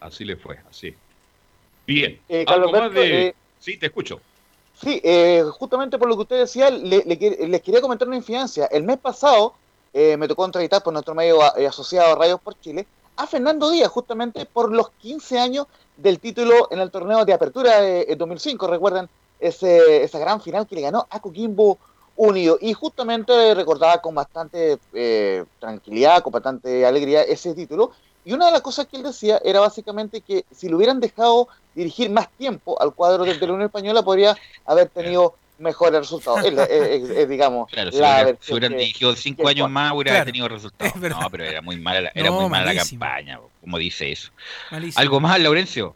[0.00, 0.94] Así le fue, así.
[1.86, 2.18] Bien.
[2.28, 3.26] Eh, Algo Carlos más Alberto, de...
[3.28, 4.22] eh, Sí, te escucho.
[4.82, 8.66] Sí, eh, justamente por lo que usted decía, le- les quería comentar una infidencia.
[8.66, 9.54] El mes pasado
[9.92, 13.70] eh, me tocó entrevistar por nuestro medio eh, asociado a Radios por Chile a Fernando
[13.70, 15.66] Díaz, justamente por los 15 años
[15.96, 18.66] del título en el torneo de apertura de, de 2005.
[18.66, 21.78] Recuerdan ese, esa gran final que le ganó a Coquimbo
[22.14, 22.56] Unido.
[22.60, 27.92] Y justamente recordaba con bastante eh, tranquilidad, con bastante alegría ese título.
[28.24, 31.48] Y una de las cosas que él decía era básicamente que si lo hubieran dejado
[31.74, 34.36] dirigir más tiempo al cuadro de, de la Unión Española, podría
[34.66, 36.44] haber tenido mejores resultados.
[36.44, 39.48] Es, es- es- es, digamos, Claro, si, la hubiera- versión si hubieran que- dirigido cinco
[39.48, 40.94] años más, hubiera Claro, tenido resultados.
[40.96, 44.30] No, pero era muy mala, la- era No, muy mala la campaña, como dice eso.
[44.70, 45.00] Malísimo.
[45.00, 45.94] ¿Algo más, Laurencio?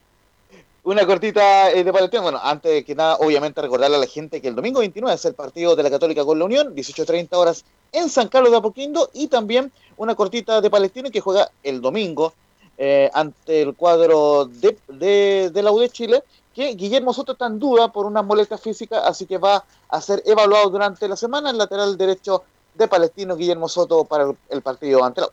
[0.85, 2.25] Una cortita eh, de Palestino.
[2.25, 5.33] Bueno, antes que nada, obviamente recordarle a la gente que el domingo 29 es el
[5.33, 9.29] partido de la Católica con la Unión, 18.30 horas en San Carlos de Apoquindo, y
[9.29, 12.35] también una cortita de Palestino que juega el domingo
[12.77, 16.23] eh, ante el cuadro de, de, de la U Chile,
[16.55, 20.23] que Guillermo Soto está en duda por una molestia física, así que va a ser
[20.27, 22.45] evaluado durante la semana el lateral derecho
[22.75, 25.31] de Palestino, Guillermo Soto, para el, el partido ante la U.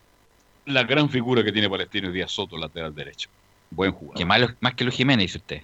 [0.67, 3.29] La gran figura que tiene Palestino es Díaz Soto, lateral derecho.
[3.71, 4.17] Buen jugador.
[4.17, 5.61] Que malo, más que Luis Jiménez, dice usted.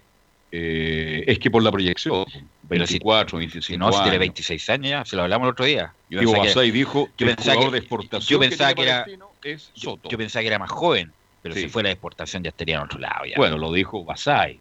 [0.51, 2.25] Eh, es que por la proyección,
[2.69, 4.19] Pero si- 24, 25 Si no, si tiene años.
[4.19, 5.93] 26 años ya, se lo hablamos el otro día.
[6.09, 8.73] Yo Diego que- Basay dijo que yo el jugador que- de exportación yo que pensaba
[8.73, 10.09] tiene que era, Palestino es Soto.
[10.09, 11.11] yo pensaba que era más joven,
[11.41, 11.61] pero Sí.
[11.63, 13.25] si fuera de exportación ya estaría en otro lado.
[13.25, 13.35] Ya.
[13.35, 14.59] Bueno, lo dijo Basay.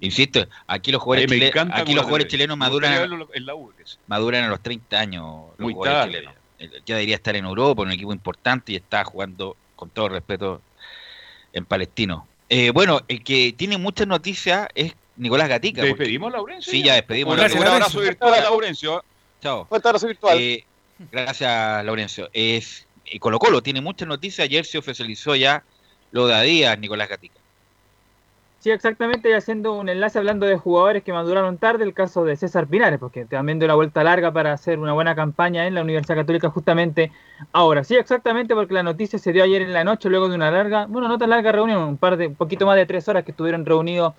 [0.00, 2.92] Insisto, aquí los jugadores, mí me chile- encanta aquí los lo jugadores chilenos maduran,
[3.34, 5.48] en la U, que maduran a los 30 años.
[5.50, 6.12] los Muy jugadores tarde.
[6.18, 6.34] chilenos.
[6.60, 10.08] Eh, Ya debería estar en Europa, en un equipo importante, y está jugando, con todo
[10.10, 10.62] respeto,
[11.52, 12.28] en Palestino.
[12.56, 15.80] Eh, bueno, el que tiene muchas noticias es Nicolás Gatica.
[15.80, 16.94] porque- ¿Despedimos a Laurencio Sí, ya?
[16.94, 19.04] despedimos a Un abrazo virtual a Laurencio.
[19.42, 19.66] Chao.
[19.66, 20.38] Fuerte abrazo virtual.
[20.40, 20.64] Eh,
[21.10, 22.30] gracias, Laurencio.
[22.32, 24.44] Es, eh, Colo Colo tiene muchas noticias.
[24.44, 25.64] Ayer se oficializó ya
[26.12, 27.40] lo de Adidas, Nicolás Gatica.
[28.64, 32.34] Sí, exactamente, y haciendo un enlace hablando de jugadores que maduraron tarde, el caso de
[32.34, 35.82] César Pinares, porque también dio la vuelta larga para hacer una buena campaña en la
[35.82, 37.12] Universidad Católica justamente
[37.52, 37.84] ahora.
[37.84, 40.86] Sí, exactamente, porque la noticia se dio ayer en la noche, luego de una larga,
[40.86, 43.32] bueno, no tan larga reunión, un par de, un poquito más de tres horas que
[43.32, 44.14] estuvieron reunidos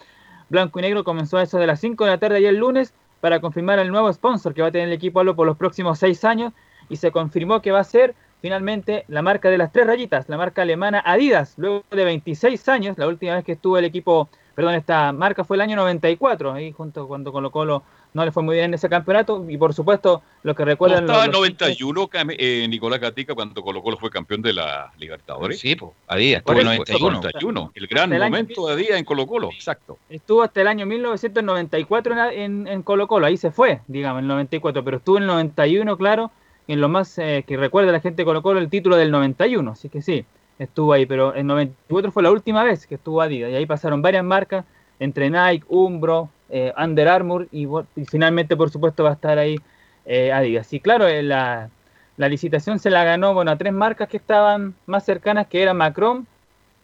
[0.50, 3.40] Blanco y Negro, comenzó a eso de las 5 de la tarde ayer lunes para
[3.40, 6.24] confirmar el nuevo sponsor que va a tener el equipo Albo por los próximos seis
[6.24, 6.54] años,
[6.88, 10.38] y se confirmó que va a ser finalmente la marca de las tres rayitas, la
[10.38, 14.76] marca alemana Adidas, luego de 26 años, la última vez que estuvo el equipo, perdón,
[14.76, 17.84] esta marca fue el año 94, ahí junto cuando Colo Colo
[18.14, 21.04] no le fue muy bien en ese campeonato, y por supuesto, lo que ¿No recuerdan
[21.04, 24.54] estaba en los- los 91 Cam- eh, Nicolás Gatica cuando Colo Colo fue campeón de
[24.54, 25.60] la Libertadores?
[25.60, 27.18] Sí, pues, Adidas, estuvo en Correcto, 91.
[27.18, 27.72] 91.
[27.76, 29.98] El gran Hasta el año- momento de Adidas en Colo Colo, exacto.
[30.10, 34.26] Estuvo hasta el año 1994 en, en, en Colo Colo, ahí se fue, digamos, en
[34.26, 36.32] el 94, pero estuvo en el 91, claro,
[36.68, 39.72] en lo más eh, que recuerda la gente de Colo Colo el título del 91,
[39.72, 40.26] así que sí,
[40.60, 44.02] estuvo ahí, pero el 94 fue la última vez que estuvo Adidas, y ahí pasaron
[44.02, 44.66] varias marcas,
[45.00, 47.68] entre Nike, Umbro, eh, Under Armour, y
[48.08, 49.58] finalmente, por supuesto, va a estar ahí
[50.06, 50.72] eh, Adidas.
[50.74, 51.70] Y claro, eh, la,
[52.18, 55.78] la licitación se la ganó, bueno, a tres marcas que estaban más cercanas, que eran
[55.78, 56.28] Macron,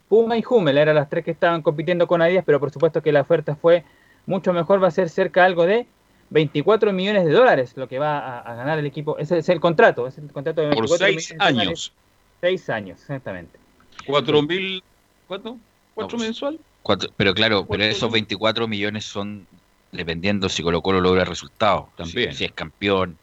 [0.09, 3.13] Puma y Hummel, eran las tres que estaban compitiendo con Adidas, pero por supuesto que
[3.13, 3.85] la oferta fue
[4.25, 5.87] mucho mejor, va a ser cerca algo de
[6.31, 9.17] 24 millones de dólares lo que va a, a ganar el equipo.
[9.17, 11.67] Ese es el contrato, es el contrato de Por 24 seis millones de dólares.
[11.67, 11.93] años.
[12.41, 13.59] Seis años, exactamente.
[14.07, 14.83] ¿Cuatro mil?
[15.27, 15.57] ¿Cuánto?
[15.93, 16.59] ¿Cuatro mensual?
[16.81, 18.13] Cuatro- pero claro, pero ¿Cuánto esos no?
[18.13, 19.47] 24 millones son
[19.91, 21.93] dependiendo si Colo Colo logra resultados.
[21.95, 22.31] También.
[22.31, 23.19] Si, si es campeón,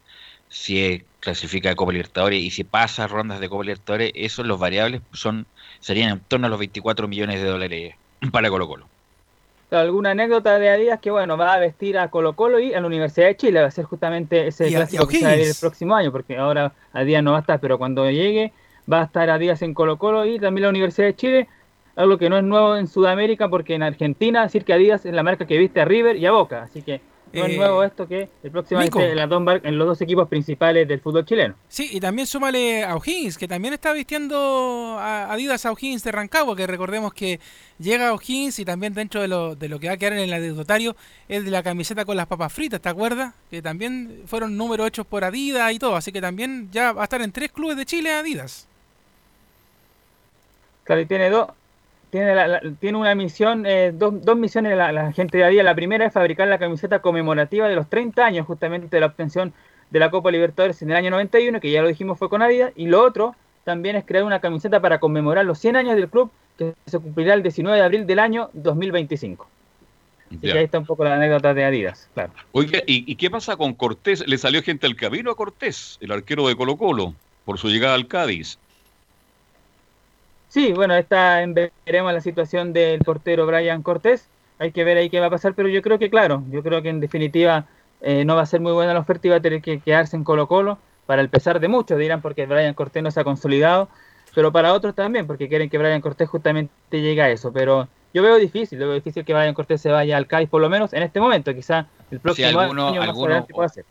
[0.48, 4.60] si es, clasifica de Copa Libertadores y si pasa rondas de Copa Libertadores, esos los
[4.60, 5.46] variables son
[5.80, 7.94] serían en torno a los 24 millones de dólares
[8.32, 8.90] para Colo Colo.
[9.70, 12.86] Alguna anécdota de Adidas que bueno, va a vestir a Colo Colo y a la
[12.86, 16.72] Universidad de Chile, va a ser justamente ese clásico que el próximo año, porque ahora
[16.92, 18.52] Adidas no va a estar, pero cuando llegue
[18.90, 21.48] va a estar Adidas en Colo Colo y también la Universidad de Chile,
[21.96, 25.22] algo que no es nuevo en Sudamérica, porque en Argentina decir que Adidas es la
[25.22, 28.06] marca que viste a River y a Boca, así que no Eh, es nuevo esto
[28.08, 28.98] que el próximo año Nico.
[29.00, 31.54] esté en, las dos en los dos equipos principales del fútbol chileno.
[31.68, 36.12] Sí, y también súmale a O'Higgins, que también está vistiendo a Adidas a O'Higgins de
[36.12, 37.40] Rancagua, que recordemos que
[37.78, 40.20] llega a O'Higgins y también dentro de lo, de lo que va a quedar en
[40.20, 40.96] el anecdotario
[41.28, 43.34] es de la camiseta con las papas fritas, ¿te acuerdas?
[43.50, 47.04] Que también fueron números hechos por Adidas y todo, así que también ya va a
[47.04, 48.66] estar en tres clubes de Chile Adidas.
[50.84, 51.48] Claro, y tiene dos.
[52.10, 55.64] Tiene, la- la- tiene una misión, eh, dos, dos misiones la, la gente de Adidas.
[55.64, 59.52] La primera es fabricar la camiseta conmemorativa de los 30 años justamente de la obtención
[59.90, 62.72] de la Copa Libertadores en el año 91, que ya lo dijimos fue con Adidas.
[62.76, 66.30] Y lo otro también es crear una camiseta para conmemorar los 100 años del club,
[66.56, 69.46] que se cumplirá el 19 de abril del año 2025.
[70.28, 72.32] Así que ahí está un poco la anécdota de Adidas, claro.
[72.52, 74.26] Oiga, ¿y, y qué pasa con Cortés?
[74.26, 77.14] ¿Le salió gente al camino a Cortés, el arquero de Colo Colo,
[77.46, 78.58] por su llegada al Cádiz?
[80.48, 84.26] Sí, bueno, está en veremos la situación del portero Brian Cortés.
[84.58, 86.82] Hay que ver ahí qué va a pasar, pero yo creo que, claro, yo creo
[86.82, 87.66] que en definitiva
[88.00, 90.16] eh, no va a ser muy buena la oferta y va a tener que quedarse
[90.16, 93.24] en Colo Colo, para el pesar de muchos, dirán, porque Brian Cortés no se ha
[93.24, 93.88] consolidado,
[94.34, 97.52] pero para otros también, porque quieren que Brian Cortés justamente llegue a eso.
[97.52, 100.60] Pero yo veo difícil, yo veo difícil que Brian Cortés se vaya al Cádiz, por
[100.60, 103.84] lo menos en este momento, quizá el próximo alguno- año más alguno- adelante pueda ser.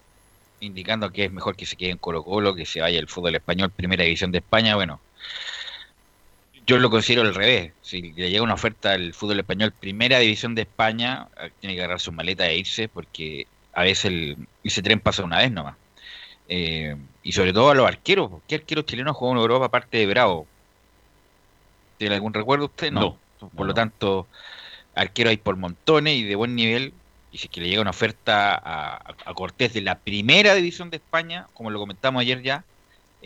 [0.59, 3.35] Indicando que es mejor que se quede en Colo Colo, que se vaya el fútbol
[3.35, 4.99] español, primera división de España, bueno.
[6.67, 7.71] Yo lo considero al revés.
[7.81, 11.81] Si le llega una oferta al fútbol español, primera división de España, eh, tiene que
[11.81, 15.77] agarrar su maleta e irse, porque a veces el, ese tren pasa una vez nomás.
[16.49, 18.31] Eh, y sobre todo a los arqueros.
[18.49, 20.45] ¿Qué arqueros chilenos juegan en Europa aparte de Bravo?
[21.97, 22.91] ¿Tiene algún recuerdo usted?
[22.91, 23.17] No.
[23.55, 24.27] Por lo tanto,
[24.93, 26.93] arqueros hay por montones y de buen nivel.
[27.31, 30.89] Y si es que le llega una oferta a, a Cortés de la primera división
[30.89, 32.65] de España, como lo comentamos ayer ya,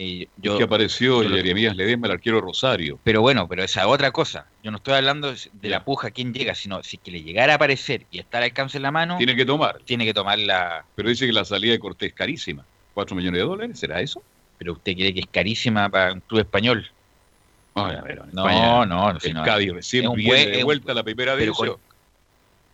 [0.02, 2.98] eh, yo, que apareció Jeremías Ledesma, el arquero Rosario.
[3.04, 4.46] pero bueno, pero esa otra cosa.
[4.62, 7.52] Yo no estoy hablando de la puja quién llega, sino si es que le llegara
[7.52, 9.78] a aparecer y estar al alcance en la mano, Tiene que tomar.
[9.84, 10.84] tiene que tomar la.
[10.94, 12.64] Pero dice que la salida de Cortés es carísima.
[12.94, 13.78] ¿Cuatro millones de dólares?
[13.78, 14.22] ¿Será eso?
[14.58, 16.90] Pero usted cree que es carísima para un club español.
[17.74, 19.42] Ay, a ver, en No, España, no, si no.
[19.44, 21.76] Cádiz recién un viene de vuelta a la primera división.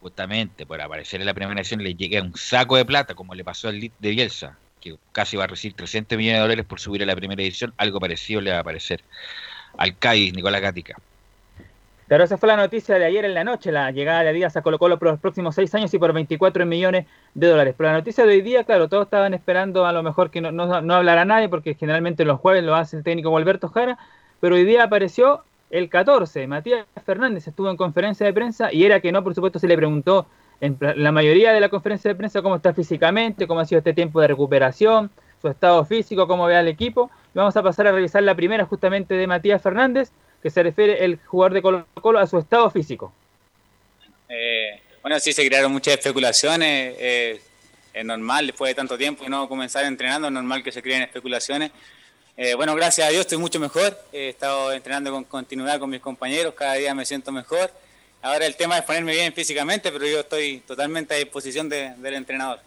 [0.01, 3.45] justamente por aparecer en la primera división le llega un saco de plata, como le
[3.45, 6.81] pasó al Leeds de Bielsa, que casi va a recibir 300 millones de dólares por
[6.81, 7.73] subir a la primera división.
[7.77, 9.03] Algo parecido le va a aparecer
[9.77, 10.97] al Cádiz, Nicolás Gatica.
[12.09, 14.63] Claro, esa fue la noticia de ayer en la noche, la llegada de Adidas a
[14.63, 17.75] Colo Colo por los próximos seis años y por 24 millones de dólares.
[17.77, 20.51] Pero la noticia de hoy día, claro, todos estaban esperando a lo mejor que no,
[20.51, 23.99] no, no hablara nadie, porque generalmente los jueves lo hace el técnico Alberto Jara,
[24.41, 29.01] pero hoy día apareció el 14, Matías Fernández estuvo en conferencia de prensa y era
[29.01, 30.27] que no, por supuesto, se le preguntó
[30.61, 33.95] en la mayoría de la conferencia de prensa cómo está físicamente, cómo ha sido este
[33.95, 35.11] tiempo de recuperación,
[35.41, 37.11] su estado físico, cómo ve al equipo.
[37.35, 40.11] Vamos a pasar a revisar la primera justamente de Matías Fernández,
[40.43, 43.13] que se refiere el jugador de Colo Colo a su estado físico.
[44.29, 46.97] Eh, bueno, sí se crearon muchas especulaciones.
[46.99, 47.41] eh,
[47.99, 51.03] es normal, después de tanto tiempo y no comenzar entrenando, es normal que se creen
[51.03, 51.73] especulaciones.
[52.37, 53.99] Eh, bueno, gracias a Dios estoy mucho mejor.
[54.13, 57.73] He estado entrenando con continuidad con mis compañeros, cada día me siento mejor.
[58.23, 62.15] Ahora el tema es ponerme bien físicamente, pero yo estoy totalmente a disposición de- del
[62.15, 62.61] entrenador.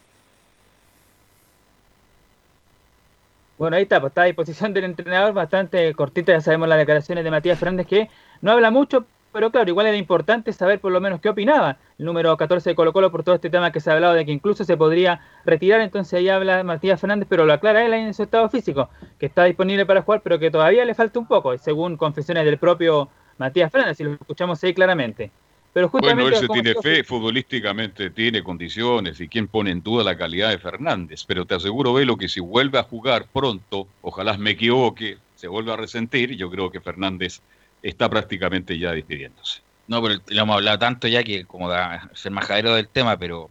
[3.57, 7.23] Bueno, ahí está, pues está a disposición del entrenador, bastante cortita, ya sabemos las declaraciones
[7.23, 8.09] de Matías Fernández que
[8.41, 12.05] no habla mucho, pero claro, igual era importante saber por lo menos qué opinaba el
[12.05, 14.31] número 14 de Colo Colo por todo este tema que se ha hablado de que
[14.31, 18.23] incluso se podría retirar, entonces ahí habla Matías Fernández, pero lo aclara él en su
[18.23, 21.97] estado físico, que está disponible para jugar, pero que todavía le falta un poco, según
[21.97, 23.09] confesiones del propio
[23.41, 25.31] Matías Fernández, si lo escuchamos ahí claramente.
[25.73, 30.03] Pero justamente Bueno, él se tiene fe, futbolísticamente tiene condiciones y quién pone en duda
[30.03, 31.23] la calidad de Fernández.
[31.25, 35.73] Pero te aseguro, Velo, que si vuelve a jugar pronto, ojalá me equivoque, se vuelve
[35.73, 37.41] a resentir, yo creo que Fernández
[37.81, 39.61] está prácticamente ya despidiéndose.
[39.87, 43.49] No, pero lo hemos hablado tanto ya que como da ser majadero del tema, pero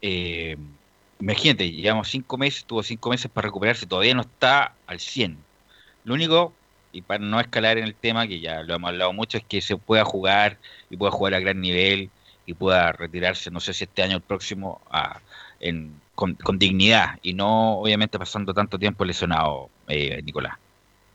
[0.00, 0.56] eh,
[1.20, 5.36] imagínate, llevamos cinco meses, tuvo cinco meses para recuperarse, todavía no está al 100.
[6.04, 6.54] Lo único,
[6.96, 9.60] y para no escalar en el tema, que ya lo hemos hablado mucho, es que
[9.60, 10.56] se pueda jugar
[10.88, 12.08] y pueda jugar a gran nivel
[12.46, 15.20] y pueda retirarse, no sé si este año o el próximo, a,
[15.60, 20.54] en, con, con, dignidad y no obviamente pasando tanto tiempo lesionado, eh, Nicolás.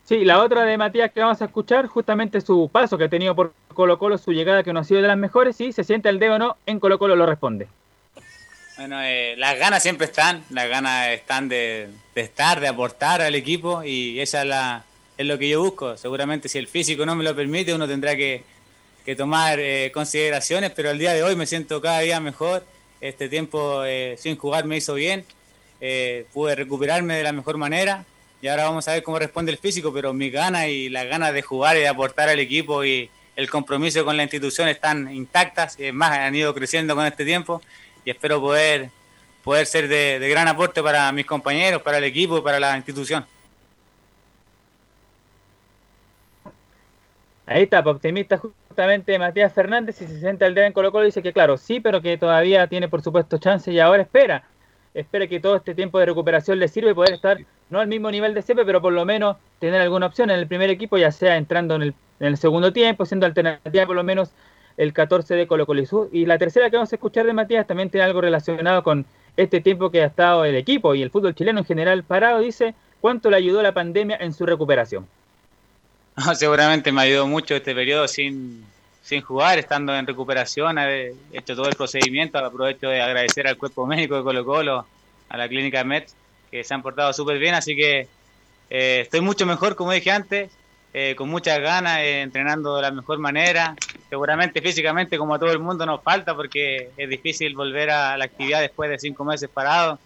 [0.05, 3.33] Sí, la otra de Matías que vamos a escuchar, justamente su paso que ha tenido
[3.33, 6.09] por Colo Colo, su llegada que no ha sido de las mejores, y se siente
[6.09, 7.67] el dedo o no, en Colo Colo lo responde.
[8.77, 13.33] Bueno, eh, las ganas siempre están, las ganas están de, de, estar, de aportar al
[13.33, 14.83] equipo y esa es, la,
[15.21, 15.97] es lo que yo busco.
[15.97, 18.43] Seguramente si el físico no me lo permite, uno tendrá que,
[19.05, 22.65] que tomar eh, consideraciones, pero al día de hoy me siento cada día mejor.
[22.99, 25.25] Este tiempo eh, sin jugar me hizo bien,
[25.79, 28.05] eh, pude recuperarme de la mejor manera
[28.41, 31.33] y ahora vamos a ver cómo responde el físico, pero mis ganas y las ganas
[31.33, 35.79] de jugar y de aportar al equipo y el compromiso con la institución están intactas,
[35.79, 37.61] y más, han ido creciendo con este tiempo
[38.03, 38.89] y espero poder,
[39.43, 42.75] poder ser de, de gran aporte para mis compañeros, para el equipo y para la
[42.75, 43.25] institución.
[47.45, 51.21] Ahí está, optimista justamente Matías Fernández y se sienta el dedo en Colo Colo dice
[51.21, 54.43] que claro, sí, pero que todavía tiene por supuesto chance y ahora espera,
[54.93, 57.39] espera que todo este tiempo de recuperación le sirva y poder estar
[57.69, 60.47] no al mismo nivel de CP, pero por lo menos tener alguna opción en el
[60.47, 64.03] primer equipo, ya sea entrando en el, en el segundo tiempo, siendo alternativa por lo
[64.03, 64.31] menos
[64.77, 65.83] el 14 de Colo Colo.
[66.11, 69.05] Y la tercera que vamos a escuchar de Matías también tiene algo relacionado con
[69.37, 72.75] este tiempo que ha estado el equipo y el fútbol chileno en general parado, dice
[72.99, 75.07] cuánto le ayudó la pandemia en su recuperación.
[76.35, 78.65] Seguramente me ayudó mucho este periodo sin,
[79.01, 82.37] sin jugar, estando en recuperación, haber hecho todo el procedimiento.
[82.37, 84.85] Aprovecho de agradecer al cuerpo médico de Colo Colo,
[85.29, 86.09] a la clínica MET,
[86.49, 88.07] que se han portado súper bien, así que
[88.69, 90.51] eh, estoy mucho mejor, como dije antes,
[90.93, 93.75] eh, con muchas ganas, eh, entrenando de la mejor manera.
[94.09, 98.25] Seguramente físicamente, como a todo el mundo, nos falta porque es difícil volver a la
[98.25, 99.99] actividad después de cinco meses parados.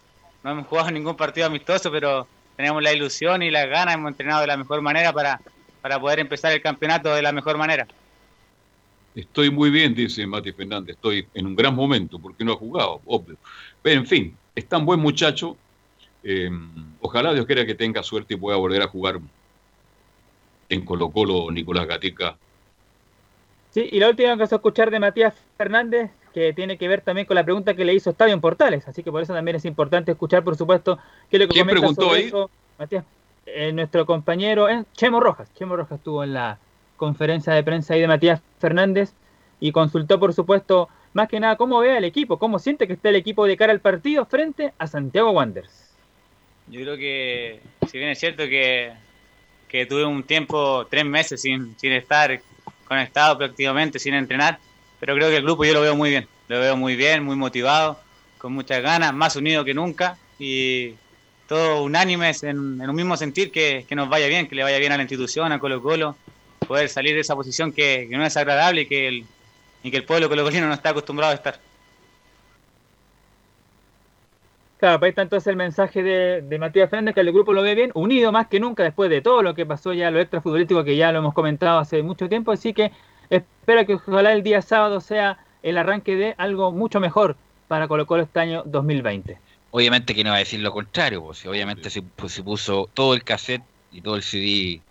[0.44, 4.41] No hemos jugado ningún partido amistoso, pero tenemos la ilusión y las ganas, hemos entrenado
[4.41, 5.41] de la mejor manera para
[5.86, 7.86] para poder empezar el campeonato de la mejor manera.
[9.14, 13.02] Estoy muy bien, dice Mati Fernández, estoy en un gran momento porque no ha jugado,
[13.06, 13.38] obvio.
[13.84, 15.56] Pero en fin, es tan buen muchacho,
[16.24, 16.49] eh,
[17.02, 19.20] ojalá Dios quiera que tenga suerte y pueda volver a jugar
[20.70, 22.36] en Colo Colo Nicolás Gatica.
[23.70, 27.28] Sí, y la última que a escuchar de Matías Fernández, que tiene que ver también
[27.28, 29.66] con la pregunta que le hizo Estadio en Portales, así que por eso también es
[29.66, 30.98] importante escuchar, por supuesto,
[31.30, 32.24] qué que ¿Quién preguntó ahí?
[32.24, 32.49] Eso,
[32.80, 33.06] Matías
[33.46, 35.54] eh, nuestro compañero eh, Chemo Rojas.
[35.54, 36.58] Chemo Rojas estuvo en la
[36.98, 39.14] conferencia de prensa ahí de Matías Fernández
[39.60, 43.10] y consultó, por supuesto, más que nada cómo ve al equipo, cómo siente que está
[43.10, 45.94] el equipo de cara al partido frente a Santiago Wanderers.
[46.68, 48.94] Yo creo que, si bien es cierto que,
[49.68, 52.42] que tuve un tiempo, tres meses sin, sin estar
[52.88, 54.60] conectado prácticamente, sin entrenar,
[55.00, 57.36] pero creo que el grupo yo lo veo muy bien, lo veo muy bien, muy
[57.36, 58.00] motivado,
[58.38, 60.96] con muchas ganas, más unido que nunca y
[61.48, 64.92] todos unánimes en, un mismo sentir que, que, nos vaya bien, que le vaya bien
[64.92, 66.16] a la institución, a Colo Colo,
[66.68, 69.26] poder salir de esa posición que, no es agradable y que el,
[69.84, 71.60] y que el pueblo colocolino no está acostumbrado a estar.
[74.78, 77.76] Claro, ahí está entonces el mensaje de, de Matías Fernández, que el grupo lo ve
[77.76, 80.98] bien, unido más que nunca después de todo lo que pasó ya, lo extrafutbolístico que
[80.98, 82.92] ya lo hemos comentado hace mucho tiempo, así que
[83.30, 88.06] espero que ojalá el día sábado sea el arranque de algo mucho mejor para Colo
[88.06, 89.40] Colo este año 2020
[89.76, 93.14] obviamente que no va a decir lo contrario, pues obviamente se, pues, se, puso todo
[93.14, 93.61] el cassette
[93.91, 94.81] y todo el CD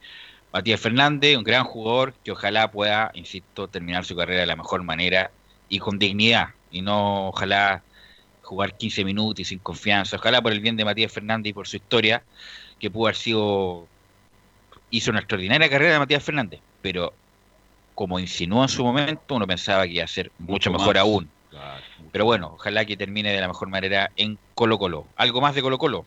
[0.52, 4.82] Matías Fernández, un gran jugador que ojalá pueda, insisto, terminar su carrera de la mejor
[4.82, 5.31] manera
[5.70, 7.82] y con dignidad, y no ojalá
[8.43, 11.66] jugar 15 minutos y sin confianza, ojalá por el bien de Matías Fernández y por
[11.66, 12.23] su historia,
[12.78, 13.89] que pudo haber sido,
[14.90, 17.15] hizo una extraordinaria carrera de Matías Fernández, pero
[17.94, 21.31] como insinuó en su momento, uno pensaba que iba a ser mucho, mucho mejor aún.
[22.13, 25.07] Pero bueno, ojalá que termine de la mejor manera en Colo Colo.
[25.17, 26.05] ¿Algo más de Colo Colo?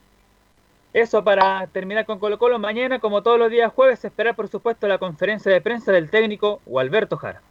[0.94, 2.60] Eso para terminar con Colo Colo.
[2.60, 6.62] Mañana, como todos los días jueves, esperar por supuesto la conferencia de prensa del técnico
[6.66, 7.42] Gualberto Jara.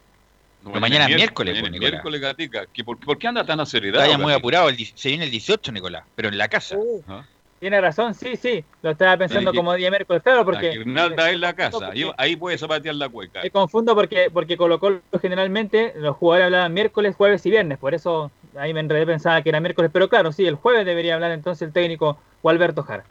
[0.63, 1.53] No, mañana, mañana, es miércoles.
[1.61, 2.65] Mañana pues, miércoles, Gatica.
[2.83, 4.03] ¿Por, ¿Por, qué anda tan acelerado?
[4.03, 4.69] Está ya muy apurado.
[4.69, 6.75] El, se viene el 18, Nicolás, pero en la casa.
[6.77, 7.25] Uh, ¿Ah?
[7.59, 8.63] Tiene razón, sí, sí.
[8.83, 10.67] Lo estaba pensando que, como día miércoles, claro, porque.
[10.67, 11.89] La Guirnalda es la casa.
[11.89, 13.41] Ahí, ahí puede zapatear la cueca.
[13.41, 17.79] Me confundo porque, porque Colo Colo generalmente los jugadores hablaban miércoles, jueves y viernes.
[17.79, 19.89] Por eso ahí me enredé, pensaba que era miércoles.
[19.91, 23.05] Pero claro, sí, el jueves debería hablar entonces el técnico Gualberto Jara.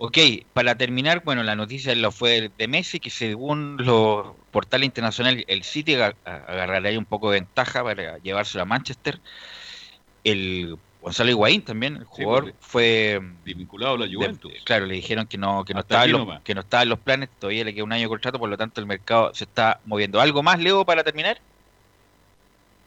[0.00, 0.18] Ok,
[0.52, 5.64] para terminar, bueno, la noticia lo fue de Messi, que según los portales internacionales, el
[5.64, 9.18] City agarraría un poco de ventaja para llevárselo a Manchester.
[10.22, 14.52] El Gonzalo Higuaín también, el jugador sí, fue vinculado a la Juventus.
[14.52, 16.88] De, claro, le dijeron que no que no estaba en los, que no estaba en
[16.88, 19.44] los planes, todavía le queda un año de contrato, por lo tanto el mercado se
[19.44, 20.20] está moviendo.
[20.20, 21.38] ¿Algo más, Leo, para terminar?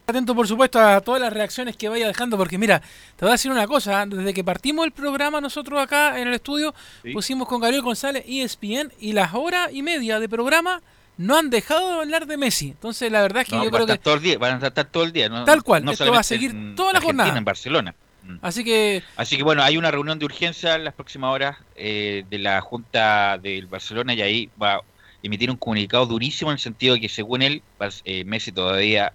[0.07, 2.81] Atento, por supuesto, a todas las reacciones que vaya dejando, porque mira,
[3.15, 4.05] te voy a decir una cosa, ¿eh?
[4.09, 6.73] desde que partimos el programa nosotros acá en el estudio,
[7.03, 7.13] Sí.
[7.13, 10.81] pusimos con Gabriel González E ESPN y las horas y media de programa
[11.17, 12.69] no han dejado de hablar de Messi.
[12.69, 13.97] Entonces, la verdad es que No, yo creo que...
[13.97, 15.29] todo el día, van a estar todo el día.
[15.29, 17.37] No, Tal cual, no esto va a seguir toda la Argentina, jornada.
[17.37, 17.95] en Barcelona.
[18.41, 22.23] Así que Así que bueno, hay una reunión de urgencia en las próximas horas eh,
[22.29, 24.81] de la Junta del Barcelona y ahí va a
[25.23, 27.61] emitir un comunicado durísimo en el sentido de que según él,
[28.05, 29.11] eh, Messi todavía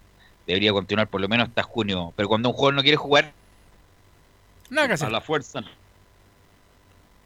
[0.47, 2.12] debería continuar por lo menos hasta junio.
[2.16, 3.32] Pero cuando un jugador no quiere jugar,
[4.70, 5.09] nada que hacer.
[5.09, 5.62] a la fuerza.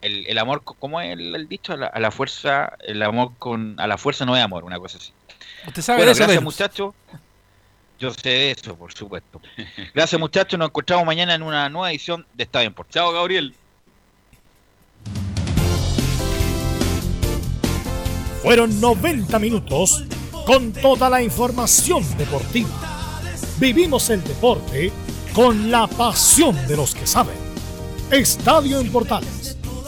[0.02, 1.74] El, el amor, ¿cómo es el, el dicho?
[1.74, 4.78] A la, a la fuerza, el amor con, a la fuerza no es amor, una
[4.78, 5.12] cosa así.
[5.66, 6.94] Usted sabe Bueno, eso, gracias muchachos.
[7.98, 9.42] Yo sé eso, por supuesto.
[9.94, 12.86] Gracias muchachos, nos encontramos mañana en una nueva edición de Estadio en.
[12.88, 13.54] Chao, Gabriel.
[18.42, 20.04] Fueron 90 minutos
[20.46, 22.70] con toda la información deportiva.
[23.58, 24.90] Vivimos el deporte
[25.34, 27.36] con la pasión de los que saben.
[28.10, 29.59] Estadio en Portales